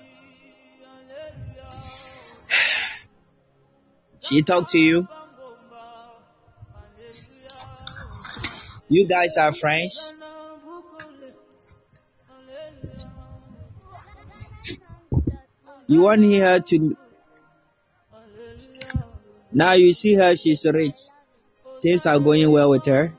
[4.21, 5.07] She talk to you?
[8.89, 10.13] You guys are friends?
[15.87, 16.97] You want her to
[19.51, 20.97] now you see her, she's rich.
[21.81, 23.13] Things are going well with her.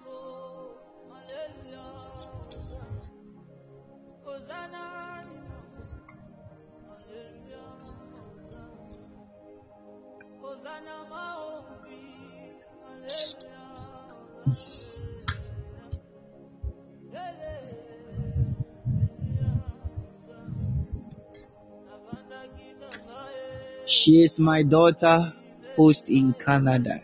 [24.40, 25.34] My daughter
[25.76, 27.00] who's in Canada.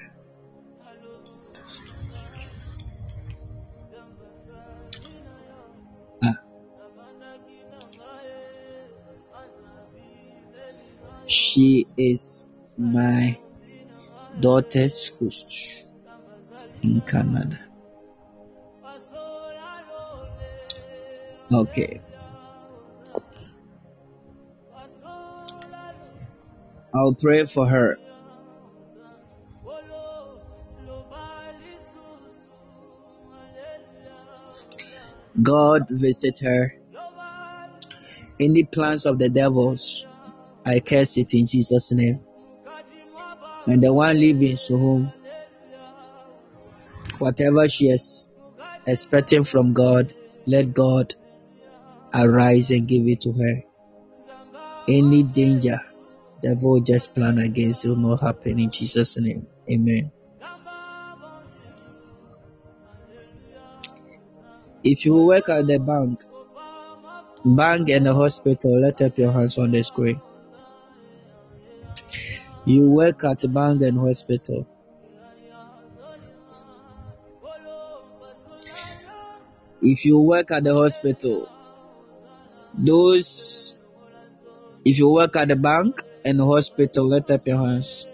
[6.25, 6.41] Ah,
[11.27, 12.47] she is
[12.79, 13.39] my
[14.41, 15.85] daughter's host
[16.83, 17.61] in Canada.
[21.53, 22.01] Okay.
[26.97, 27.99] I'll pray for her.
[35.43, 36.75] God visit her.
[38.41, 40.07] Any plans of the devils,
[40.65, 42.21] I curse it in Jesus' name.
[43.67, 45.13] And the one living so home,
[47.19, 48.27] whatever she is
[48.87, 50.15] expecting from God,
[50.47, 51.15] let God
[52.15, 53.63] arise and give it to her.
[54.89, 55.79] Any danger,
[56.47, 59.47] devil just plan against will not happen in Jesus' name.
[59.69, 60.13] Amen.
[64.85, 66.23] If you work at the bank,
[67.45, 70.21] bank and the hospital, let up your hands on the screen.
[72.65, 74.69] You work at bank and hospital.
[79.83, 81.49] If you work at the hospital,
[82.75, 83.77] those,
[84.85, 88.09] if you work at the bank and hospital, let up your hands.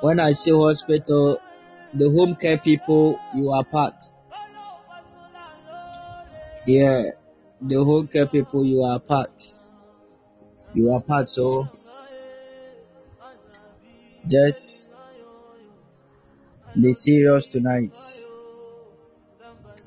[0.00, 1.40] When I say hospital,
[1.94, 3.94] the home care people, you are part.
[6.66, 7.04] Yeah,
[7.62, 9.54] the home care people, you are part.
[10.74, 11.70] You are part, so
[14.26, 14.88] just
[16.80, 17.96] be serious tonight.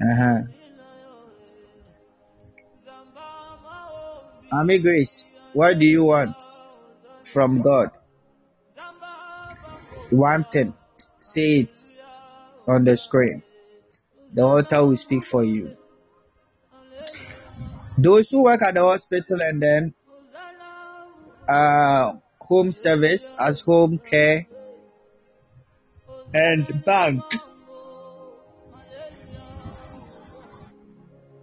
[0.02, 0.42] Uh huh.
[4.52, 6.36] Ami Grace, what do you want
[7.24, 7.92] from God?
[10.10, 10.74] One thing.
[11.22, 11.74] Say it
[12.68, 13.42] on the screen.
[14.34, 15.78] The altar will speak for you.
[17.98, 19.94] Those who work at the hospital and then
[21.48, 24.48] uh, home service as home care
[26.34, 27.24] and bank.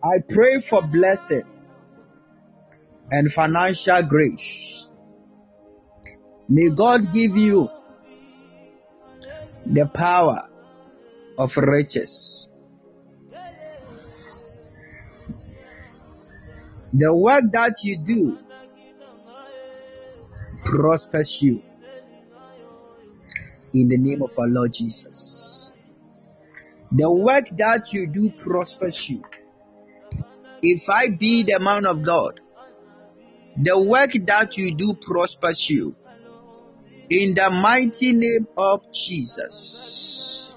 [0.05, 1.52] I pray for blessing
[3.13, 4.91] and financial grace.
[6.49, 7.69] May God give you
[9.67, 10.49] the power
[11.37, 12.49] of riches.
[16.95, 18.39] The work that you do
[20.65, 21.63] prospers you
[23.75, 25.71] in the name of our Lord Jesus.
[26.91, 29.23] The work that you do prospers you.
[30.63, 32.42] If I be the man of God,
[33.57, 35.95] the work that you do prospers you
[37.11, 40.55] in the mighty name of Jesus.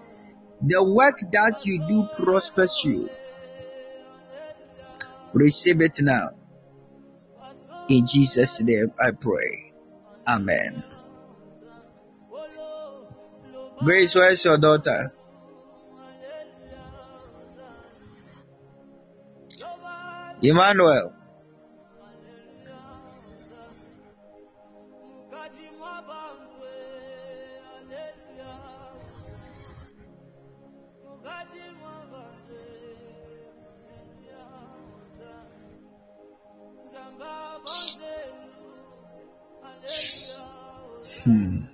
[0.62, 3.10] The work that you do prospers you.
[5.34, 6.30] Receive it now.
[7.90, 9.74] In Jesus' name I pray.
[10.28, 10.84] Amen.
[13.84, 15.12] Grace, where's your daughter?
[20.42, 21.15] Emmanuel.
[41.26, 41.65] Hmm.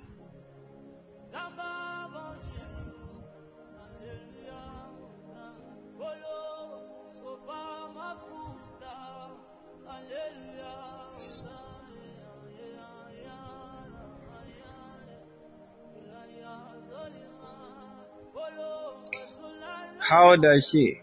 [20.00, 21.02] How does she?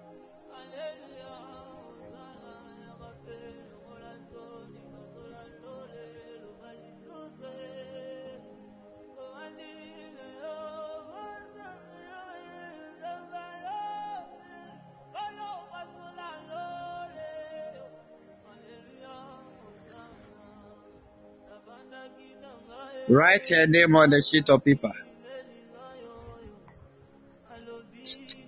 [23.19, 24.93] Write her name on the sheet of paper.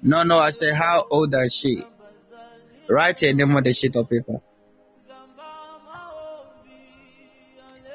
[0.01, 1.85] No, no, I say, how old is she?
[2.89, 4.39] Write her name on the sheet of paper.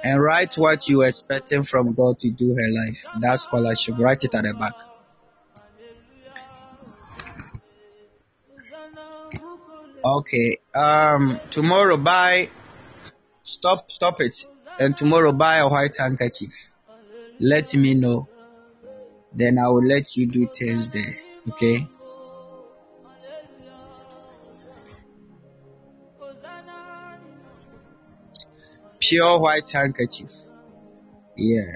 [0.03, 3.05] And write what you are expecting from God to do her life.
[3.21, 3.95] That scholarship.
[3.97, 4.73] Write it at the back.
[10.03, 10.59] Okay.
[10.73, 12.49] Um tomorrow Bye.
[13.43, 14.45] stop stop it.
[14.77, 16.53] And tomorrow buy a white handkerchief.
[17.39, 18.27] Let me know.
[19.33, 21.19] Then I will let you do Thursday.
[21.49, 21.87] Okay?
[28.99, 30.31] Pure white handkerchief.
[31.37, 31.75] Yeah.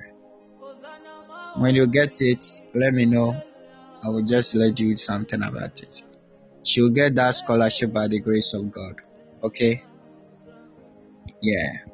[1.57, 3.41] When you get it, let me know.
[4.03, 6.03] I will just let you do something about it.
[6.63, 8.95] She'll get that scholarship by the grace of God.
[9.43, 9.83] Okay?
[11.41, 11.88] Yeah.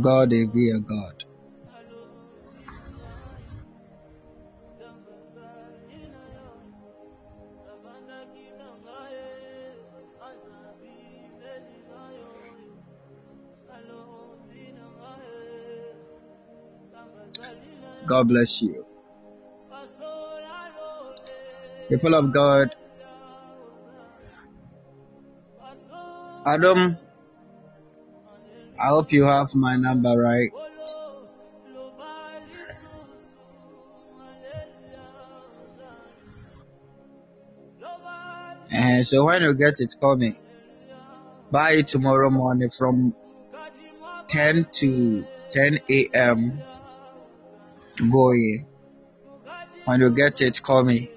[0.00, 1.24] God is real God.
[18.06, 18.84] God bless you.
[21.88, 22.74] People of God,
[26.46, 26.98] Adam,
[28.84, 30.52] I hope you have my number right.
[38.70, 40.38] And so when you get it, call me.
[41.50, 43.16] Buy it tomorrow morning from
[44.28, 46.60] 10 to 10 a.m.
[48.12, 48.66] Going.
[49.86, 51.13] When you get it, call me.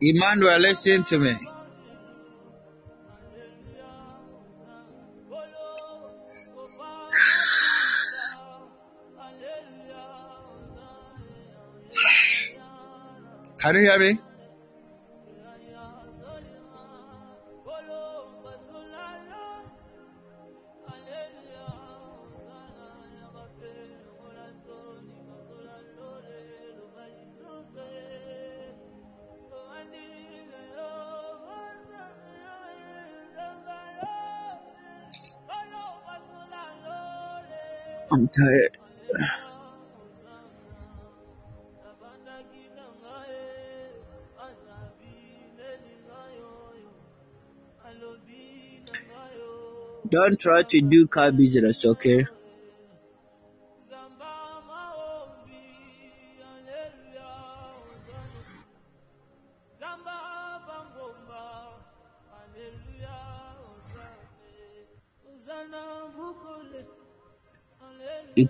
[0.00, 1.36] Emmanuel, listen to me.
[13.58, 14.29] Can you hear me?
[38.32, 38.76] Tired.
[50.06, 52.26] Don't try to do car business, okay?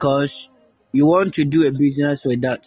[0.01, 0.49] Because
[0.93, 2.65] you want to do a business with that.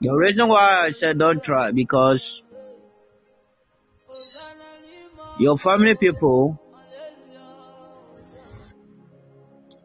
[0.00, 2.44] The reason why I said don't try because
[5.40, 6.60] your family people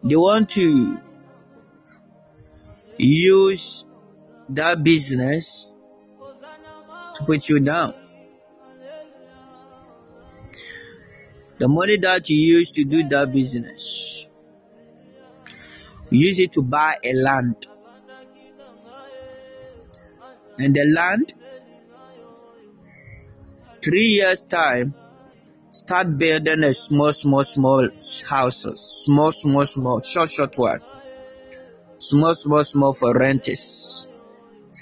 [0.04, 1.00] they want to
[2.98, 3.84] use
[4.50, 5.68] that business
[7.16, 7.96] to put you down.
[11.58, 14.07] The money that you use to do that business,
[16.10, 17.68] use it to buy a land.
[20.60, 21.34] And the land,
[23.84, 24.96] three years time,
[25.72, 27.90] start building a small, small, small
[28.28, 30.82] houses, small, small, small, short, short one,
[32.00, 34.08] small, small, small for renters,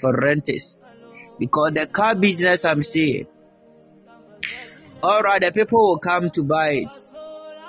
[0.00, 0.80] for renters,
[1.38, 3.26] because the car business I'm seeing,
[5.02, 6.94] all right, the people will come to buy it.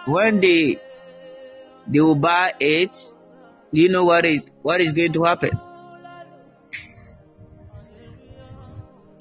[0.06, 0.80] When they
[1.88, 2.96] they will buy it,
[3.72, 5.52] you know what it what is going to happen?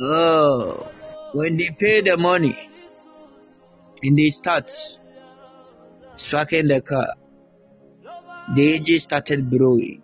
[0.00, 0.92] Oh,
[1.32, 2.70] when they pay the money
[4.02, 4.70] and they start
[6.16, 7.14] striking the car,
[8.54, 10.02] the engine started blowing.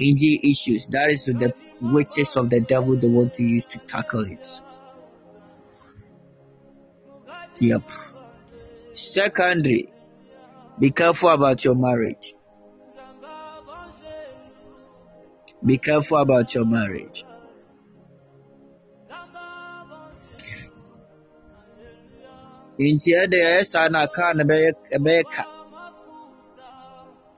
[0.00, 0.88] Engine issues.
[0.88, 4.60] That is the witches of the devil they want to use to tackle it.
[7.60, 7.88] Yep.
[8.94, 9.93] Secondary,
[10.78, 12.34] be careful about your marriage.
[15.64, 17.24] Be careful about your marriage.
[22.78, 25.42] Nti ɛde ɛyɛ saa na kaa no ɛbɛyɛ ɛbɛyɛ ka.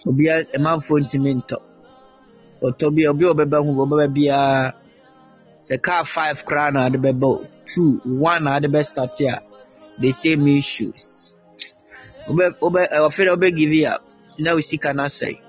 [0.09, 1.59] Obia ɛmanfoɔ ntumi ntɔ.
[2.67, 4.73] Ɔtɔ bi obi a ɔbɛba ho ɔbɛba biara
[5.67, 9.43] sɛ kaa five koraa na ade bɛba o two one na ade bɛ start a
[10.01, 11.26] the same issues.
[12.29, 14.03] Dɛ ɔbɛ give you up.
[14.39, 15.41] Na o sika na sɛe.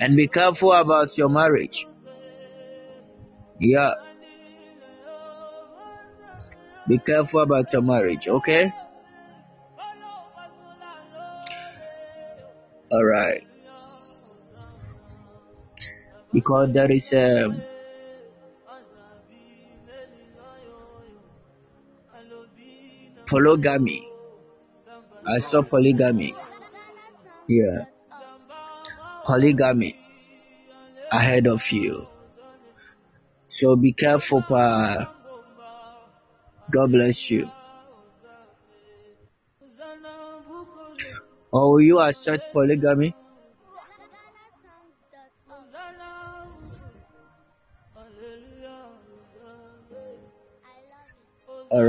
[0.00, 1.86] And be careful about your marriage.
[3.58, 3.94] Yeah.
[6.86, 8.72] Be careful about your marriage, okay?
[12.90, 13.44] All right.
[16.32, 17.60] Because there is um,
[23.26, 24.07] polygamy.
[25.28, 26.34] I saw polygamy.
[27.48, 27.84] Yeah.
[29.26, 29.98] Polygamy
[31.12, 32.08] ahead of you.
[33.48, 35.12] So be careful, pa.
[36.70, 37.50] God bless you.
[41.52, 43.14] Or will you accept polygamy?
[51.70, 51.84] All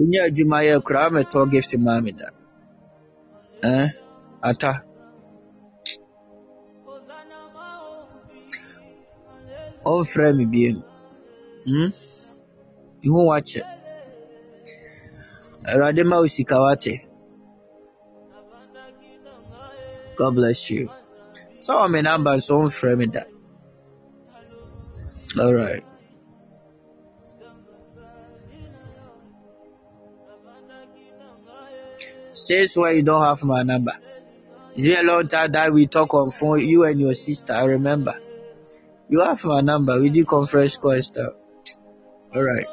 [0.00, 2.28] Wonyɛ adwumayɛ koraa mɛtɔ gift maa me da.
[3.62, 3.88] Eh?
[4.48, 4.72] Ata.
[9.92, 10.72] Ɔmfrɛ me bio.
[11.66, 11.90] Hmm?
[13.04, 13.62] Ihu wakyɛ.
[15.68, 16.94] Awurade ma wo sika wate.
[20.16, 20.88] God bless you.
[21.64, 23.22] Sɛ wɔ me number nso ɔmfrɛ me da.
[25.38, 25.84] All right.
[32.50, 33.94] Says why you don't have my number.
[34.74, 37.62] It's been a long time that we talk on phone, you and your sister, I
[37.62, 38.18] remember.
[39.08, 41.34] You have my number, we did conference call and stuff.
[42.34, 42.66] Alright.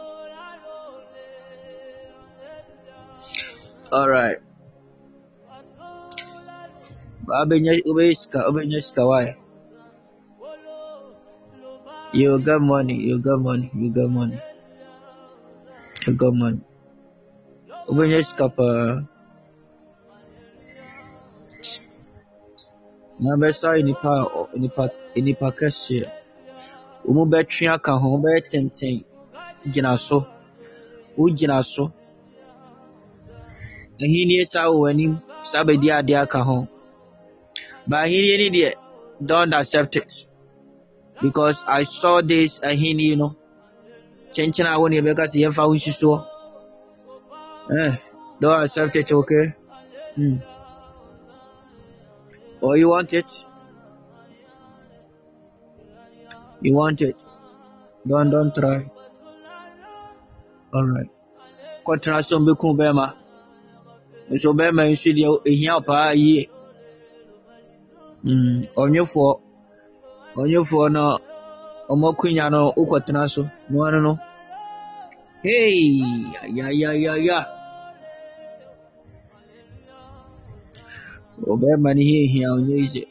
[3.94, 4.38] Alright.
[7.30, 9.36] Obenya obenya obenya?
[12.14, 14.42] You got money, you got money, you got money.
[16.08, 16.62] You got money.
[17.86, 18.50] Obenya sika
[23.18, 23.24] pa.
[23.24, 24.12] Na bɛsa nipa
[24.56, 26.12] nipa nipa kɛseɛ.
[27.06, 29.04] Wɔn bɛtwe aka ho, wɔbɛyɛ tenten.
[29.66, 30.28] Gyina so.
[31.18, 31.92] Wogyina so.
[34.00, 36.68] Ahenni saa wɔ w'anim, saa bɛdi ade aka ho.
[37.88, 38.74] But ahenni ni deɛ,
[39.26, 40.26] don't accept it.
[41.22, 43.36] Because I saw this ahenni no.
[44.34, 46.26] Kyɛnkyɛn a wɔn yɛ bɛka sɛ yɛmfa ho nsusuo.
[47.70, 47.98] Eh,
[48.40, 49.54] don't accept it, okay?
[50.18, 50.42] Mm.
[52.62, 53.26] Or you want it?
[56.62, 57.16] You want it?
[58.08, 58.90] Don't don't try.
[60.74, 61.10] Alright.
[61.86, 63.14] Kɔtena so mbɛku bɛrima.
[64.30, 66.50] Nso bɛrima nso deɛ ehia paa yie.
[68.26, 69.32] Mm, ɔnwofoɔ.
[70.36, 71.20] Ɔnwofoɔ no
[71.90, 73.50] ɔmo no wokɔtena so.
[73.70, 74.20] Noa no no.
[75.44, 76.26] Hey!
[76.54, 77.57] Ya
[81.46, 83.04] Ɔbɛrima no hia hia ɔnyɛ yize.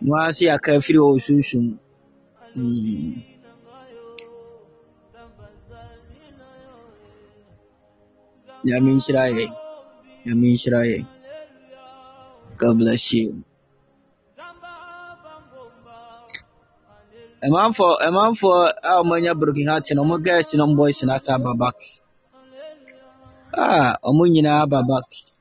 [0.00, 1.78] Noa se aka afiri wɔ wo sunsum.
[2.56, 3.22] Mm.
[8.64, 9.50] Nyame nhyira yɛn.
[10.24, 11.06] Nyame nhyira yɛn.
[12.56, 13.44] God bless you.
[17.42, 21.74] Ɛmanfoɔ ɛmanfoɔ a wɔanya broken heart no, wɔn girls no boys no asa aba back.
[23.54, 25.31] Ah, wɔn nyinaa aba back.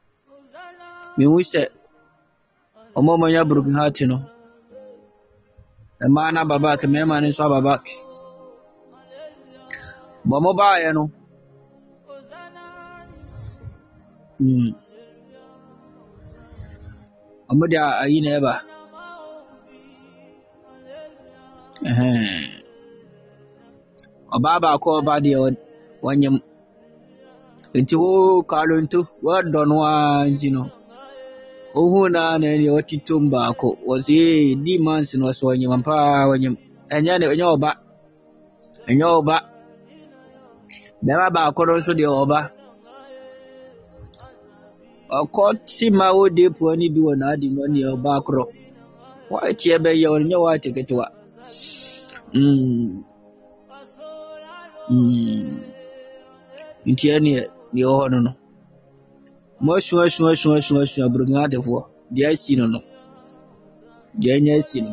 [1.18, 1.62] Mehu sɛ
[2.96, 4.18] wɔn a wɔanya broken heart no,
[6.08, 7.84] mmaa no aba back, mmarima no nso aba back.
[10.30, 11.04] Bɔ baeɛ no,
[14.40, 14.70] mm,
[17.50, 18.54] wɔn de ayi na ɛba.
[24.36, 25.38] Ɔbaa baako a ɔba deɛ
[26.04, 26.36] wɔnyam.
[27.80, 28.10] Nti wo
[28.50, 30.64] Karonto, wɔdɔ no ara nti no,
[31.80, 36.56] ohuna nani watitumba ko wasi demons no so nyima pa wanyim
[36.90, 37.72] enya ne enya oba
[38.90, 39.36] enya oba.
[41.04, 42.40] Bema ba ko so de oba.
[45.20, 48.44] Ọkọ si ma wo de puo ni bi wọ na adi no ne ọba akoro
[49.32, 51.06] waati ebe yɛ wɔn nyɛ waati ketewa
[52.34, 53.04] mm
[54.90, 55.60] mm
[56.90, 57.40] nti ɛneɛ
[57.74, 58.32] deɛ ɛwɔ hɔ no no.
[59.64, 61.82] Mo asua asua asua asua asua burokina atefoɔ
[62.14, 62.80] deɛ asi no no
[64.22, 64.92] deɛ anya asi no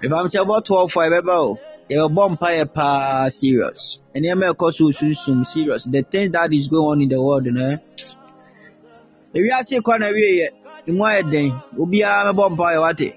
[0.00, 1.58] mepam kyɛ bɔ toɔfoɔ a ɛbɛba o.
[1.90, 4.00] Yɛbɛbɔ mpaeɛ paa serious.
[4.14, 5.84] Nneɛma ɛkɔ so sunsum serious.
[5.84, 7.76] The things that is going on in the world no
[9.34, 10.48] ewiase kɔ na wieɛ
[10.88, 11.52] emu ayɛ den.
[11.78, 13.10] Obiara mɛbɔ mpaeɛ wate.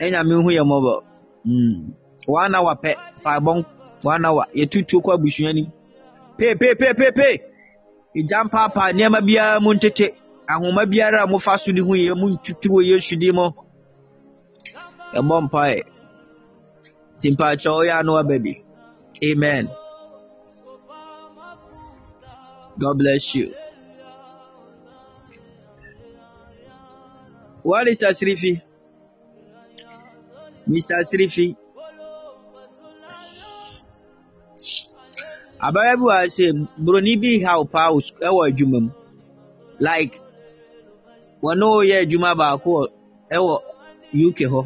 [0.00, 1.02] Ɛnya me hu yɛ mmɔbɔ
[1.46, 1.92] mm.
[2.26, 2.94] one hour pɛ
[3.24, 3.64] paebɔ
[4.02, 5.70] one hour yɛtutuo kɔ abusua nim
[6.36, 7.40] pee pee pee pee pee
[8.18, 10.06] egya mpaapaa nneɛma biara mu ntete
[10.52, 13.46] ahoma biara a mofa so de ho yɛ mu ntutu wɔ yesu din mu
[15.14, 15.80] yɛbɔ mpaeɛ
[17.16, 18.52] nti mpaakyɛ ɔyɛ ano aba bi
[19.30, 19.66] amen.
[22.78, 23.52] God bless you.
[27.62, 28.62] What is asirifi
[30.68, 31.56] mr asirifi
[35.66, 36.46] abaayewa bi wɔ sɛ
[36.84, 38.90] buroni bi haw paa wɔ suk- ɛwɔ adwuma mu
[39.80, 40.14] like
[41.42, 42.84] wɔne ɔyɛ adwuma baako wɔ
[43.36, 43.54] ɛwɔ
[44.28, 44.60] uk hɔ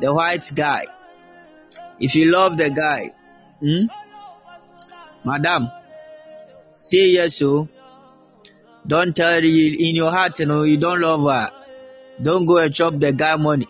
[0.00, 0.84] the white guy.
[1.98, 3.10] If you love the guy
[3.60, 3.86] hmm?
[5.24, 5.68] madam
[6.70, 7.66] say yes o
[8.86, 11.50] don't tell you in your heart you know you don't love her.
[12.22, 13.66] Don't go and chop the guy money.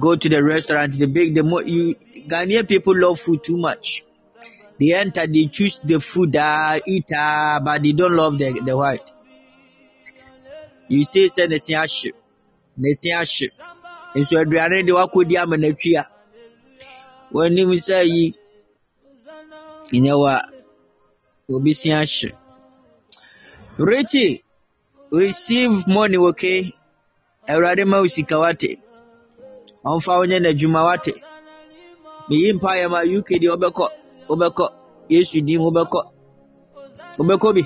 [0.00, 1.94] Go to the restaurant the big the mo you
[2.26, 4.02] ghanaian people love food too much
[4.78, 8.76] they enter they choose the food ah eat ah but they don't love the the
[8.76, 9.10] white.
[10.88, 12.12] You say sɛ ne se ahye
[12.76, 13.50] ne se ahye
[14.14, 16.04] nso aduane de wakɔdi ama n'atwi a
[17.32, 18.34] wɔnim sɛ yi
[19.92, 20.42] nyɛ wa
[21.50, 22.32] obi se ahye
[23.78, 24.42] Richie,
[25.10, 26.72] receive money okay?
[27.46, 28.78] Awurade ma wo sika wate.
[29.84, 31.12] Ɔmfa wo nyɛ n'adwuma wate.
[32.28, 33.86] Meyi mpaeɛ ma uk deɛ wobɛkɔ
[34.28, 34.66] wobɛkɔ
[35.08, 36.00] yesu din wobɛkɔ
[37.18, 37.62] wobɛkɔ bi.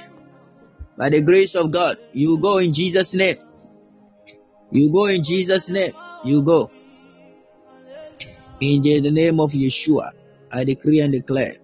[0.96, 3.38] By the grace of god you go in jesus name.
[4.70, 5.94] You go in jesus name.
[6.24, 6.70] You go.
[8.60, 10.12] In the name of yeshua
[10.52, 11.56] i decree and declare.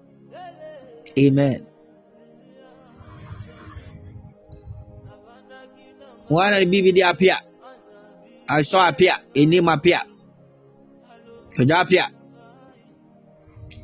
[1.19, 1.67] Amen.
[6.31, 7.39] Wana bibi de apia
[8.49, 10.01] asɔ apia enim apia
[11.55, 12.05] kɔgya apia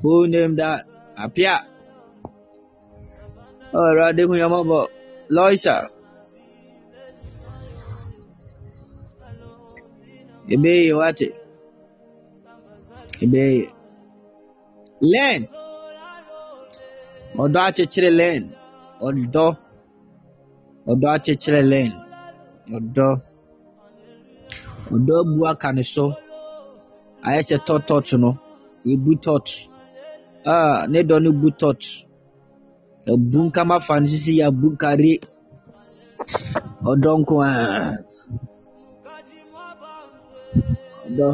[0.02, 0.86] who name that
[1.16, 1.54] apia.
[3.74, 4.88] Ora dehun yamabo
[5.34, 5.74] loisa
[10.54, 11.26] ebeye wate
[13.24, 13.62] ebeye
[15.12, 15.40] len
[17.42, 18.42] ọdọ akyekyere len
[19.06, 19.44] ọdọ
[20.90, 21.90] ọdọ akyekyere len
[22.76, 23.06] ọdọ
[24.94, 26.06] ọdọ abu aka ne so
[27.26, 28.30] ayɛ sɛ tɔtɔt no
[28.90, 29.46] ebu tɔt.
[30.44, 31.80] A ne dɔ no bu tɔt
[33.12, 35.12] ebu nkama fa no sisi yɛ abu nkare
[36.90, 37.98] ɔdɔ nko ara
[41.06, 41.28] ɔdɔ.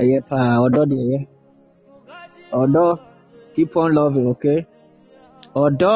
[0.00, 1.18] Ɛyɛ paa ɔdɔ de ɛyɛ.
[2.60, 2.84] Ɔdɔ.
[3.54, 4.66] Keep on loving okay?
[5.64, 5.92] Ɔdɔ.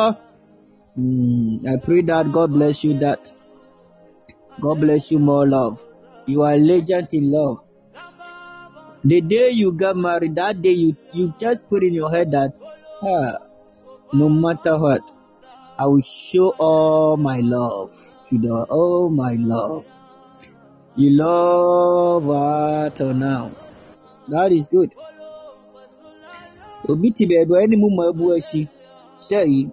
[0.99, 3.21] Mm, I pray that God bless you that.
[4.63, 5.77] God bless you more love.
[6.27, 7.66] You are a legend in love
[9.09, 12.53] the day you got married that day you you just put in your head that
[13.03, 13.37] ah,
[14.13, 15.03] no matter what
[15.79, 17.93] I will show all my love
[18.31, 19.85] to the all my love.
[20.97, 23.53] You love her till now?
[24.29, 24.95] That is good.
[26.89, 28.69] Obi te baabi a ɛne mu ma abu asi
[29.21, 29.71] sɛ yi.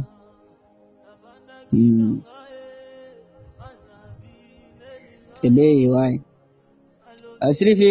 [1.73, 2.15] mm.
[5.47, 6.15] ɛbɛyɛ wae
[7.47, 7.91] asirifi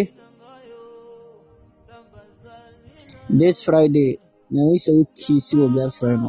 [3.40, 4.20] this friday
[4.52, 6.24] na wo sɛ wokisi wo girlfriend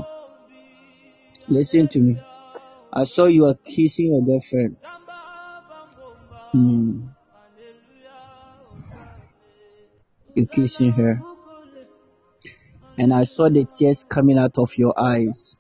[1.48, 2.14] listen to me
[2.92, 4.76] i saw you are kissing your girlfriend
[6.54, 7.08] mm.
[10.34, 11.22] you kissing her
[12.98, 15.58] and i saw the tears coming out of your eyes.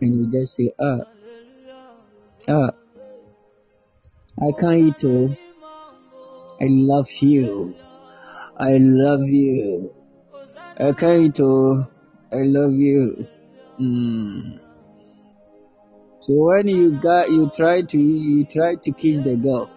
[0.00, 1.00] And you just say ah
[2.48, 2.70] ah
[4.40, 5.36] i can't eat oh.
[6.62, 7.74] I love you.
[8.56, 9.92] I love you.
[10.78, 11.88] I can't eat oh.
[12.30, 13.26] I love you.
[13.80, 14.60] Mm.
[16.22, 19.68] So when you got you try to you try to kiss the girl,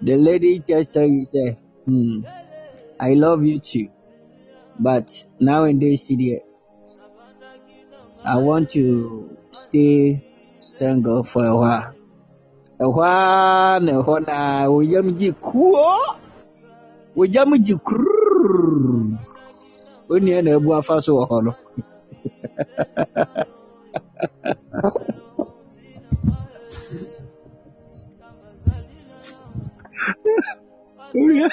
[0.00, 2.20] the lady just you say, hmm,
[3.00, 3.88] I love you too.
[4.78, 6.08] But nowadays
[8.24, 10.22] I want to stay
[10.60, 11.96] single for a while.
[12.78, 13.80] A while
[15.42, 16.16] kuo
[31.14, 31.50] In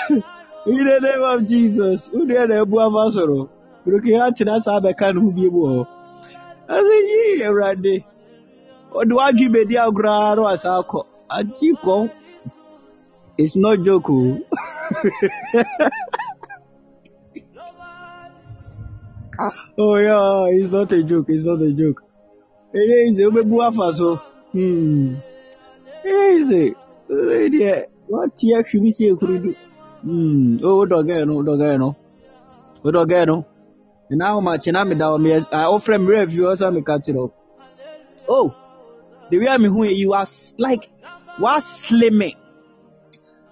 [0.66, 3.50] the name of Jesus, onua na so no
[3.86, 5.80] broke atena saa bɛka ne ho bie mu hɔ
[6.76, 7.94] ase yi awurade
[8.98, 11.00] ɔde wadwi bedi agoraa na wasa akɔ
[11.38, 11.96] agye kɔ
[13.38, 14.12] it's not joke o
[19.78, 22.02] oh yeah it's not a joke it's not a joke.
[22.74, 24.16] Eye ize obebu afa so
[24.54, 25.16] hmm.
[26.06, 26.76] Eye ize
[28.14, 29.52] wate ahwim si ekurudu
[30.04, 30.60] hmm.
[30.64, 31.90] O wodɔgɛɛ no wodɔgɛɛ no.
[32.84, 33.46] Wodɔgɛɛ no.
[34.10, 37.34] Na ahomakye na meda hɔ meyɛ a wofrɛ me afie hɔ sɛ meka kyerɛ wo
[38.28, 38.56] oh
[39.30, 40.28] the way me hu you are
[40.58, 40.90] like
[41.40, 42.38] wa slimming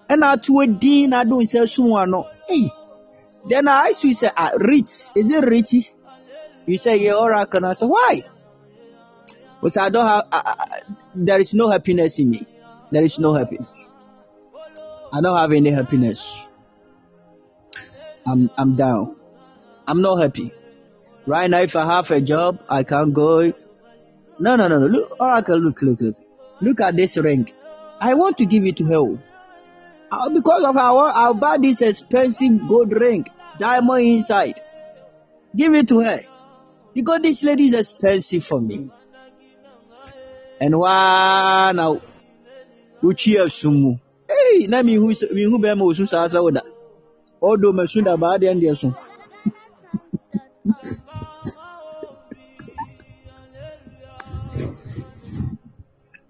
[0.08, 2.70] ɛna ato din na ado nsa sum ano hey.
[3.48, 5.10] Then I asked you say ah rich.
[5.16, 5.88] Is it richy
[6.66, 7.72] you say yeah oracle and I?
[7.72, 8.22] Say why?
[9.68, 10.66] Say I don't have uh, uh,
[11.14, 12.46] there is no happiness in me.
[12.92, 13.81] There is no happiness
[15.14, 16.48] I don't have any happiness.
[18.26, 19.16] I'm I'm down.
[19.86, 20.52] I'm not happy.
[21.26, 23.52] Right now if I have a job I can't go.
[24.38, 24.86] No no no no.
[24.86, 26.16] Look oracle look look look.
[26.60, 27.52] Look at this ring.
[28.00, 29.18] I want to give it to her
[30.10, 33.26] Uh, because of our I'll buy this expensive gold ring,
[33.58, 34.60] diamond inside.
[35.54, 36.22] Give it to her.
[36.94, 38.90] Because this lady is expensive for me.
[40.60, 42.00] And why now?
[43.02, 43.98] Uchi sumu.
[44.32, 46.62] Hey, na mi hu mi hu be ma osu sa sa woda.
[47.42, 48.88] Odo ma su da ba de ande so.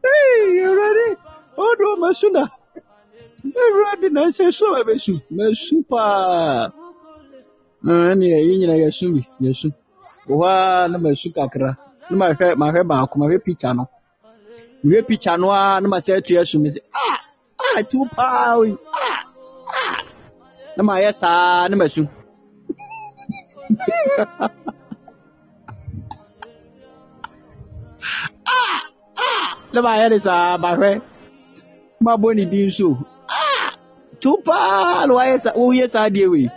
[0.04, 1.08] Hey, you ready?
[1.58, 2.46] Odo ma su da.
[3.44, 5.20] Everybody na say so ma be su.
[5.30, 6.04] Ma su pa.
[7.84, 9.68] ɛne yɛn nyinaa yɛsu bi yɛsu
[10.28, 11.70] wɔ hɔ a na masu kakra
[12.10, 13.84] na mahwɛ mahwɛ baako mahwɛ picture no
[14.84, 17.18] mehwɛ picture no a na masɛ atu asu me sɛ ah
[17.76, 18.72] ah tu paa oyi
[19.04, 19.20] ah
[19.80, 19.96] ah
[20.76, 22.02] na mayɛ saa na masu
[29.72, 30.90] na mayɛ ne saa mahwɛ
[32.04, 32.88] mabɔ ne din so
[33.40, 33.68] ah
[34.22, 36.48] tu paa na wayɛ saa woyɛ saa deɛ wei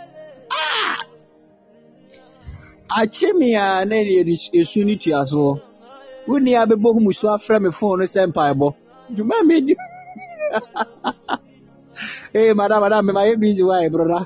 [2.98, 5.52] akye me a na yɛde esu ne tua soɔ
[6.26, 8.68] wo ni abɛbɔ hu musu afrɛ me phone no sɛ mpaebɔ
[9.14, 9.74] dwuma me di
[12.34, 14.20] ee madam madam me mayɛ busy ɛ broda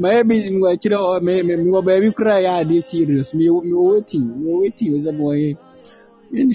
[0.00, 4.26] mayɛ busy akyirɛ hɔ me me me baabi kora yɛ ade serious me me waiting
[4.40, 5.56] me waiting mo yɛ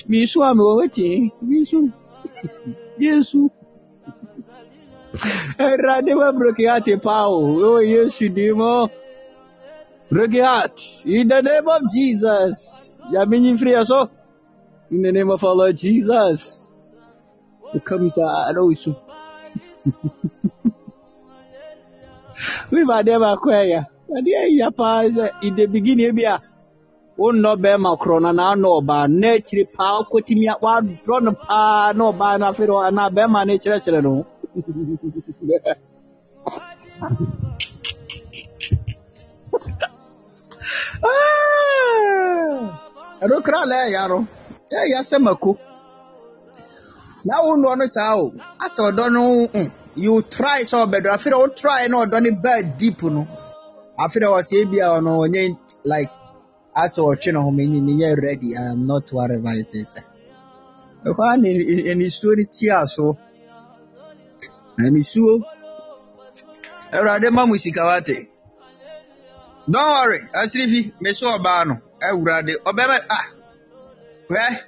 [0.10, 1.92] me a me waiting me su
[3.00, 3.50] yesu
[5.66, 7.40] ɛwurade wa broke ate paa o
[7.78, 8.90] o yesu di mo.
[10.12, 10.80] Break your heart.
[11.04, 12.98] In the name of Jesus.
[13.12, 14.10] Yamini free so.
[14.92, 16.65] In the name of our Lord Jesus.
[17.76, 18.96] The comes out also.
[22.72, 23.86] We ba dem akwaya.
[24.08, 26.40] But yeah, ya pa is in the beginning bia.
[27.20, 31.34] O no be ma krona na no ba na chiri pa kotimi wa draw no
[31.34, 34.26] pa no ba na fero na be ma na chire chire no.
[43.22, 44.18] ɛno kra la ɛyɛ no
[44.72, 45.58] ɛyɛ sɛ mako
[47.26, 48.34] na wo noɔ no saa o
[48.64, 52.30] asɛ ɔdɔ no mm, you try sɛ ɔbɛdɔ afei dɛ wo try na ɔdɔ no.
[52.44, 53.28] Baa deep no
[54.04, 56.12] afei dɛ ɔsɛ ebi a ɔno ɔnyɛ like
[56.76, 59.94] asɛ ɔtwe no ho menyi menyɛ ready I am not whatever it is
[61.06, 61.50] ɛhɔ a na
[61.92, 63.18] anisuo no tia so.
[64.78, 65.42] Anisuo
[66.92, 68.28] awurade ma mu sika wate
[69.68, 70.20] don't worry.
[70.34, 73.26] Asirifi meso ɔbaa no awurade ɔbɛma ah.
[74.30, 74.60] Hwɛ ɛnɛ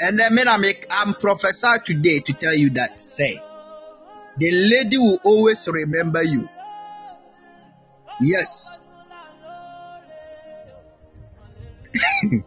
[0.00, 3.40] me na me i'm prophesy today to tell you that say
[4.40, 6.48] the lady will always remember you.
[8.20, 8.78] Yes.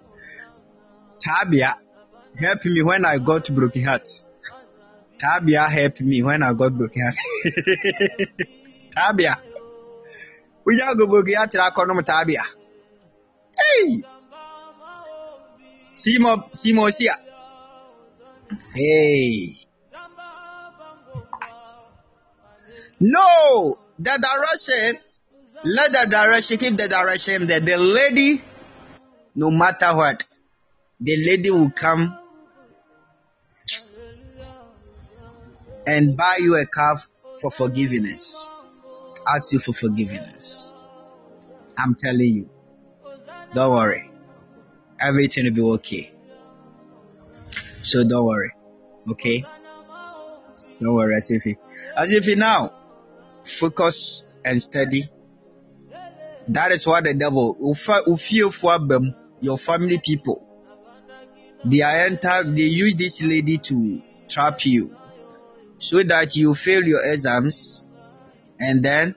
[1.23, 1.75] Tabia
[2.39, 4.07] help me when i got broken heart.
[5.21, 7.15] Tabia help me when i got broken heart.
[8.95, 9.35] Tabia.
[10.65, 12.43] Wonya go broken heart ra kɔ nom tabia.
[13.55, 14.01] Hey!
[15.93, 17.15] Simo simo sia
[18.75, 19.57] Hey.
[22.99, 24.99] No, the direction,
[25.65, 28.41] let the direction, keep the direction that the lady,
[29.35, 30.23] no matter what,
[31.01, 32.17] the lady will come
[35.85, 37.07] and buy you a calf
[37.41, 38.47] for forgiveness.
[39.27, 40.69] Ask you for forgiveness.
[41.77, 42.49] I'm telling you.
[43.53, 44.09] Don't worry.
[44.99, 46.12] Everything will be okay.
[47.83, 48.51] So don't worry.
[49.11, 49.45] Okay?
[50.79, 51.45] Don't worry, as if
[51.95, 52.73] as if you now
[53.43, 55.09] focus and study.
[56.47, 57.55] That is what the devil
[59.41, 60.47] your family people.
[61.65, 64.95] They are enter, they use this lady to trap you
[65.77, 67.85] so that you fail your exams
[68.59, 69.15] and then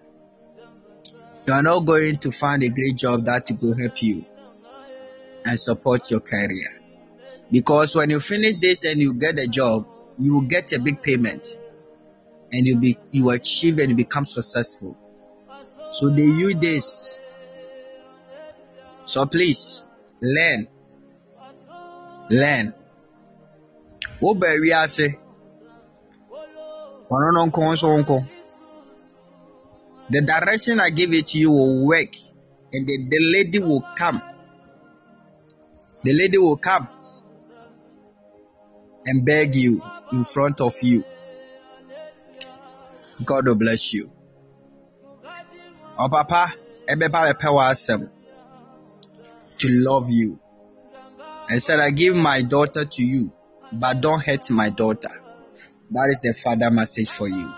[1.47, 4.24] you are not going to find a great job that will help you
[5.44, 6.86] and support your career.
[7.51, 9.86] Because when you finish this and you get a job,
[10.18, 11.47] you will get a big payment
[12.52, 14.98] and you be you achieve and you become successful.
[15.93, 17.18] So they use this.
[19.06, 19.85] So please
[20.20, 20.68] learn.
[22.31, 22.74] Learn.
[24.20, 25.16] Wo ba wiase.
[27.09, 28.27] Ɔno.
[30.09, 32.14] The direction I give it to you will work
[32.73, 34.20] and the, the lady will come.
[36.02, 36.89] The lady will come
[39.07, 41.05] and beg you in front of you.
[43.24, 44.11] God will bless you.
[45.99, 46.53] Oh, Papa,
[49.59, 50.39] to love you.
[51.49, 53.33] And said, I give my daughter to you,
[53.73, 55.09] but don't hurt my daughter.
[55.91, 57.53] That is the father message for you.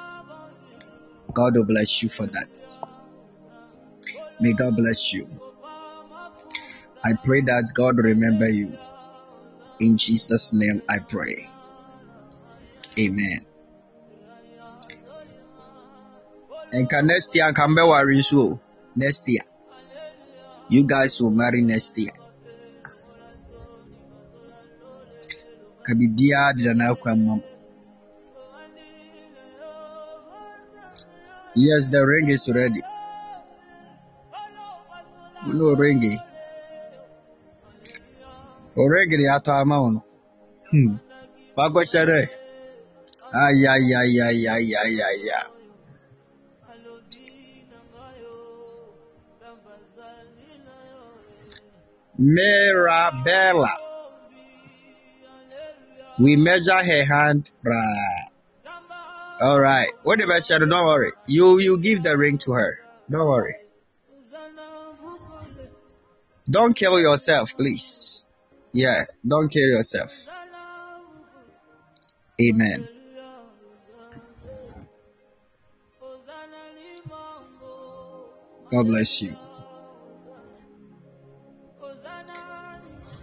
[1.35, 2.77] God will bless you for that.
[4.41, 5.29] May God bless you.
[7.05, 8.77] I pray that God remember you.
[9.81, 11.49] In Jesus' name I pray.
[12.99, 13.47] Amen.
[16.73, 18.61] Nka next year nka mbɛware nso o.
[18.97, 19.47] Next year.
[20.69, 22.13] You guys will marry next year.
[25.85, 27.43] Ka biribiara deda.
[31.55, 32.83] Yes, the ring is ready.
[35.47, 36.28] No ring.
[38.79, 40.05] Ni atọ ama no.
[40.71, 40.97] Hmm.
[41.57, 42.29] Dɛ.
[43.35, 45.59] Ayayayayayaya.
[52.19, 53.71] Mirabella.
[56.19, 57.49] We measure her hand.
[59.41, 59.91] All right.
[60.03, 61.13] What if I said, don't worry.
[61.27, 62.79] You you give the ring to her.
[63.09, 63.55] Don't worry.
[66.51, 68.25] Don't kill yourself, please.
[68.73, 70.13] Yeah, don't kill yourself.
[72.41, 72.89] Amen.
[78.71, 79.35] God bless you.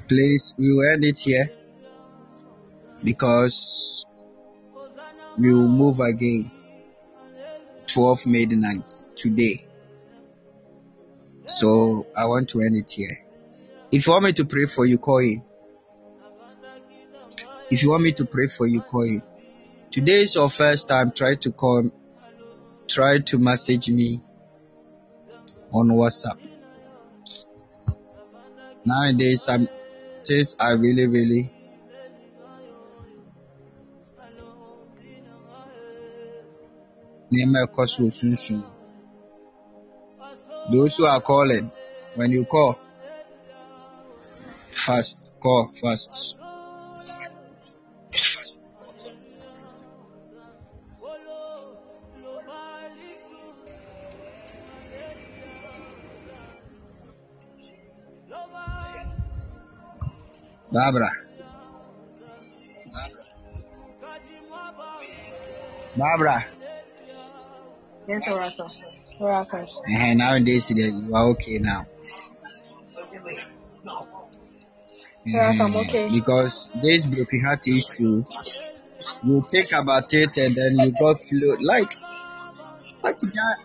[0.08, 1.52] Please, we will end it here
[3.04, 4.06] because
[5.38, 6.52] we will move again
[7.88, 9.66] 12 midnight today.
[11.46, 13.25] So I want to end it here.
[13.96, 15.42] If you want me to pray for you, call in.
[17.72, 19.22] If you want me to pray for you, call in.
[19.90, 21.12] Today is your first time.
[21.12, 21.90] Try to call,
[22.90, 24.22] try to message me
[25.74, 26.46] on WhatsApp.
[28.84, 29.70] Nowadays, some
[30.26, 31.54] things are really, really.
[40.70, 41.72] Those who are calling,
[42.16, 42.78] when you call,
[44.86, 46.38] fast, call fast.
[60.72, 61.10] Barbara.
[65.96, 66.46] Barbara.
[68.08, 68.72] Yes, Oracle.
[69.20, 69.68] Oracle.
[69.90, 71.88] Uh, nowadays you are okay now.
[75.34, 76.10] Oracle, I'm Uh, okay.
[76.12, 78.24] because this broken heart issue,
[79.24, 81.92] you think about it and then you got flow like
[83.02, 83.20] what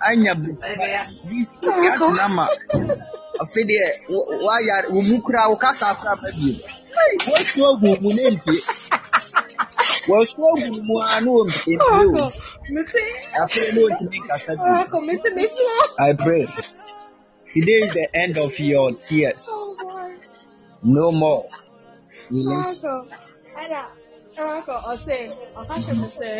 [0.08, 2.14] anya broken heart this broken heart Oracle.
[2.16, 2.48] nama
[3.40, 6.54] afei deɛ wo- wayare wo mu kura wo kasa kora ma bio
[7.28, 8.60] woatu agu mu ne mpie
[10.08, 12.32] wɔso agu mu a ne wɔmpie o Oracle.
[12.70, 13.04] Missy.
[13.42, 15.64] afei ne wɔntumi nkasa bio Oracle, Missy, Missy.
[15.98, 16.46] I pray
[17.52, 19.69] today is the end of your tears Oh, God.
[20.82, 21.48] No more
[22.30, 23.08] release Oracle.
[23.56, 23.82] Ada.
[24.40, 25.18] Ọkọ ọsẹ
[25.60, 26.30] ọka sẹ mi sẹ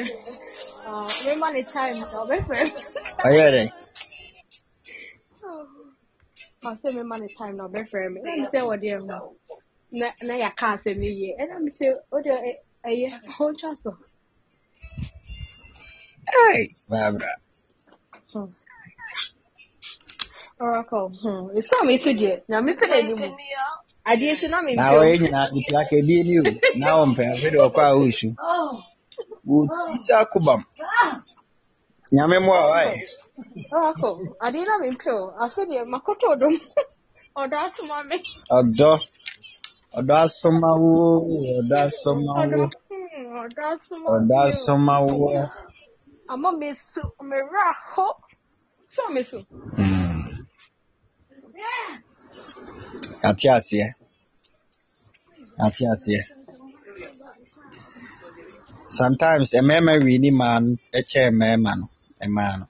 [1.26, 2.58] mi ma ni time na ọbẹ fẹ.
[3.26, 3.62] ɔyɛ dɛ
[6.70, 8.18] Ọsẹ mi ma ni time na ọbẹ fẹ mi.
[8.20, 9.18] Ẹna mi sẹ wọ di ẹ mu
[10.00, 11.30] na na yà ká asẹ mi yẹ.
[11.42, 12.32] Ẹna mi sẹ o de
[12.88, 13.08] ẹyẹ
[13.42, 13.90] ọ n twa so.
[16.46, 16.60] ɛy
[16.90, 17.30] baabra
[20.60, 20.98] Ọkọ
[21.58, 23.20] esu a mi tu deɛ na mi tu n'anim.
[24.06, 25.00] Adeɛ si na mi na mpɛ o.
[25.00, 26.42] wɔyɛ nyinaa nipa kedie ni o
[26.80, 28.28] na wɔmpɛ afei de ɔkɔ a wosu
[29.46, 30.60] wɔti sɛ akobam
[32.12, 32.96] nyame mmoa wae
[33.88, 34.08] Ọkọ
[34.44, 35.24] adeɛ na mi mpɛ o.
[35.42, 36.54] Afe deɛ makoto dom.
[37.40, 38.16] Ɔdɔ asoma mi.
[38.58, 38.90] ɔdɔ
[39.98, 40.92] ɔdɔ asoma wo
[41.58, 44.48] ɔdɔ asoma wo Ɔdɔ hmm, ɔdɔ asoma ɔdɔ mi o.
[44.48, 45.26] asoma wo
[46.32, 48.06] Ama mi su mi ra hɔ.
[48.94, 49.38] Sọ mi so.
[49.76, 50.10] Hmm.
[53.28, 53.86] Ate aseɛ
[55.64, 56.20] ate aseɛ
[58.98, 60.70] sometimes mmarima wi ni maa no
[61.08, 61.86] kyɛɛ mmarima no
[62.28, 62.66] mmaa no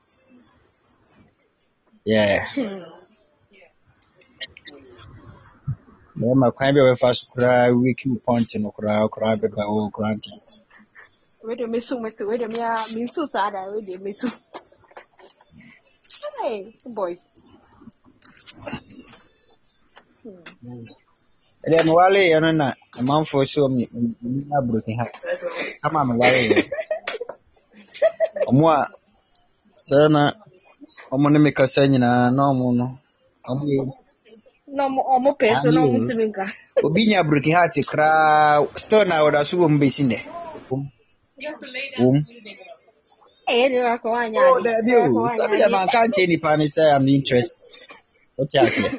[2.05, 2.82] yeah Hmm.
[6.16, 10.14] mmarima kwan bi a wɔbɛfa so koraa wiki point no koraa koraa bɛba wɔ koraa
[10.16, 10.56] nte ase
[11.43, 12.27] Wei de mi su mi su.
[12.28, 13.60] Wei de mi a mi su saa da.
[13.72, 14.28] Wei de mi su.
[16.43, 17.16] Hey boy.
[20.22, 20.84] Hmm.
[21.64, 22.66] ɛdeɛ mewaleeɛ no na
[22.98, 23.82] amanfoɔ hyɛ me
[24.22, 25.05] me aburoki ha
[25.84, 26.62] ama mewaleeɛ
[28.48, 28.80] ɔmo a
[29.86, 30.22] sɛ na
[31.12, 32.86] ɔmo ne me kasa nyinaa na ɔmo no
[33.51, 33.82] ɔmo yɛ
[34.76, 36.06] Na ɔmo ɔmo pɛ so na ɔmo Ayo.
[36.06, 36.47] ti mi nka.
[36.84, 40.18] obi nya aburoki ha te koraa still na wɔda so wɔ mu bɛsi nnɛ
[40.70, 40.82] wom
[42.01, 42.16] wom
[43.51, 44.64] Ɛyɛ de wa kɔ wa nya oh ade.
[44.64, 45.72] daabi Wa kɔ o wa sabi nya dɛ ade.
[45.74, 47.51] manka nkyerɛ nipa no sɛ am interest
[48.38, 48.90] wote aseɛ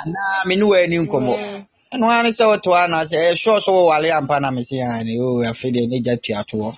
[0.00, 1.62] anaa me ne wɔ ani nkɔmmɔ Hmm.
[1.92, 5.42] ɛno ara ne sɛ wotoa anaasɛ ɛyɛ sure sɛ wowale ampa na mese ane o
[5.50, 6.76] afei deɛ ne gya tua toɔ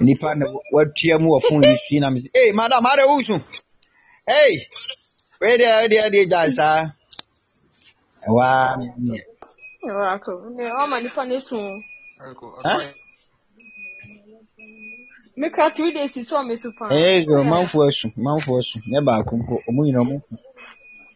[0.00, 3.36] nipa na watua mu wɔ phone yi sui na mese ei madam ade wosu
[4.26, 4.54] ei
[5.40, 6.90] wei deɛ wei deɛ deɛ gyae saa
[8.26, 9.20] ɛwaa meneɛ
[9.82, 10.32] Wa kɔ.
[10.54, 11.58] Ne ɔma nipa ne su.
[15.36, 16.88] Mi ka three days so ɔmo su paa.
[16.88, 20.22] ɛyɛ so manfoɔ asu manfoɔ asu nyɛ baako mpo ɔmo nyina ɔmo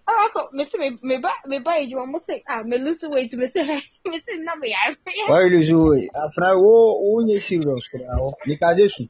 [0.07, 2.77] fu Ọkọ mi si mi mi ba mi ba yi ju ɔmo se ah mi
[2.79, 3.77] lose weight mi si hɛ
[4.11, 4.95] mi si na mi yare.
[5.31, 6.73] wɔyɛ so wei afra wo
[7.11, 9.05] wonyɛ serious koraa hɔ nikagye su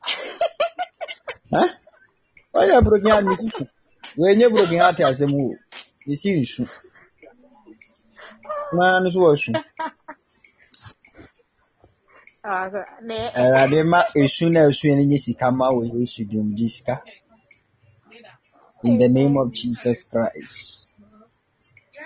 [1.52, 1.62] Hã?
[2.54, 3.64] wɔyɛ broken heart mesi fu
[4.18, 5.54] wɔnyɛ broken heart asɛm o
[6.06, 6.62] mesi nsu
[8.72, 9.52] maa no so wɔsu
[12.44, 16.68] Ọkọ ne awurade ma esu na esu no nye sika ma wɔ yesu dim gye
[16.68, 17.02] sika
[18.84, 20.85] in the name of jesus christ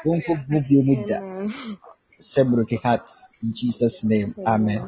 [0.05, 1.79] wɔnkɔ bu bio mu da Amen.
[2.33, 3.09] sɛ broken heart
[3.43, 4.83] in jesus name amen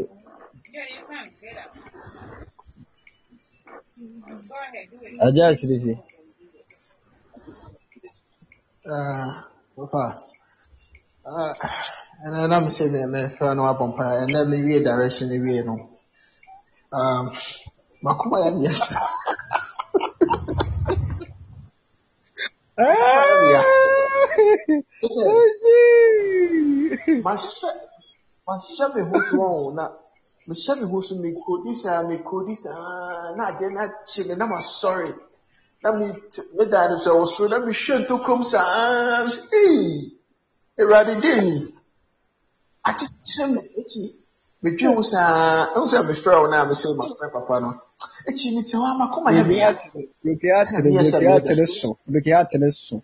[5.26, 5.94] agya asiri fi
[8.90, 9.46] Ah,
[9.76, 10.04] papa.
[11.26, 11.54] Ah,
[12.26, 15.89] ɛnɛ na mesɛ me mɛfrɛ no abɔ mpa ɛnɛ mewie direction no wie no
[16.92, 17.30] um,
[18.02, 18.98] makoma yɛ mea sa.
[28.46, 29.84] Mahyɛ me ho so ɔn na
[30.48, 35.12] mehyɛ me ho so mekodi saa mekodi saa na adeɛ no akye me na masɔre
[35.82, 36.06] na me
[36.56, 40.10] meda no sɛ wɔ soro na mehwɛ ntokom saa ee
[40.78, 41.56] awurade dɛ ni.
[42.88, 44.19] Akyekyerɛ me akyi
[44.62, 47.70] medwe ho saa ɛhu sɛ mefrɛ wo no a mesɛ mafrɛ papa no.
[48.28, 49.82] Akyi mete hɔ a makoma yɛ broken mea heart
[50.22, 53.02] broken heart no broken heart no so broken heart no so.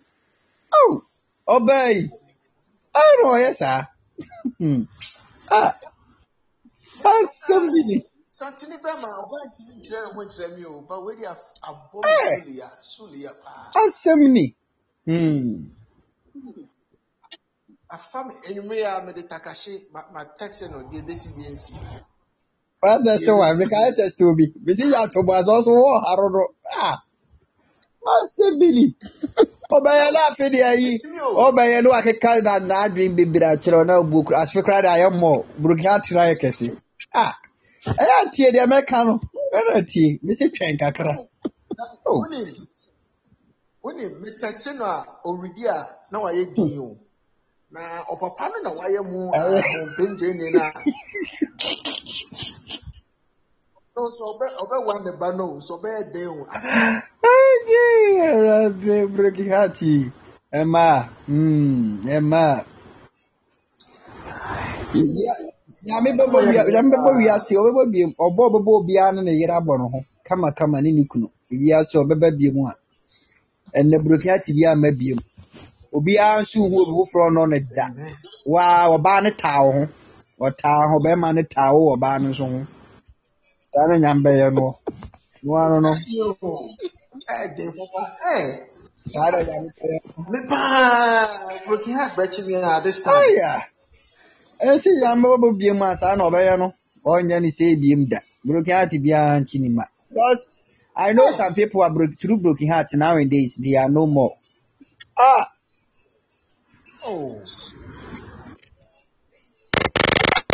[0.73, 1.01] Oh
[1.47, 2.11] ɔbaa yi.
[2.95, 3.81] Awo na ɔyɛ saa.
[4.57, 4.83] Hmm.
[5.49, 5.73] ah
[7.03, 7.97] asɛm bi ni.
[8.31, 12.01] Santene bɛma ɔba ntumi nkyerɛ ne ho nkyerɛ me o ba wei de af- abɔ
[12.03, 12.39] me Eh.
[12.41, 13.69] solia solia paa.
[13.75, 14.55] asɛm ni.
[15.05, 15.69] Hmm.
[17.89, 21.73] Afa me anwummere a mede takahye ma- matɛkse no deɛ bɛsi bi nsi.
[22.81, 24.45] Wa test wa mi ka test obi.
[24.65, 26.43] Bisi yɛ atobo asɔ so wɔ haro no
[26.75, 26.97] ah!
[28.07, 28.95] Asɛm bi ni
[29.71, 30.99] ɔbɛyɛ no afe de ayi
[31.45, 35.45] ɔbɛyɛ no akeka na n'adwene bebree akyerɛ na obu okura afe koraa de ayɛ mmɔ
[35.59, 36.77] broken heart no ayɛ kɛse
[37.13, 37.33] ah!
[37.85, 39.19] Ɛyɛ atie deɛ mɛka no.
[39.53, 41.15] Ɛna atie bisi twɛn kakra.
[42.05, 42.67] Oh wonim
[43.83, 46.97] wonim metɛkse no a ɔredi a na wayɛ din o
[47.73, 47.81] na
[48.11, 50.61] ɔpapa no na wayɛ mu ahompemgyeni no
[54.17, 54.37] so
[55.03, 55.45] ne ba no
[56.13, 56.47] den o.
[60.51, 60.85] Emma.
[65.85, 67.53] Nyame bɛbɔ wia nyame bɛbɔ wiase.
[67.59, 69.99] ɔbɛbɔ biem ɔbɔ ɔbɛbɔ obiara ne ne yere abɔ ne ho.
[70.23, 71.27] Kama kama ne ne kunu.
[71.51, 72.73] Wiase ɔbɛba biem a.
[73.77, 75.19] Ɛnɛ Brokihati bi ama biem
[75.95, 77.85] obiara nso hu obi foforɔ no ne da
[78.53, 79.83] waa ɔbaa ne taa wo ho
[80.45, 82.59] ɔtaa ho bɛrima ne taa wo ɔbaa no nso ho
[83.71, 84.65] saa ne nyame bɛyɛ no
[85.43, 85.91] no ano no
[88.33, 88.37] ẹ
[89.13, 90.23] saa ne nyame bɛyɛ no.
[90.31, 91.23] mi paa
[91.65, 93.15] broken heart bẹkyi mi at this time.
[93.15, 93.51] Aya.
[94.59, 96.73] Esi ya mbaba biem a saa na ɔbɛyɛ no
[97.05, 98.19] ɔnyɛ ne sɛ biem da.
[98.43, 99.83] Broken heart biara nkyi ne ma.
[100.09, 100.47] Because
[100.95, 104.33] I know some people are broke through broken heart nowadays they are no more.
[105.17, 105.45] Ah.
[107.05, 107.41] Oh.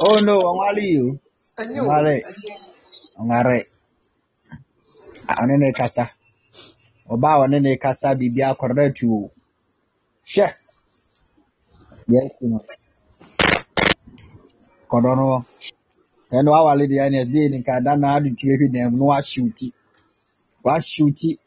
[0.05, 1.19] Oh no, ang'waliu.
[1.57, 2.15] Ong'ale.
[3.19, 3.59] Ong'are.
[5.27, 6.09] Anene kasa.
[7.09, 9.29] Oba wanene kasa bibia korre tu.
[10.25, 10.45] She.
[12.07, 12.59] Yes, no.
[14.89, 15.45] Kodono.
[16.33, 19.41] Ɛnu awale di yanni ɛdi ni ka dana adu ti ehi na ɛmu wa si
[19.41, 19.67] uti.
[20.63, 21.39] Wa si uti.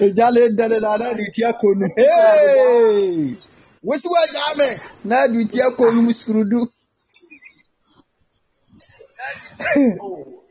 [0.00, 3.36] Egyale dɛne na na ade ti akɔ nu Hey!
[3.84, 4.68] wosi wagyaa me
[5.04, 6.60] na ade ti akɔ nu surudu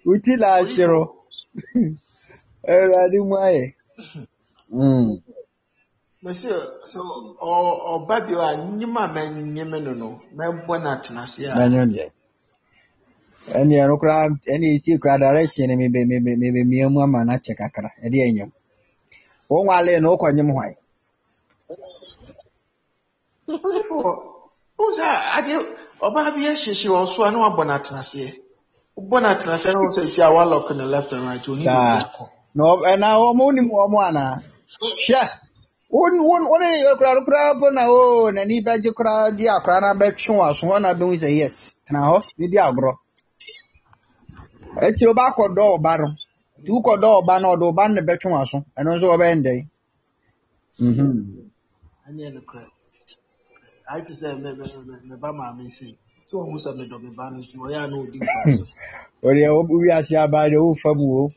[0.06, 1.02] wo ti na ahyerɛ
[2.68, 3.74] Awurade mu ayɛ
[4.74, 5.20] Mm.
[6.24, 6.48] Mesi
[6.84, 7.00] so
[7.42, 7.52] ọ
[7.94, 12.06] ọba bi a nyim a mɛnyim no no mɛbɔ no atena ase a N'anyɛ deɛ.
[13.58, 17.34] Ɛne ɛno koraa ɛne esi koraa direction no mebe mebe mebe mia mu ama no
[17.34, 18.52] akyɛ kakra ɛde ɛnyam.
[19.52, 20.74] Wo nwale no wokɔ nyem hwan?
[24.82, 25.08] o sɛ
[25.38, 25.54] ade
[26.06, 28.30] ɔbaa bi ahyehye wɔ so a na wabɔ no atena aseɛ
[28.98, 31.64] wobɔ no atena aseɛ na wo sɛ si a walɔk no left and right ɔni
[31.64, 32.00] Saa.
[32.00, 32.26] biribi akɔ
[32.56, 34.40] Na ɔ- ɛna ɔmo nim ɔmo anaa?
[35.08, 35.24] Hwɛ.
[35.92, 39.82] Won won wone yɛ koraa no koraa po na o n'ani bɛgye koraa de akora
[39.82, 42.94] na bɛtwe wɔ aso hɔ na bɛhu sɛ yes tena hɔ ne di agorɔ.
[44.80, 46.08] Akyire wobɛakɔdɔ ɔba no.
[46.62, 48.58] Nti wokɔdɔ ɔba no ɔde ɔba no na bɛtwe wɔ aso.
[48.78, 49.60] Ɛno nso wɔbɛyɛ ndɛn.
[50.80, 51.50] Mhm.
[52.08, 52.68] ɛneɛ nokorɛ
[53.92, 57.10] ayɛ te sɛ me- me- me- me ba maame sei sɛ ɔhu sɛ medɔ me
[57.18, 58.66] ba no nti ɔyɛ a na ɔdi mfaso
[59.24, 61.30] Odeɛ wiase aba deɛ wofa mu o.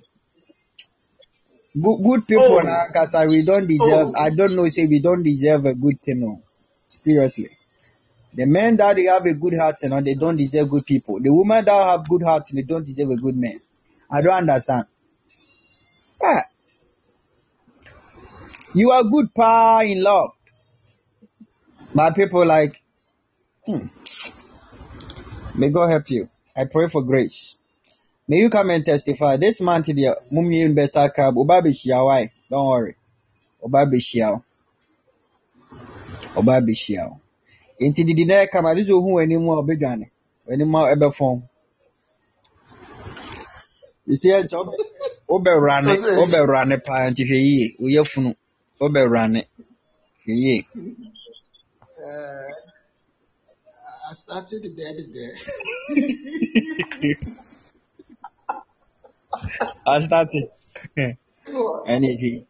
[1.77, 2.63] Good, people Oh.
[2.63, 4.07] na ankasa we don't deserve.
[4.09, 4.15] Oh.
[4.17, 6.21] I don't know say we don't deserve a good thing.
[6.21, 6.41] No.
[6.87, 7.49] Seriously.
[8.33, 11.19] The men that they have a good heart and they don't deserve good people.
[11.21, 13.61] The women that have good heart they don't deserve a good man.
[14.11, 14.87] I don't understand.
[16.25, 16.45] Ah.
[18.75, 20.31] You are good pa in love.
[21.95, 22.81] But people like
[23.67, 23.87] hmm.
[25.55, 26.29] May God help you.
[26.57, 27.57] I pray for grace.
[28.27, 29.37] May you come and testify.
[29.37, 32.33] This month, dear, mummy in Besaka, Oba Bishia, why?
[32.51, 32.97] Don't worry.
[33.63, 34.43] Oba Bishia.
[36.37, 37.21] Oba Bishia.
[37.79, 40.11] Inti didi na kama dizo hu eni mu obedwane.
[40.49, 41.43] Eni mu ebe fon.
[44.07, 44.51] You see it
[45.35, 47.67] obe obe rane, Ɔsɛ- obe rane pa nti hwe yie.
[47.85, 48.31] Oye funu.
[48.81, 49.41] Obe rane.
[50.25, 50.57] Hwe yie.
[52.05, 52.53] Uh,
[54.11, 55.35] I started there, there.
[59.87, 60.51] I started.
[61.87, 62.47] Any hwe.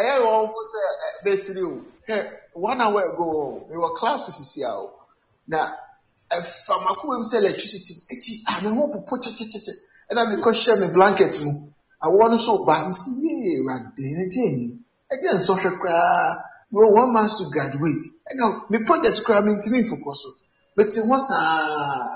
[0.00, 2.16] ɛyɛ wɔn ho sɛ ɛ, bɛsiri o hɛ
[2.52, 4.92] one hour ago o mewɔ class sisi a o
[5.46, 5.72] na
[6.30, 9.72] ɛfa mako mu sɛ electricity akyi a me ho popo kyekyekyekyɛ
[10.10, 11.71] ɛna mekɔ hyɛ me blanket mu
[12.04, 14.68] awɔ no so ba me si yee awurade ne gye ni
[15.12, 18.04] ɛgye nsɔhwɛ koraa me wɔ one month to graduate.
[18.30, 20.28] Ɛna me project koraa me ntumi nfokɔ so
[20.76, 22.08] mete ho saa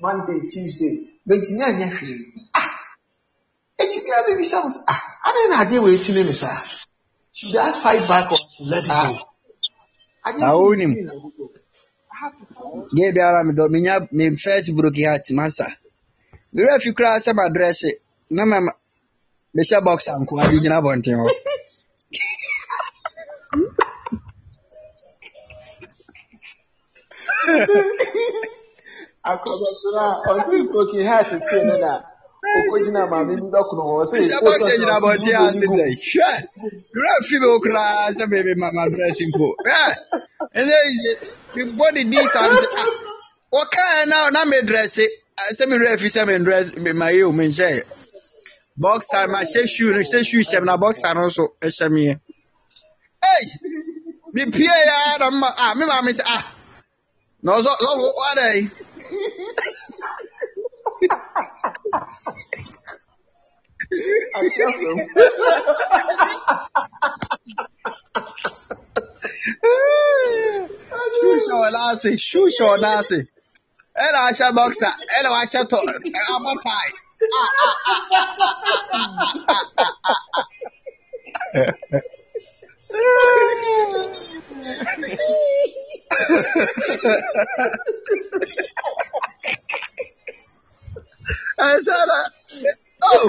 [0.00, 0.94] monday tuesday.
[1.28, 2.70] Mentumi anyɛ hwee ah!
[3.80, 5.00] Eti bi a mi bisa mo sɛ ah!
[5.26, 6.60] Adan na adeɛ wɔ eti ne mi saa
[7.32, 9.18] should I fight back or should let it go.
[10.26, 10.94] Adeɛ Na nso wo mi nim.
[10.94, 11.50] tumi na go go
[12.12, 12.90] I have to fight.
[12.96, 15.66] Ge biara me do menya me first broken heart masa.
[16.52, 17.84] Me wa fi kura sɛ ma dress
[18.30, 18.58] na ma
[19.54, 21.28] ma- me hyɛ box anko ade gyina bɔnten hɔ.
[29.24, 31.92] akɔbɛtena ɔsi broken heart kyerɛ ne na
[32.58, 35.86] okogyina maame bi bɛkono hɔ ɔsi Me hyɛ box gyina bɔnten ase dɛ.
[36.08, 36.30] Hwɛ.
[36.94, 37.84] Me wa fi me kura
[38.16, 39.46] sɛ me me ma ma dress mpo.
[39.64, 39.96] Hwɛ.
[40.56, 40.74] Ɛnɛ
[41.54, 42.86] yi me body di sam sɛ ah.
[43.52, 47.08] Wɔkaa na na me dress ah, sɛ me wura fi sɛ me dress me ma
[47.08, 47.82] ye o me nhyɛ.
[48.82, 52.14] bɔksa ma hyɛ shoe no hyɛ shoe hyɛm na bɔksa no nso ɛhyɛ meɛ
[53.32, 53.44] ei
[54.34, 56.44] mi pie ya na mma a mi maame sɛ ah.
[57.42, 58.62] Na ɔzɔ lɔbɔ wada yi
[71.18, 73.18] shoe hyɛ wɔ n'ase shoe hyɛ wɔ n'ase
[74.04, 77.07] ɛna ahyɛ bɔksa ɛna wahyɛ tɔ ɛna abɔ tae.
[77.20, 77.26] Ɛsɛ
[92.10, 92.18] na,
[93.12, 93.26] oh,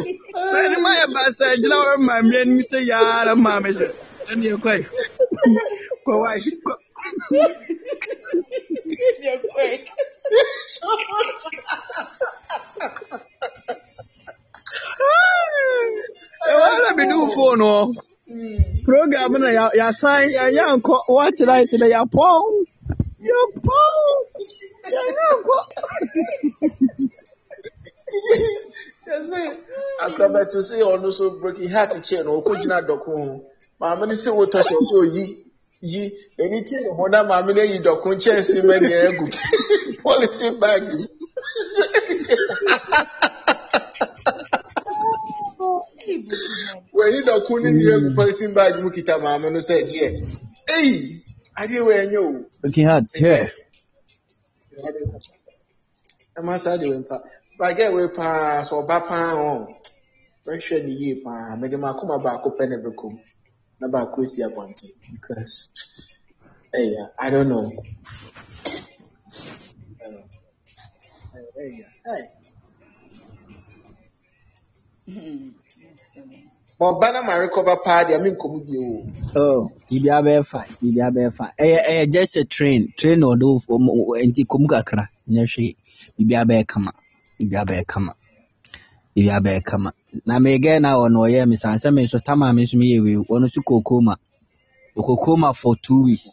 [0.52, 3.70] sɛ ne ma yɛ basa gyina hɔ ma mi anim sɛ yaa na maa mi
[3.80, 3.88] sɛ,
[4.30, 4.80] ɛna yɛ kɔɛ.
[6.06, 6.12] Kɔ
[10.86, 11.50] wa kɔ.
[16.50, 17.76] Ɛwɔ na bi dum phone hɔ.
[18.86, 22.66] Program na ya yasan yɛnyɛ nkɔ watch night na yapɔn.
[23.30, 23.96] Yapɔn.
[24.94, 25.58] Yɛnyɛ nkɔ.
[29.10, 29.42] yɛsɛ
[30.06, 33.42] akrabɛto sɛ ɔno so broken heart kyɛɛ no ɔkɔgyina dɔko ho
[33.80, 35.26] maame no sɛ wotɔ hyɛ sɛ oyi
[35.82, 36.04] yi
[36.40, 39.26] ani tie ne ho na maame no ayi dɔko nkyɛnse ma nea agu
[40.04, 41.06] politin bag mu
[46.96, 50.10] wɔayi dɔko no nea agu politin bag mu kita maame no sɛ gyeɛ
[50.78, 50.92] ei
[51.62, 52.32] adeɛ wɔ ɛnyɛ o.
[52.62, 53.48] Broken heart, here.
[56.38, 57.16] ɛma saa deɛ wɔmpa
[57.60, 59.52] bagɛ wei paa sɛ ɔba paa ɔ
[60.46, 63.29] bɛhwɛ ne yie paa mede makoma baako pɛ ne bɛkɔm na
[63.88, 65.70] baako asi abɔnten because
[66.74, 67.72] ɛyɛ i don't know.
[71.58, 72.40] Ɛyɛ ɛy
[76.80, 81.34] ɔba na ma recover paa deɛ menkɔm bio o Oh, bibi abɛyɛ fine, bibi abɛyɛ
[81.38, 81.52] fine.
[81.60, 83.92] Ɛyɛ ɛyɛ just a train, train na ɔde wo ɔmo
[84.28, 85.76] nti kɔm kakra, nyɛ hwee.
[86.18, 86.66] Bibi abɛyɛ
[89.66, 89.92] kama,
[90.28, 92.86] Na megɛ na ɔno ɔyɛ mi san sɛ mi nso tam a mi nso mi
[92.94, 94.14] yɛ wei, ɔno nso kɔ koma,
[94.98, 96.28] ɔkɔ koma for two weeks.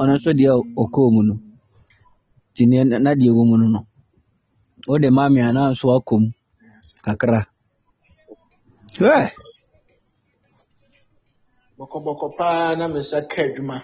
[0.00, 1.34] Ɔno nso deɛ ɔkɔɔ mu no,
[2.54, 3.80] ti ne na deɛ ɛwɔ mu no no,
[4.92, 6.28] ɔde maame a na nso akɔ mu
[7.04, 7.40] kakra.
[8.98, 9.32] Hwɛ.
[11.78, 13.76] bɔkɔbɔkɔ paa na me nsa ka adwuma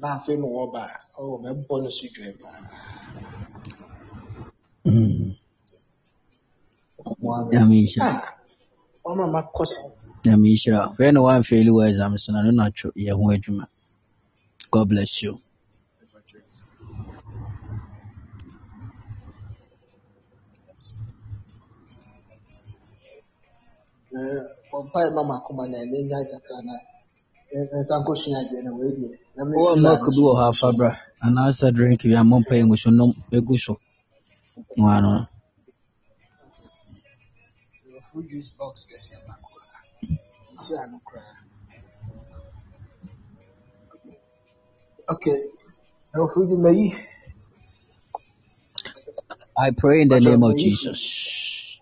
[0.00, 0.82] na afei na wɔba
[1.16, 2.58] a ɔwɔ mɛbɔ no so dwene paa
[4.86, 5.15] Mm.
[7.52, 8.02] Nyame nhyira.
[8.06, 8.22] Ah,
[9.08, 9.76] ɔma makɔ sa
[10.24, 10.80] Nyame nhyira.
[10.96, 13.64] Fɛ na woamfeeli wɔ exam so na no na atwo yɛ ho adwuma.
[14.70, 15.40] God bless you.
[24.76, 26.74] ɔmpae ma makoma na ɛne nya kakra na
[27.54, 30.90] ɛnsa nkɔsua adwene na wɔadie na Wowɔ milk bi wɔ hɔ afa bra
[31.24, 33.78] anaasɛ drink bi a mompa yɛ ngu so nom egu so.
[34.76, 35.26] No
[38.22, 39.78] juice box kɛseɛ baako a
[40.54, 41.36] nti ano koraa
[45.12, 45.40] okay
[46.14, 46.88] ɛwɔ fruit juice mayi
[49.58, 51.80] I pray in the name of Jesus.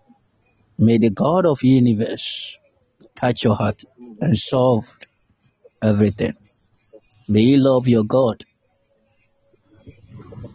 [0.77, 2.57] May the God of universe
[3.15, 3.83] touch your heart
[4.21, 4.97] and solve
[5.81, 6.35] everything.
[7.27, 8.45] May you love your God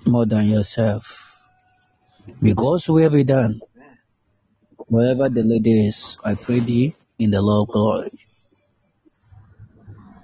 [0.07, 1.31] more than yourself.
[2.41, 3.61] Because will be done.
[4.91, 8.11] Wherever the lady is, I pray thee in the Lord glory.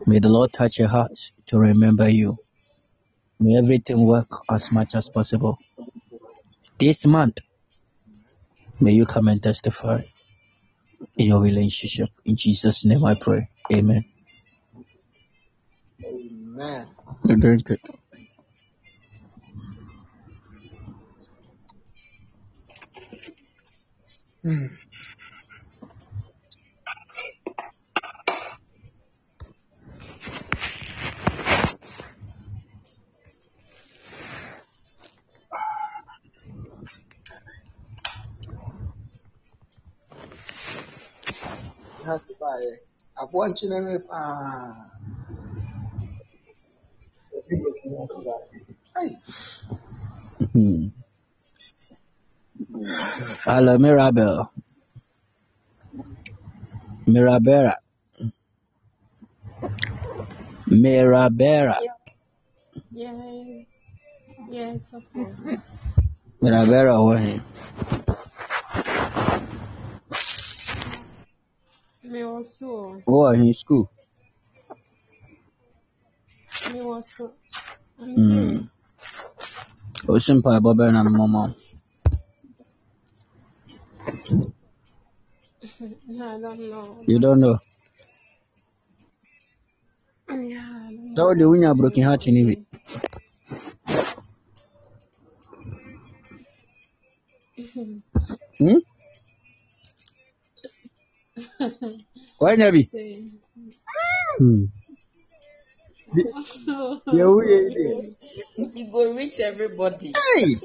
[0.09, 1.13] May the Lord touch your heart
[1.47, 2.37] to remember you.
[3.39, 5.57] May everything work as much as possible.
[6.81, 7.39] This month,
[8.81, 10.03] may you come and testify
[11.17, 12.09] in your relationship.
[12.25, 13.49] In Jesus' name I pray.
[13.73, 14.05] Amen.
[16.05, 16.89] amen
[17.25, 17.81] You're doing good.
[24.47, 24.67] Hmm.
[42.07, 42.71] ha te baeɛ
[43.21, 44.91] aboa nkyene ne paa
[47.37, 48.47] ɛfi bɛfi ha te baeɛ
[49.01, 49.11] ai
[50.53, 50.85] Hmm.
[53.45, 54.51] Hello, Mirabel.
[57.09, 57.75] Mirabera.
[60.69, 61.77] Mirabera.
[62.93, 63.13] Yeah,
[64.51, 65.33] yeah, it's okay.
[66.43, 67.35] Mirabera wɔ he?
[72.05, 73.89] Me also, Wowɔ he school?
[76.73, 77.33] me also.
[78.01, 78.69] I'm Hmm.
[80.13, 81.01] Osi mpaebɔ bɛyɛ na
[84.07, 84.53] no mɔma wo.
[86.07, 87.05] No, I don't know.
[87.07, 87.59] You don't know.
[90.29, 92.59] Yeah, I don't That was the winner broken heart anyway.
[98.59, 98.79] Hmm?
[102.39, 102.91] Why Nabi?
[102.91, 103.25] say.
[104.39, 104.65] Hmm.
[107.13, 108.15] Yeah, we
[108.57, 110.13] You go reach everybody.
[110.15, 110.57] Hey!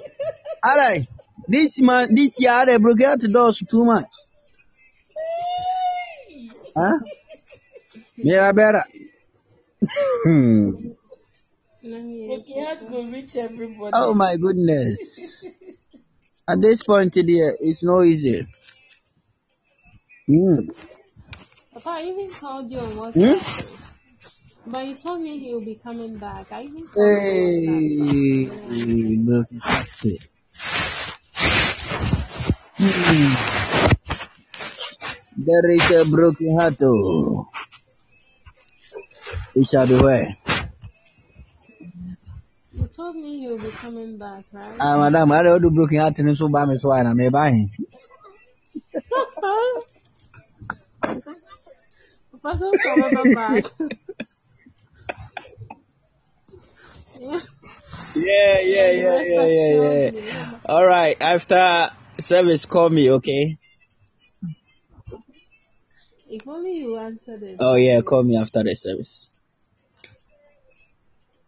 [0.65, 1.07] Alright.
[1.47, 4.07] This man, this year they broke out the doors too much.
[6.75, 6.99] Huh?
[8.17, 8.83] Mera better.
[10.23, 10.69] Hmm.
[11.83, 13.91] Let me Okay, heart go reach everybody.
[13.93, 15.45] Oh my goodness.
[16.47, 18.45] At this point in the year, it's no easy.
[20.27, 20.59] Hmm.
[21.73, 23.19] Papa, I even called you on Hmm?
[23.19, 23.67] WhatsApp.
[24.67, 26.51] But you told me he will be coming back.
[26.51, 30.17] I even called Hey, you on WhatsApp.
[32.81, 33.33] Hmm.
[35.37, 36.81] There is a broken heart.
[36.81, 37.47] Oh.
[39.55, 40.25] It shall be well.
[42.73, 44.77] You told me will be coming back, right?
[44.79, 47.51] Ah, madam, I don't do broken heart and so by me so I may buy
[47.51, 47.69] him.
[52.31, 52.71] Papa, so
[53.13, 53.63] come back.
[57.19, 57.39] yeah.
[58.15, 60.59] Yeah, yeah, yeah, yeah, yeah, yeah.
[60.65, 61.15] All right.
[61.21, 61.91] After
[62.21, 63.57] service, call me, okay?
[66.29, 67.57] If only you answered it.
[67.59, 69.29] Oh yeah, call me after the service.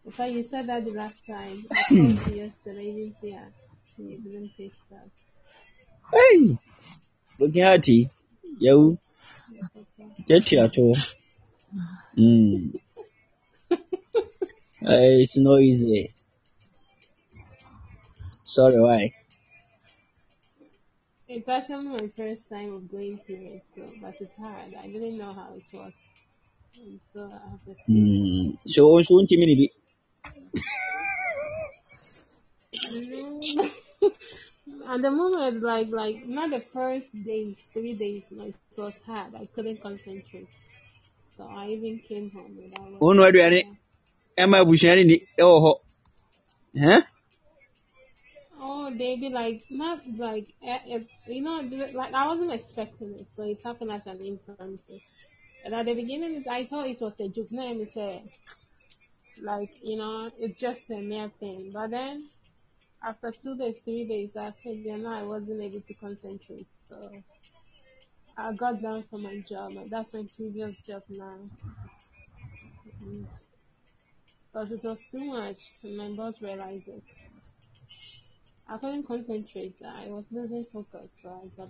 [0.04, 1.64] Papa, you said that the last time.
[1.70, 2.84] I called you yesterday.
[2.84, 3.52] You didn't that.
[3.96, 5.08] You didn't take that.
[6.12, 6.58] Hey,
[7.38, 8.10] broken hearty.
[8.58, 8.98] Yo,
[10.26, 10.96] get you at all.
[12.14, 12.68] Hmm.
[14.86, 16.12] Eh, it's no easy.
[18.42, 19.14] Sorry, why?
[21.34, 24.72] It's actually my first time of going through it, so but it's hard.
[24.80, 25.92] I didn't know how it was.
[26.80, 28.50] And so I have to Hmm.
[28.68, 29.70] So, so, so, minute.
[32.92, 33.70] No.
[34.88, 39.34] At the moment, like like not the first days, three days, like it was hard.
[39.34, 40.48] I couldn't concentrate.
[41.36, 43.66] So I even came home without Wo no aduane
[44.38, 45.72] ɛma abusua ne ni ɛwɔ hɔ.
[46.78, 47.02] Huh?
[48.66, 51.60] Oh, they be like not like eh, eh, you know
[51.92, 55.00] like I wasn't expecting it, so it happened as an impromptu.
[55.64, 57.48] And at the beginning, I thought it was a joke.
[57.50, 58.22] No, I say
[59.42, 61.72] like you know it's just a mere thing.
[61.74, 62.30] But then
[63.02, 66.66] after two days, three days, I said yeah, no, I wasn't able to concentrate.
[66.88, 67.10] So
[68.38, 69.74] I got down from my job.
[69.90, 71.36] That's my previous job now.
[74.52, 77.04] Because it was too much, and my boss realized it.
[78.74, 79.76] I couldn't concentrate.
[79.86, 81.68] I was losing focus, so I got.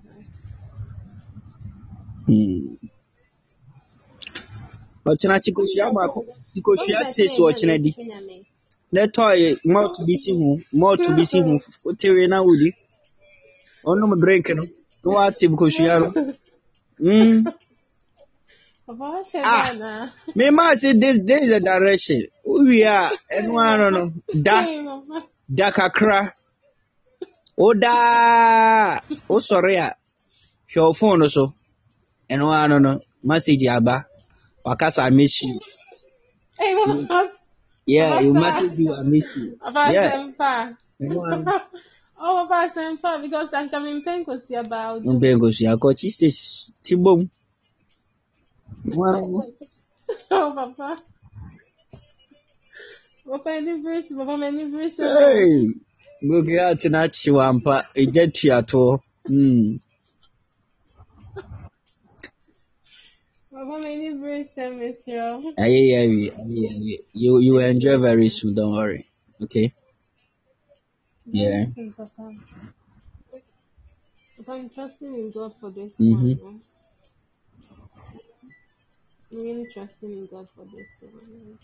[2.27, 2.75] Hmm.
[5.07, 6.21] Ɔkyena chikosua baako,
[6.55, 7.91] chikosua six wɔ ɔkyena di.
[8.93, 11.61] Na ɛtɔɔ malt bi si ho, malt bi si ho.
[11.85, 12.71] Wotewe na wodi.
[13.85, 14.65] Ɔnom drink no,
[15.05, 16.09] na wate kosua no.
[19.31, 19.71] Should Ah.
[19.71, 20.13] I now?
[20.37, 22.23] Me ma say this this is the direction.
[22.47, 24.13] Wowie a ɛno ano no,
[24.43, 24.65] da
[25.55, 26.33] da kakra.
[27.57, 29.89] Wodaa wosɔre a
[30.71, 31.55] hwɛ wo phone no so.
[32.31, 34.07] Ɛno ano no, message aba.
[34.67, 35.61] Wakasa I miss you.
[36.59, 37.31] Hey, Papa.
[37.87, 38.41] Yeah, Papa, you sir.
[38.41, 39.57] message you I miss you.
[39.61, 40.11] Papa, Yeah.
[40.11, 40.77] Sempa.
[41.01, 41.61] Ɛno ano.
[42.19, 45.03] Oh, Papa, Sempa, because I'm coming paying Kosi about.
[45.03, 47.29] Mbɛ nkosua kɔ six ti bom.
[48.87, 49.53] Ɛno ano.
[50.31, 51.03] Oh, Papa.
[53.27, 54.97] Papa, any verse, Papa, many verse.
[54.97, 55.69] Hey!
[56.25, 59.01] Akyi wɔ ampa, egya tuatoɔ.
[59.27, 59.77] Hmm.
[63.51, 65.41] Papa, many verse, Monsieur.
[65.59, 66.99] Aye, aye, aye, aye.
[67.13, 68.55] You you will enjoy very soon.
[68.55, 69.07] Don't worry.
[69.43, 69.73] Okay.
[71.27, 71.67] Yeah.
[71.97, 72.35] Papa.
[74.37, 76.41] Papa, I'm trusting in God for this Mhm.
[76.43, 76.61] one.
[79.33, 81.59] I'm really trusting in God for this one.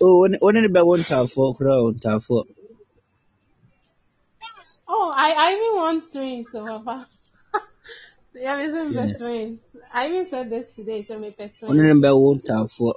[0.00, 2.44] Oh, when when the bɛ wɔn ntaafoɔ koraa wɔ ntaafoɔ.
[4.88, 7.08] Oh, I, I even want twins, so Papa.
[8.34, 9.06] yeah, listen, Yeah.
[9.06, 9.14] yeah.
[9.18, 9.60] twins.
[9.92, 11.76] I even said this today, so me pet Wɔn twins.
[11.76, 12.92] ne bɛ wɔ ntaafoɔ.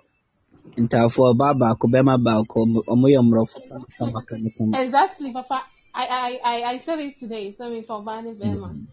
[0.84, 2.58] Ntaafoɔ ɔbaa baako bɛrima baako
[2.92, 3.58] ɔmo yɛ mmorɔfo
[3.98, 4.80] kama kama.
[4.82, 5.64] Exactly, Papa.
[5.94, 8.68] I, I, I, I said it today, so me for Barney Bema.
[8.68, 8.84] Mm-hmm.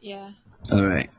[0.00, 0.30] Yeah.
[0.70, 1.10] All right.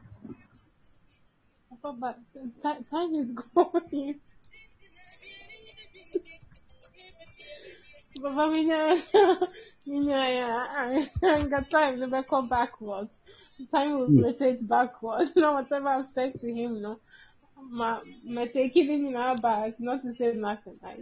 [1.69, 4.19] Papa, but ti- time is going.
[8.21, 8.63] Papa, me
[9.85, 13.11] yeah, me yeah, I, I got time to come backwards.
[13.71, 15.29] time will rotate backward.
[15.35, 16.99] No, whatever I've said to him, no,
[17.69, 20.79] my, my taking it in our back, not to say nothing.
[20.81, 20.99] Like,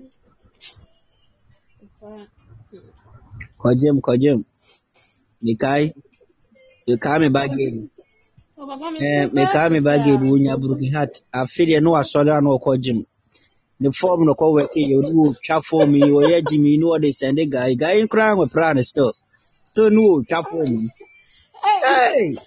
[2.02, 2.28] but,
[3.60, 4.44] Kɔgyem kɔgyem.
[5.44, 5.94] Mekae.
[6.88, 7.88] Mekae me baage mu.
[8.58, 10.38] oh, Papa, me Eh, sister mekae me is baage mu there.
[10.38, 11.22] wonya broken heart.
[11.34, 12.50] Afe deɛ no wasɔre a na
[13.82, 13.90] ɔkɔ gym.
[13.90, 17.10] Ne form no kɔ work yɛ ɔne ɔtwa form yi ɔyɛ gym yi na ɔde
[17.10, 17.74] sɛnde guy.
[17.76, 19.14] Guy yi koraa wɔpra no still.
[19.66, 20.90] Still ne ɔtwa form yi.
[21.64, 22.38] Hey, Hey!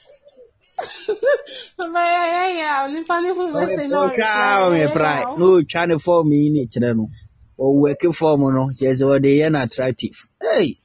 [1.76, 2.86] Papa, yeah, yeah, yeah.
[2.92, 4.70] Nipa ni hu we say no ɔtwa reply.
[4.70, 5.36] me Yeah, pra yeah.
[5.36, 7.08] na ɔtwa ne form yi ne kyerɛ no.
[7.58, 10.16] Ɔwɔke form no kyerɛ sɛ ɔde yɛ no attractive.
[10.40, 10.78] Hey!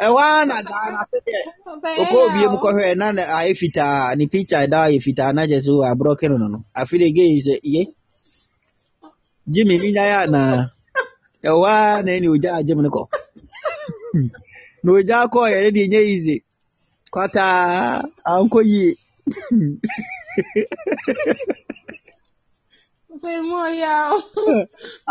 [0.00, 2.60] Ɛhɔ ara na Ghana sɛ deɛ Papa, Okɔ yeah, obie mu yeah.
[2.60, 6.28] kɔhwɛ na ne ayɛ fitaa ne picture da ayɛ fitaa na kyerɛ sɛ o aborɔke
[6.28, 7.86] no no no afe de gei sɛ ye
[9.48, 10.70] Jimmy mi nyaeɛ anaa
[11.44, 13.02] ɛwɔ ara na ɛne ogya agye me no kɔ
[14.82, 16.36] na ogya kɔɔyɛ ne deɛ nyɛ easy
[17.12, 18.96] kwataa ankɔ yie
[23.08, 24.10] Papa, mo yeah.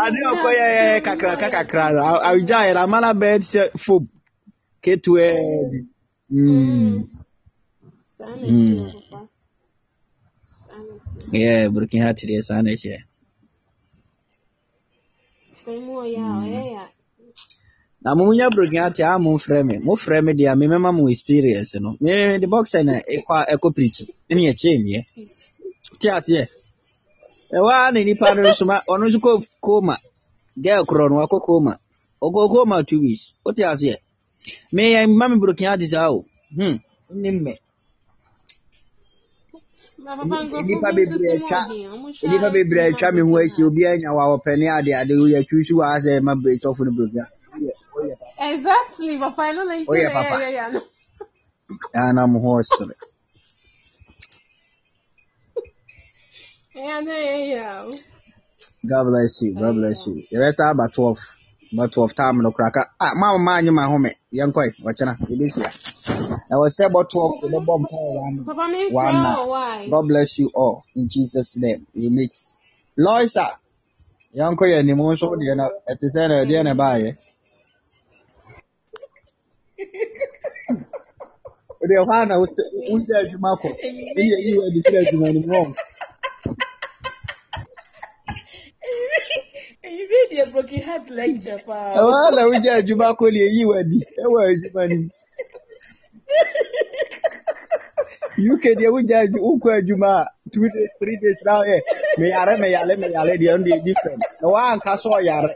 [0.04, 4.04] ade a ɔkɔyɛ kakraka kakra no a- agyaeɛ no amana bɛyɛ te sɛ fom
[4.84, 5.80] ketewaa bi
[6.32, 7.10] Mm.
[8.18, 8.68] Sana Mm.
[8.68, 9.20] tiyo, Papa.
[10.68, 11.34] Sana tiyo.
[11.34, 12.62] Yeah, Burkina Faso deɛ saa
[15.72, 16.88] na mo yeah, yeah.
[18.04, 19.76] na mo nya broken ate a mo frɛ me.
[19.86, 21.96] Mo frɛ me deɛ me mɛma mo experience no.
[22.02, 25.02] Me de boxer na ɛkɔ ɛkɔ pirikyi ne yɛ kyɛn miɛ
[26.00, 26.46] te aseɛ
[27.56, 29.32] ɛwɔ a na nipa no nso ma ɔno nso kɔ
[29.62, 29.96] koma.
[30.64, 31.74] Girl korɔ no wakɔ koma.
[32.22, 33.34] Ɔkɔ koma two weeks.
[33.46, 33.96] Wote aseɛ
[34.74, 36.26] me yɛ mma me broken ate saa o
[36.56, 36.76] hmm.
[37.22, 37.54] Ne mmɛ
[40.04, 42.52] Ma papa nkurɔfo nipa bi nso bebree so atwa mu ɔden, ɔmo hwɛ nipa a
[42.56, 45.40] bebree nnipa atwa me ho bebree ahyia obiara nya wɔ ɔpɛ ne ade ade yɛ
[45.50, 48.34] twusu wɔ ha sɛ ma bre sɔfo no broken Woyɛ- woyɛ papa.
[48.40, 50.36] na- Exactly, papa, ɛno na nti Woyɛ na papa.
[50.38, 50.82] yɛyɛ yɛ no.
[51.96, 52.96] Ah, na mo ho ɔsere
[56.76, 58.00] Ɛyɛ na yɛyɛ o.
[58.90, 59.56] God bless you.
[59.56, 60.24] God bless you.
[60.34, 61.20] Yɛbɛsa aba 12.
[61.74, 62.82] Ba 12 time no kraka.
[63.00, 64.12] Ah, ma ma anyi ma home.
[64.34, 65.14] Yɛnkɔe, wɔkyena.
[65.30, 65.70] Yɛbɛhyia.
[66.52, 69.42] Ɛwɔ sɛ bɔ 12 yɛbɛbɔ mpaeɛ one Papa mi one nkura now.
[69.44, 69.88] o why?
[69.90, 71.88] God bless you all in Jesus name.
[71.96, 72.38] We meet.
[72.98, 73.46] Loisa.
[74.36, 77.18] Yɛnkɔ yɛ anim nso deɛ na ɛte sɛ na deɛ na ɛbaayɛ.
[81.80, 83.70] Wode hɔ a na wosɛ- wogya adwuma kɔ.
[84.18, 85.76] Ɛne yɛyi wɔ adi firi adwuma no mu wrong.
[89.84, 92.14] And you read your broken heart lecture, Ɛhɔ pal.
[92.28, 95.10] a na wogya adwuma kɔ ne yɛyi wɔ adi ɛwɔ adwuma no mu.
[98.54, 101.80] UK deɛ wogya adwu wokɔ adwuma a two days three days na ɛ
[102.18, 104.24] meyare meyare meyare deɛ no deɛ different.
[104.42, 105.54] Na woanka sɛ ɔyare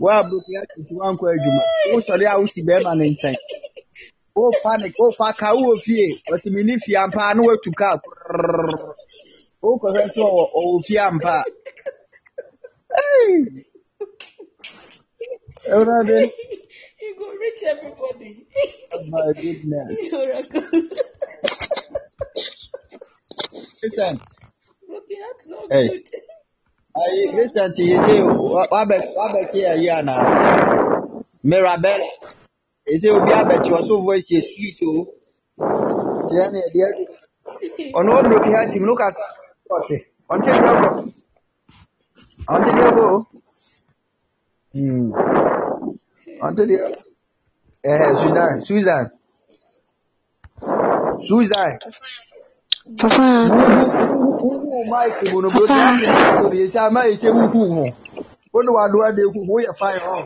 [0.00, 1.62] woabroki atete woankɔ adwuma
[1.92, 3.36] wosɔre a wosi bɛrima no nkyɛn
[4.36, 8.94] wofa ne wofa ka wowɔ fie ɔsi menni fie ampa a na woatu kaa korrrr
[9.62, 11.44] wokɔhwɛ sɛ ɔwɔ ɔwɔ fie ampa a
[15.68, 15.74] Ei!
[15.74, 16.32] Awurade
[17.02, 18.46] You go reach everybody.
[19.10, 20.62] my goodness Miracle.
[23.82, 24.20] listen
[24.88, 25.88] broken heart no Hey.
[25.88, 26.10] good.
[26.96, 28.20] ayi listen to you say
[28.72, 30.26] wabɛkye wabɛkye ayi anaa
[31.44, 32.08] mirabella
[32.92, 34.92] ese obi abɛkye ɔso voice yɛ sweet o
[36.30, 36.88] deɛ ne deɛ
[37.98, 39.24] ɔno ɔbroki ha tim no kasa
[39.76, 39.96] ɔte
[40.32, 40.90] ɔnte deɛ ɔkɔ
[42.54, 43.37] ɔnte deɛ ɔkɔ o
[44.72, 45.10] Hmm.
[46.44, 46.78] ɔnte deɛ
[47.90, 49.04] ɛɛ susan susan
[51.28, 51.72] susan
[52.98, 53.84] Papa, wuhu
[54.42, 57.84] wuhu mic mu no broki ha tim na so deɛ esi ama esi wuhu ho
[58.54, 60.16] o ne wado ade ku ho yɛ fine hɔ.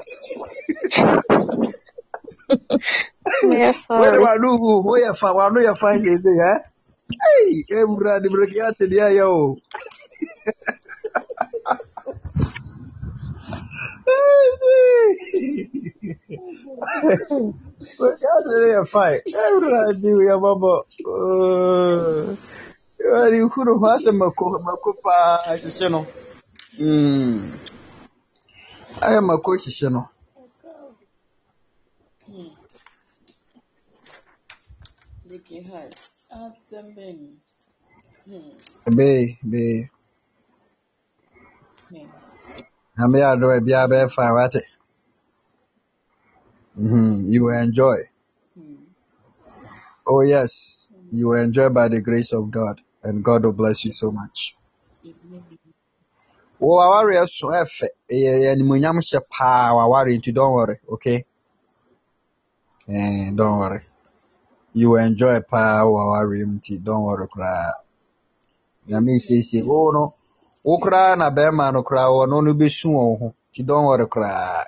[3.42, 4.24] we're Where sorry.
[4.24, 6.52] wanu hu hu yɛ fa wanu yɛ fa yɛ de ha.
[7.12, 9.56] Ei, ewura de broki ha tim deɛ yɛ o.
[17.98, 19.18] Broki ha tim yɛ fine.
[19.42, 20.72] Ewura de yɛ bɔbɔ.
[23.12, 26.00] Wari huru ho asɛ mako mako paa hyehyɛ no.
[26.78, 27.40] Mm.
[29.06, 29.50] Ayɛ mako
[42.96, 43.38] Broken heart.
[43.42, 43.42] Amen.
[43.42, 43.46] Hmm.
[43.46, 44.62] Be ado ebi abɛ fa wate.
[46.78, 47.24] Mhm.
[47.28, 47.98] You will enjoy.
[48.54, 48.74] Hmm.
[50.06, 53.90] Oh yes, you will enjoy by the grace of God, and God will bless you
[53.92, 54.56] so much.
[56.58, 59.72] Wo aware so ɛfɛ, ɛyɛ ɛyɛ animuonyam hyɛ paa
[60.06, 61.24] nti don't worry, okay?
[62.88, 63.80] Eh, don't worry.
[64.74, 67.72] you will enjoy paa wɔ mu nti don't worry koraa
[68.88, 70.14] nyame siesie wo no
[70.64, 73.26] wo koraa na bɛrima no koraa wɔ no bɛsu wɔn ho.
[73.50, 74.64] Nti don't worry koraa.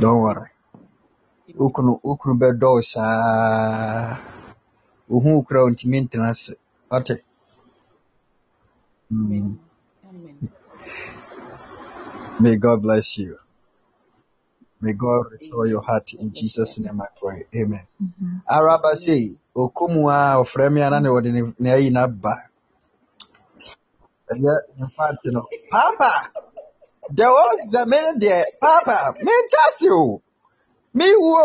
[0.00, 0.50] Don't worry.
[1.58, 4.18] Wo kunu wo saa
[5.08, 6.52] wo hu wo koraa ntumi ntena ase.
[6.90, 7.14] Ɔte.
[9.12, 9.58] Mm.
[10.08, 10.48] Amen.
[12.40, 13.38] may god bless you.
[14.80, 17.44] May god restore your heart in jesus name i pray.
[17.54, 17.86] Amen.
[18.48, 22.49] Araba sei okomu a ɔfrɛ me ana ne ayi n'aba
[24.32, 25.42] ɛyɛ ne faate no.
[25.70, 26.12] Papa
[27.16, 30.22] deɛ ɔsɛ me deɛ papa mentase o
[30.96, 31.40] mewo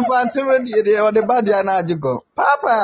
[0.00, 2.76] mfante no deɛ deɛ ɔde ba deɛ no agye gɔ papa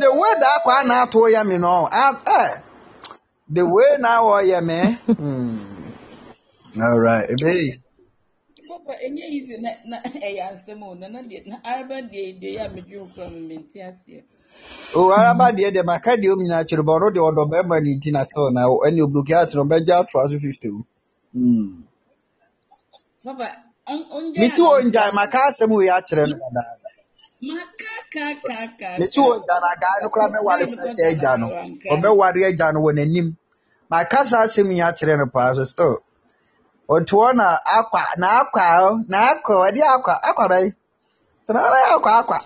[0.00, 1.88] the way da akɔ a na ato yɛ me no.
[1.92, 2.54] Eh,
[3.48, 4.78] the way na wɔyɛ me.
[5.14, 5.92] Hmm.
[6.80, 7.80] alright ebɛyi
[8.68, 9.96] Papa, enye easy na na
[10.26, 13.40] ɛyɛ asɛm o na na deɛ na araba deɛ deɛ yɛ a medwe kora no
[13.48, 14.22] mente aseɛ.
[14.94, 17.90] O araba deɛ deɛ maka deɛ omi nyinaa kyerɛ bɔ ɔno deɛ ɔdɔ bɛrima ne
[17.96, 20.80] nti na still na ɛne obruki ate no ɔbɛgye atoa so fifty o.
[24.86, 26.86] Ngyae maka asɛm wei akyerɛ no dadaada
[29.28, 31.46] wɔ ngya na agaa no koraa bɛware fɛ sɛ agya no
[31.94, 33.28] ɔbɛware agya no wɔ n'anim
[33.90, 35.96] maka saa asɛm yi akyerɛ no paa so still
[36.88, 37.46] hɔ na
[37.76, 38.64] akwa na akwa
[39.08, 40.68] na akwa ɔde akwa akwa bɛyi
[41.46, 42.38] tena na yɛ akwa akwa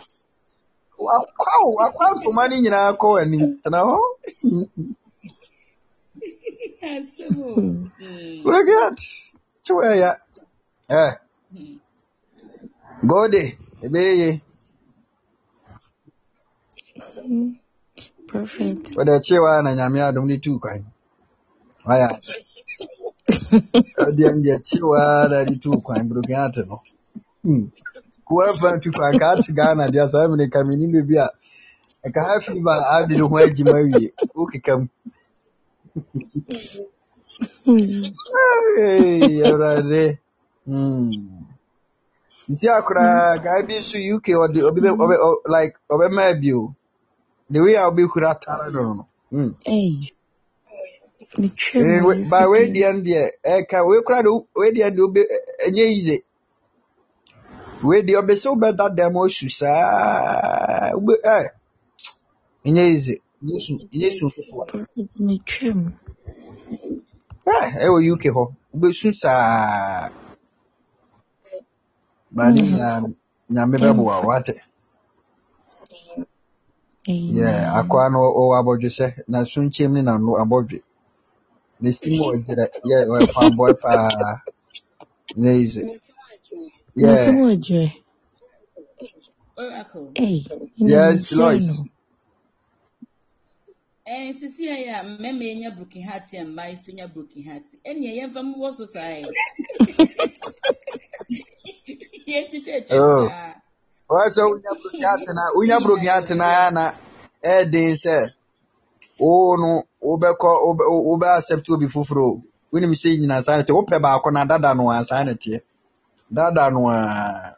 [1.07, 3.97] wakwa o wakwa ntoma no nyinaa kɔ w'anim tena hɔ
[6.83, 7.53] Asɛm o.
[7.99, 8.49] Hmm.
[8.51, 8.99] look at
[9.65, 10.11] kyewa ya
[11.03, 11.05] ɛ
[11.53, 11.77] Hmm.
[13.11, 13.43] gode
[13.85, 14.31] ɛbɛyɛ ye
[18.29, 18.85] Prophet.
[18.97, 20.83] wɔde kyewa na nyame adom ne tuu kwan
[21.89, 22.09] wayɛ
[24.07, 26.79] ɔdeɛ deɛ kyewa na de tuu kwan burokin ate no
[27.45, 27.67] Hmm.
[28.31, 31.27] Kuwa fa tu kwan ka ate ghana deɛ saa mene ka meni baabi a
[32.07, 34.87] ɛka ha fi ba ade ne ho agyima wie wokeka mu
[38.77, 40.19] Hey, awurade
[40.67, 41.45] Hmm.
[42.51, 46.75] nsi akoraa guy bi nso uk ɔde ɔbɛ ɔbɛ ɔ- like ɔbɛma bio
[47.51, 49.53] the way a ɔbɛhura atare no no Hmm.
[49.65, 49.99] Hey.
[51.39, 52.75] Me trim Eh, we- by wei yesterday.
[52.75, 53.79] deɛ no deɛ ɛka
[57.83, 58.87] wei koraa de wo- wei deɛ deɛ wobe ɛnyɛ yize wei deɛ ɔbɛ sɛ wobɛda
[58.97, 61.37] dɛm asu saa wobe ɛ
[62.67, 65.95] ɛnyɛ yize ɛnyɛ su ɛnyɛ su foforɔ Prophet, me trim.
[67.55, 70.11] ɛ ɛwɔ uk hɔ wobɛsu saa
[72.37, 72.71] ba ne Mm.
[72.71, 73.09] nyinaa no,
[73.55, 74.55] nyame bɛboa wo wate
[77.29, 77.81] yeah Amen.
[77.81, 80.81] akoa no ɔwɔ abɔdwesɛ na so nkyɛm ne nano abɔdwe
[81.83, 84.43] ne si mu ɔgyerɛ yɛ ɔyɛ pamboy paa
[85.37, 86.10] ɛnyɛ yize Nasi
[86.95, 87.93] yeah mu ɔdwerɛ.
[89.59, 90.13] Oracle.
[90.17, 90.45] Hey.
[90.77, 91.85] yes Nhyia lois no.
[94.07, 97.43] Eh, sisi a yɛ a mmarima yɛ nya broken heart a mmaa nso nya broken
[97.43, 97.67] heart.
[97.87, 99.29] Ɛnea yɛmfa mu wɔ so saa yɛ.
[102.27, 103.55] Yɛnkyekyɛ akyire oh saa.
[104.11, 106.95] Wasa unya brogi atena unya brogi atena ya na
[107.45, 108.35] ɛden sɛ
[109.19, 114.03] wo no wobɛkɔ wobɛ wobɛ accept obi foforɔ wonim sɛ nyina saa ne te wopɛ
[114.03, 115.61] baako na dada no a saa ne teɛ
[116.33, 117.57] dada no a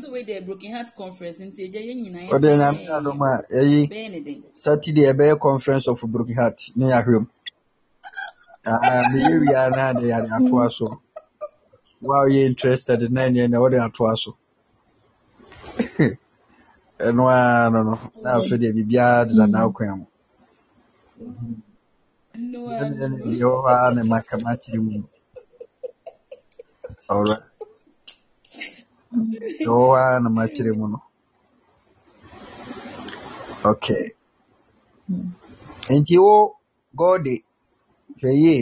[0.00, 3.20] sɛ wei deɛ broken heart conference nti agya yɛn nyinaa ɔde yɛmfa nyame yɛ adom
[3.22, 3.80] a ɛyi
[4.54, 7.26] saturday ɛbɛyɛ conference of broken heart ne yɛahwɛ mu
[8.64, 10.86] Ah, meyɛ wie a na de yɛde atoa so
[12.00, 14.36] wo a woyɛ interested na ɛneɛ na wode atoa so
[16.98, 20.06] ɛno a no no na afei deɛ biribiara deda n'akwan mu
[22.34, 23.16] No, ɛne ɛne ano.
[23.24, 25.02] deɛ ɛwɔ hɔ a ne maka makyerɛ mu
[27.08, 27.14] no.
[27.14, 27.42] Alright.
[29.30, 30.98] deɛ ɛwɔ hɔ a na makyerɛ mu no
[33.70, 34.04] okay
[35.98, 36.34] nti wo
[36.98, 37.34] gɔde
[38.18, 38.58] hwɛ yie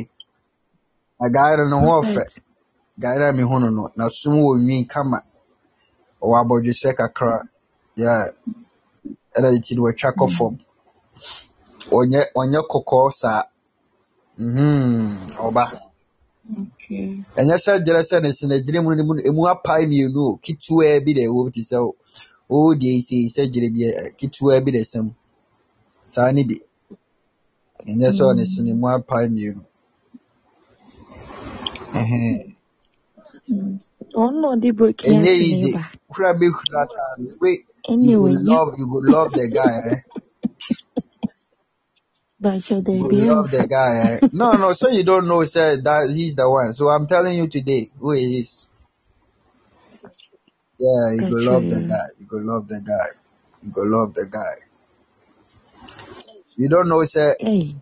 [1.18, 2.32] na guy no ne ho ɔfɛ Prophet.
[3.02, 5.18] guy no a mehu no no n'asom wɔ nwi kama
[6.22, 7.34] ɔwɔ abɔdwesɛ kakra
[7.96, 8.24] yeah
[9.36, 10.54] ɛna ne ti no watwa kɔ fam
[11.98, 13.42] ɔnyɛ ɔnyɛ kɔkɔɔ saa
[14.38, 15.89] mhm ɔba Okay.
[17.38, 20.38] Ɛnyɛ sɛ gyerɛ sɛ ne sinegyere mu no mu emu apae mmienu o.
[20.44, 21.94] Ketewa bi na ɛwɔ mu te sɛ o
[22.48, 23.80] o deɛ esi sɛ gyere bi
[24.18, 25.12] ketewa bi na ɛsɛ mu.
[26.06, 26.56] Saa ne bi.
[27.88, 29.62] Ɛnyɛ sɛ ɔne sene mu apae mmienu.
[34.72, 35.72] Broken ɛnyɛ easy.
[36.12, 36.34] kura
[38.00, 40.00] you go love you go love the guy eh
[42.40, 44.14] But you You love the guy.
[44.14, 44.28] Eh?
[44.32, 44.72] No, no.
[44.72, 46.72] So you don't know, sir, that he's the one.
[46.72, 48.66] So I'm telling you today who he is.
[50.78, 52.06] Yeah, you go love the guy.
[52.18, 53.08] You go love the guy.
[53.62, 54.54] You go love the guy.
[56.56, 57.36] You don't know, sir.
[57.38, 57.74] Hey.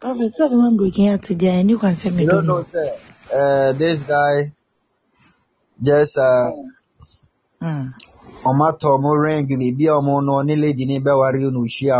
[0.00, 2.98] Prophet, so everyone breaking out today and you can send me You don't know, sir.
[3.32, 4.52] Uh, this guy
[5.82, 6.50] just uh,
[7.62, 7.92] Mm.
[8.48, 11.96] ọmọ atọ ọmọ ring biribi a ọmọ no ne lady ne bɛware no ohyia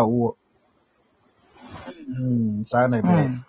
[2.11, 2.17] awoɔ.
[2.17, 3.27] Hmm, saa na ɛbɛyɛ.
[3.29, 3.45] Mm.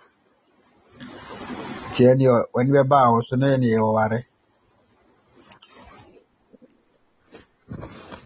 [1.93, 4.19] Tiɛ deɛ w'ani bɛba a wo so na ɛne ɛware.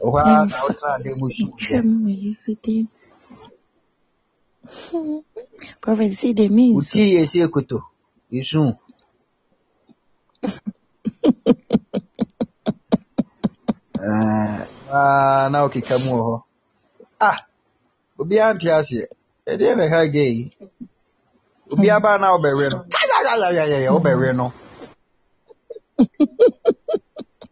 [0.03, 1.79] Ɛhɔ ara na wotena ade mu suu yɛ.
[1.81, 2.87] Trim with everything.
[5.81, 6.91] Prophet, see the means.
[6.91, 7.77] Wotiri yɛ esi ekoto.
[8.31, 8.61] Esu.
[13.97, 16.43] Ɛɛ, waa na wokeka mu wɔ hɔ.
[17.19, 17.37] Ah,
[18.19, 19.07] obiara nte aseɛ.
[19.51, 20.45] Ɛdeɛ na ɛha gay yi.
[21.71, 22.77] Obiara baa na wobɛwe no.
[23.93, 24.53] Wobɛwe no.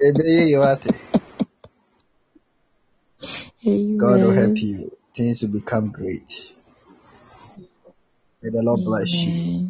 [0.05, 0.91] Ɛbɛyɛ yɛ wate.
[3.97, 4.91] God will help you.
[5.15, 6.29] Things will become great.
[8.41, 9.69] May the Lord bless you.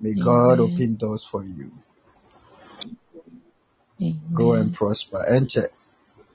[0.00, 1.70] May God open doors for you.
[4.34, 5.24] Go and prosper.
[5.30, 5.68] Enche,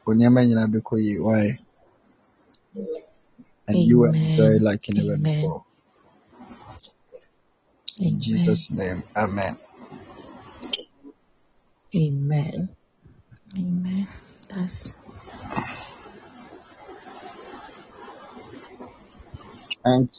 [0.06, 1.20] onyama nyina beko yi.
[1.20, 1.60] Why?
[3.72, 4.62] And you will enjoy Amen.
[4.64, 5.18] like never Amen.
[5.18, 5.66] before.
[8.02, 8.22] In Amen.
[8.22, 9.58] Jesus' name, Amen.
[11.96, 12.70] Amen.
[13.58, 14.10] Amen.
[14.50, 14.96] That's
[19.84, 20.10] And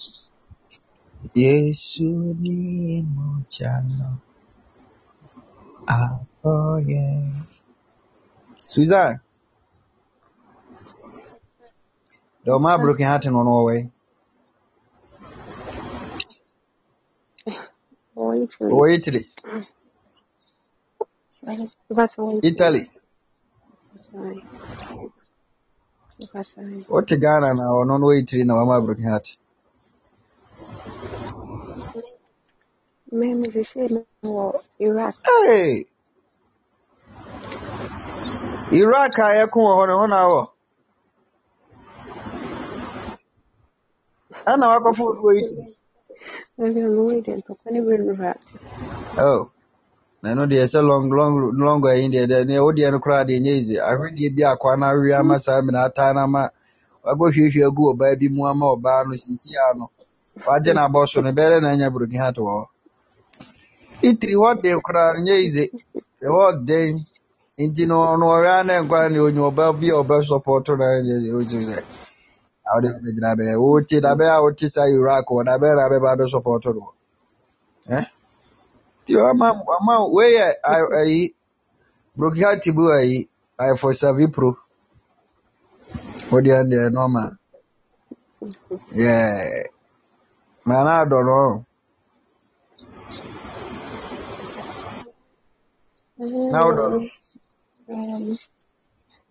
[1.35, 4.19] Yesu ni mojano
[5.87, 7.33] afoye.
[8.69, 9.21] Susan,
[12.45, 13.91] the ma broken heart in Norway.
[18.17, 19.27] Wait, Oh, Italy,
[21.43, 21.71] wait.
[21.91, 22.45] That's wait.
[22.45, 22.91] Italy.
[24.13, 24.45] Sorry.
[26.35, 26.87] That's sorry.
[26.89, 29.37] What Ghana na ono no Italy na mama broken heart.
[33.13, 33.89] Ma'am, if you say
[34.25, 35.17] no, Iraq.
[35.27, 35.87] Hey,
[38.73, 40.49] Iraq a yɛko wɔ hɔ
[44.47, 44.77] no hɔ na wɔ.
[44.77, 45.77] Ɛna wakɔfo wɔ Italy.
[46.59, 48.37] Maybe I'm waiting for any real Iraq.
[49.19, 49.51] Oh,
[50.23, 53.25] na ɛno deɛ sɛ long long long ayi deɛ deɛ ne wo deɛ no koraa
[53.27, 53.77] deɛ nyɛ easy.
[53.79, 56.51] Ahwedeɛ bi akwa na awie ama saa mina ataa na ama
[57.05, 59.91] wakɔhwiehwie agu ɔbaa bi mu ama ɔbaa no sisi a no
[60.47, 62.67] wagye n'abɔ so no bɛyɛ dɛ na anya broken heart wɔ hɔ.
[64.03, 65.71] Italy hɔ den koraa no nyɛ easy.
[66.23, 67.05] Ɛhɔ den
[67.59, 70.85] nti no ɔno ɔwɛ a na nkwa ne onye ɔbaa bi a ɔbɛ support na
[70.85, 71.83] ɛyɛ ɔgye sɛ
[72.73, 76.17] awde bɛgyina bɛyɛ wote da bɛyɛ a wote saa Iraq wɔ da bɛyɛ na bɛba
[76.19, 76.95] bɛ support no.
[77.89, 78.05] Eh?
[79.07, 79.47] Ti ama
[79.81, 81.35] ama wei yɛ a- ayi
[82.17, 83.29] broken heart bu ayi
[83.59, 84.57] ayɛfo savi pro.
[86.31, 87.31] Wode ɛn deɛ normal.
[88.93, 89.65] Yeah.
[90.67, 91.65] Ma na adɔ no.
[96.53, 97.09] Na wodɔ no.
[97.89, 98.39] Um,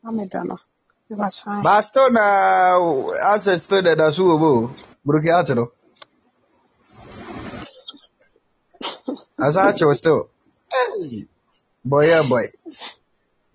[0.03, 0.59] I'm a donor.
[1.17, 1.61] That's fine.
[1.64, 3.03] But still na
[3.35, 4.75] access still deda so wɔ mu o.
[5.06, 5.72] Broken heart no.
[9.38, 10.30] Asa akyɛw still.
[10.72, 11.27] Hey.
[11.83, 12.48] Boy yeah boy.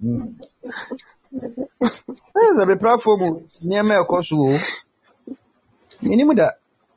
[0.02, 0.36] Mm.
[2.36, 4.58] Ɛyɛ sɛ bepra mu nneɛma a ɛkɔ so o.
[6.02, 6.50] Menim da.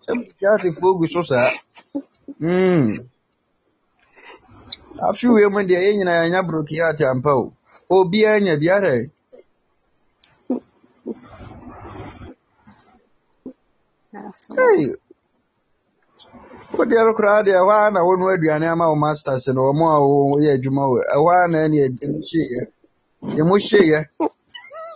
[0.10, 1.52] Atefoɔ gu so saa.
[2.42, 3.08] Mm.
[5.00, 7.54] Afe wei mu deɛ yɛn nyinaa yɛanya broken heart ampa o.
[7.90, 9.08] Obiara nya biara.
[9.08, 9.19] That's
[14.12, 14.86] Hey.
[16.78, 19.98] Wodeɛ no koraa deɛ ɛhɔ ara na wɔnoa aduane ama wo masters no ɔmo a
[20.02, 22.62] wɔyɛ adwuma wɔ ɛhɔ ara na ɛne ɛmu hyeeɛ.
[23.40, 24.06] Ɛmu hyeeɛ.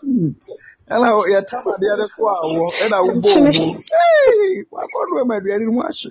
[0.03, 0.29] Hmm.
[0.89, 3.79] Ɛna wo- yɛtam adeɛ no so a wɔ ɛna wobɔ wo mu.
[3.93, 4.63] Hey!
[4.71, 6.09] Wakɔnoa ma aduane no mu ahye.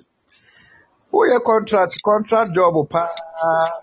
[1.13, 3.09] Woyɛ contract contract job paa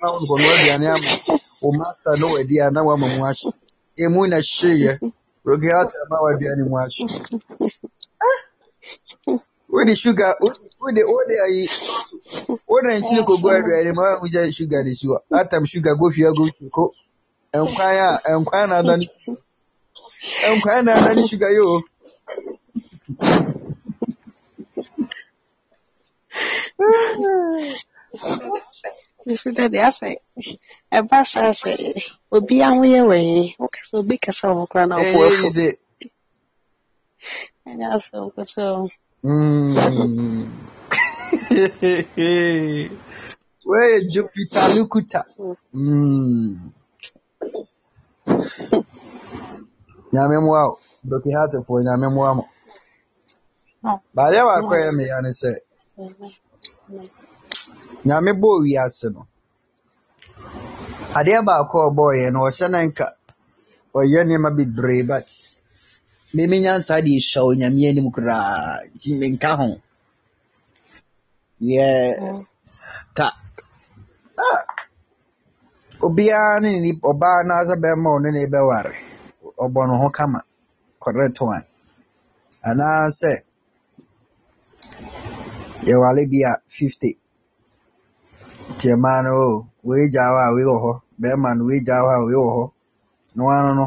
[0.03, 3.53] na wokɔnoa aduane ama wo master no wadi a na wama mu ahye.
[3.99, 5.13] Ɛmu na hyeeɛ.
[5.45, 7.05] Broken heart ama w'aduane mu ahye.
[9.73, 11.63] Wode sugar wode wode wode ayi
[12.71, 15.17] wode nkyene kɔgu aduane mu a wohu sɛ sugar ne si hɔ.
[15.41, 16.45] Atam sugar go fie agu
[16.77, 16.85] ko.
[17.55, 19.07] Nkwan a nkwan na adane
[20.55, 21.75] nkwan na adane sugar yi o.
[29.27, 30.09] Nso dɛ deɛ asɛ
[30.97, 31.71] ɛba saa sɛ
[32.35, 35.69] obi ahoyɛ wɔ yi wokasa obi kasa wɔ hɔ koraa na ɔbɔ Ɛnyɛ afu easy.
[37.69, 38.63] ɛnyɛ asɛ wopɛ sɛ
[39.25, 40.49] Mm.
[43.65, 45.25] Where Jupiter Lukuta.
[45.75, 46.73] Mm.
[50.13, 50.79] Nyame mmoa wo.
[51.05, 52.45] Broken heartfoɔ nyame mmoa mo.
[54.15, 55.51] Badeɛ baako a ɛyɛ me ya ne sɛ
[58.07, 59.23] nyame bɔɔ wiase no
[61.19, 63.07] adeɛ baako a ɔbɔɔyɛ no ɔhyɛ na nka
[63.95, 65.29] ɔyɛ nneɛma bebree but
[66.35, 69.69] meme nyansa de ɛsua onyame anim koraa nti menka ho
[71.71, 71.87] yɛ
[74.45, 74.63] ah,
[76.07, 78.93] obiara ne ne ɔbaa anaasɛ bɛrima ɔne ne bɛware
[79.65, 80.41] ɔbɔ ne ho kama
[81.03, 81.65] correct one.
[82.69, 83.33] Anaasɛ
[85.87, 87.11] yɛwale bi a fifty.
[88.71, 92.03] Nti mmaa no o wei gyaa hɔ a wei wɔ hɔ bɛrima no wei gyaa
[92.07, 92.65] hɔ a wei wɔ hɔ
[93.35, 93.87] na wano no.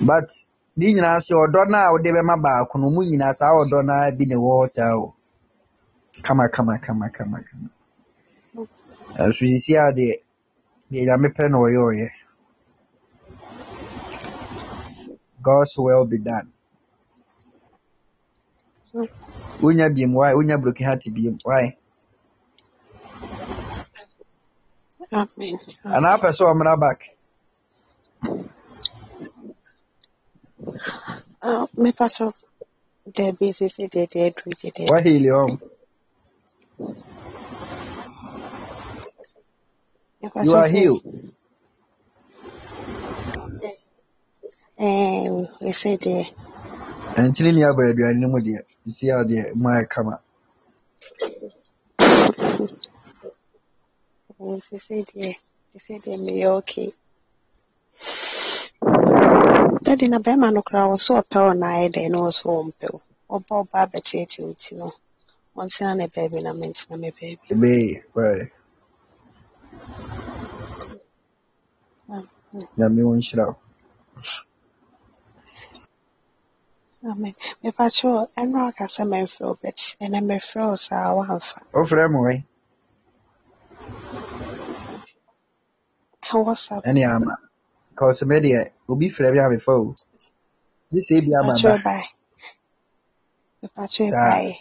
[0.00, 0.28] But
[0.76, 3.94] ne nyinaa nso ɔdɔ no a wode bɛma baako no mu nyinaa saa ɔdɔ no
[4.16, 5.14] bi na ɛwɔ hɔ saa o
[6.22, 7.68] kama kama kama kama kama
[9.18, 10.14] ɛnso sisi a deɛ
[10.90, 12.08] deɛ nyame pɛ na ɔyɛ ɔyɛ
[15.40, 16.52] God's will be done.
[19.62, 20.32] Wonya biem why?
[20.34, 21.76] Wonya broken heart biem why?
[25.12, 25.58] Amen.
[25.84, 27.17] Anaa pɛ sɛ ɔmmra back.
[31.82, 32.32] Mepa so
[33.14, 35.52] daabi sisi deɛ deɛ aduru gye deɛ Wahili ɔm.
[40.44, 41.02] You are healed.
[45.68, 46.22] ɛsɛ deɛ
[47.20, 48.60] Ɛnkyene aba aduane no mu deɛ.
[48.86, 50.14] Sisi a deɛ mu ayɛ kama.
[54.40, 55.30] ɛɛ, sisi deɛ
[55.72, 56.92] sisi deɛ meyɛ okay
[59.84, 63.00] dadi na bɛrima no koraa wɔso ɔpɛ wo na ayɛ dɛn na wɔso wɔmpɛ wo
[63.34, 64.88] ɔba ɔba abɛkyerɛkyerɛ wo ti no
[65.56, 68.50] ɔntena ne baabi na mentena me baabi Ebee, why?
[72.76, 73.56] Nyame wo nhyira wo.
[77.10, 82.18] amen mepakyɛw ɛno aka sɛ memfrɛ wo but ɛnɛ mefrɛ wo saa woamfa Wofrɛ me
[82.26, 82.38] wai?
[86.44, 87.47] whatsapp Ɛne ama.
[87.98, 88.60] Cause me deɛ
[88.90, 89.94] obi frɛ me a mefa o.
[90.92, 91.82] Gye sɛ ebi ama mepakyɛw ba.
[91.86, 92.06] bae
[93.62, 94.30] mepakyɛw Saa.
[94.30, 94.52] bae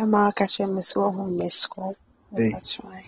[0.00, 1.94] ɛma aka kyerɛ me sɛ woahu miss call
[2.38, 3.06] Ee, mepakyɛw ae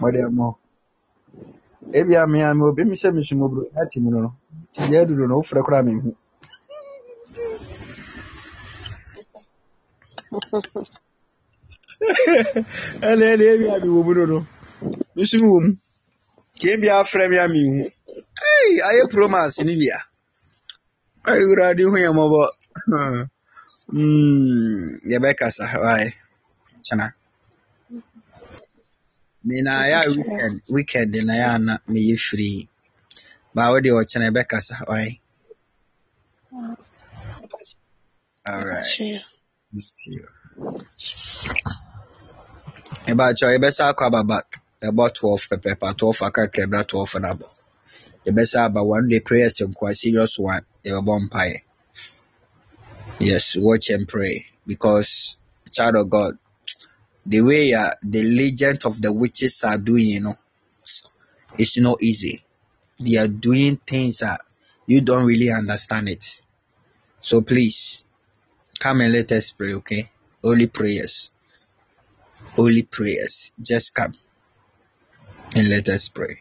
[0.00, 0.48] mɔde mo.
[1.98, 3.62] Ebi a me a me obi mi sɛ me sum obro.
[3.80, 4.32] Ati mu no.
[4.72, 6.10] Ti deɛ aduru no wofrɛ koraa menhu.
[13.08, 14.38] ɛna ɛna ebi a mewɔ mu no no
[15.16, 15.70] nso mi wɔ mu
[16.60, 17.84] kee bi afrɛ mi a menhu
[18.50, 19.98] ɛy ayɛ promas ne bia
[21.30, 22.42] ɛy wurade ho yɛ mmɔbɔ
[23.92, 26.14] Mm, yɛbɛkasa wae
[26.84, 27.06] kyena
[29.44, 32.68] me na yɛ a weekend weekend na yɛ ana meyɛ free.
[33.54, 35.20] Baa wo deɛ ɔkyena yɛbɛkasa wae
[38.46, 39.24] alright mepakyɛw
[39.72, 40.24] Thank you.
[43.10, 47.48] Ɛbaakyɛ yɛbɛsa akɔ aba back ɛbɔ 12 pɛpɛpɛ 12 akakra bra 12 no abɔ
[48.64, 51.60] aba one day prayers nkoa serious one yɛbɛbɔ mpaeɛ.
[53.18, 55.36] Yes watch and pray because
[55.70, 56.38] child of God
[57.26, 60.36] the way the legend of the witches are doing you know
[61.58, 62.42] it's not easy.
[62.98, 64.40] They are doing things that
[64.86, 66.40] you don't really understand it.
[67.20, 68.02] So please
[68.78, 70.10] come and let us pray okay?
[70.42, 71.30] Only prayers.
[72.56, 73.52] Only prayers.
[73.60, 74.14] Just come
[75.56, 76.40] and let us pray.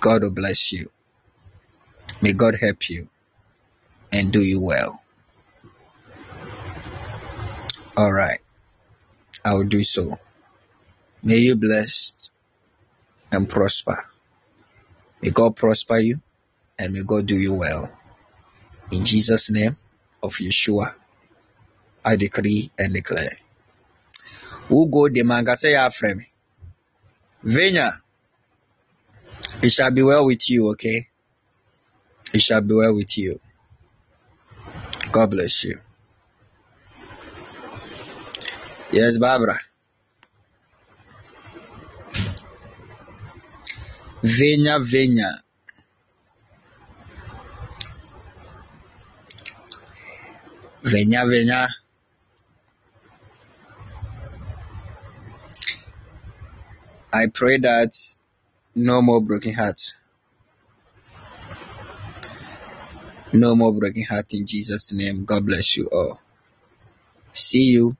[0.00, 0.90] God will bless you.
[2.20, 3.08] May God help you
[4.12, 5.02] and do you well.
[7.96, 8.40] All right.
[9.44, 10.18] I will do so.
[11.22, 12.30] May you blessed
[13.32, 13.96] and prosper.
[15.22, 16.20] May God prosper you
[16.78, 17.90] and may God do you well.
[18.92, 19.76] In Jesus name
[20.22, 20.94] of Yeshua
[22.04, 23.36] I decree and declare.
[24.68, 25.74] Who go the manga say
[27.46, 28.00] after
[29.62, 31.08] it shall be well with you okay?
[32.34, 33.38] It shall be well with you.
[35.12, 35.78] God bless you.
[38.92, 39.58] Yes Barbara.
[44.22, 45.40] Venya Venya.
[50.82, 51.66] Venya Venya
[57.16, 57.96] I pray that
[58.74, 59.94] no more broken hearts.
[63.32, 65.24] No more broken heart in Jesus' name.
[65.24, 66.20] God bless you all.
[67.32, 67.96] See you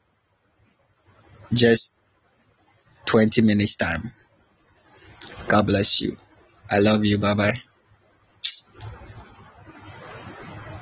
[1.51, 1.95] just
[3.07, 4.13] 20 minutes time.
[5.49, 6.19] God bless you.
[6.71, 7.17] I love you.
[7.17, 7.63] Bye bye.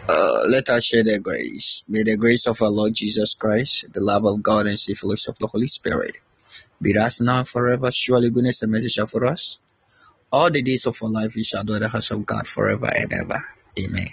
[0.08, 1.84] Uh, let us share the grace.
[1.86, 5.34] May the grace of our Lord Jesus Christ, the love of God, and the fellowship
[5.34, 6.16] of the Holy Spirit
[6.80, 7.90] be us now forever.
[7.92, 9.58] Surely goodness and mercy shall for us.
[10.32, 12.90] All the days of our life we shall dwell in the house of God forever
[12.94, 13.44] and ever.
[13.78, 14.08] Amen.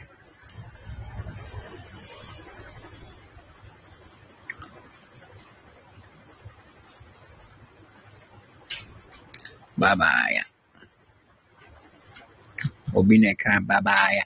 [9.78, 10.42] Bye bye.
[12.94, 14.22] Obi ne ka bye bye.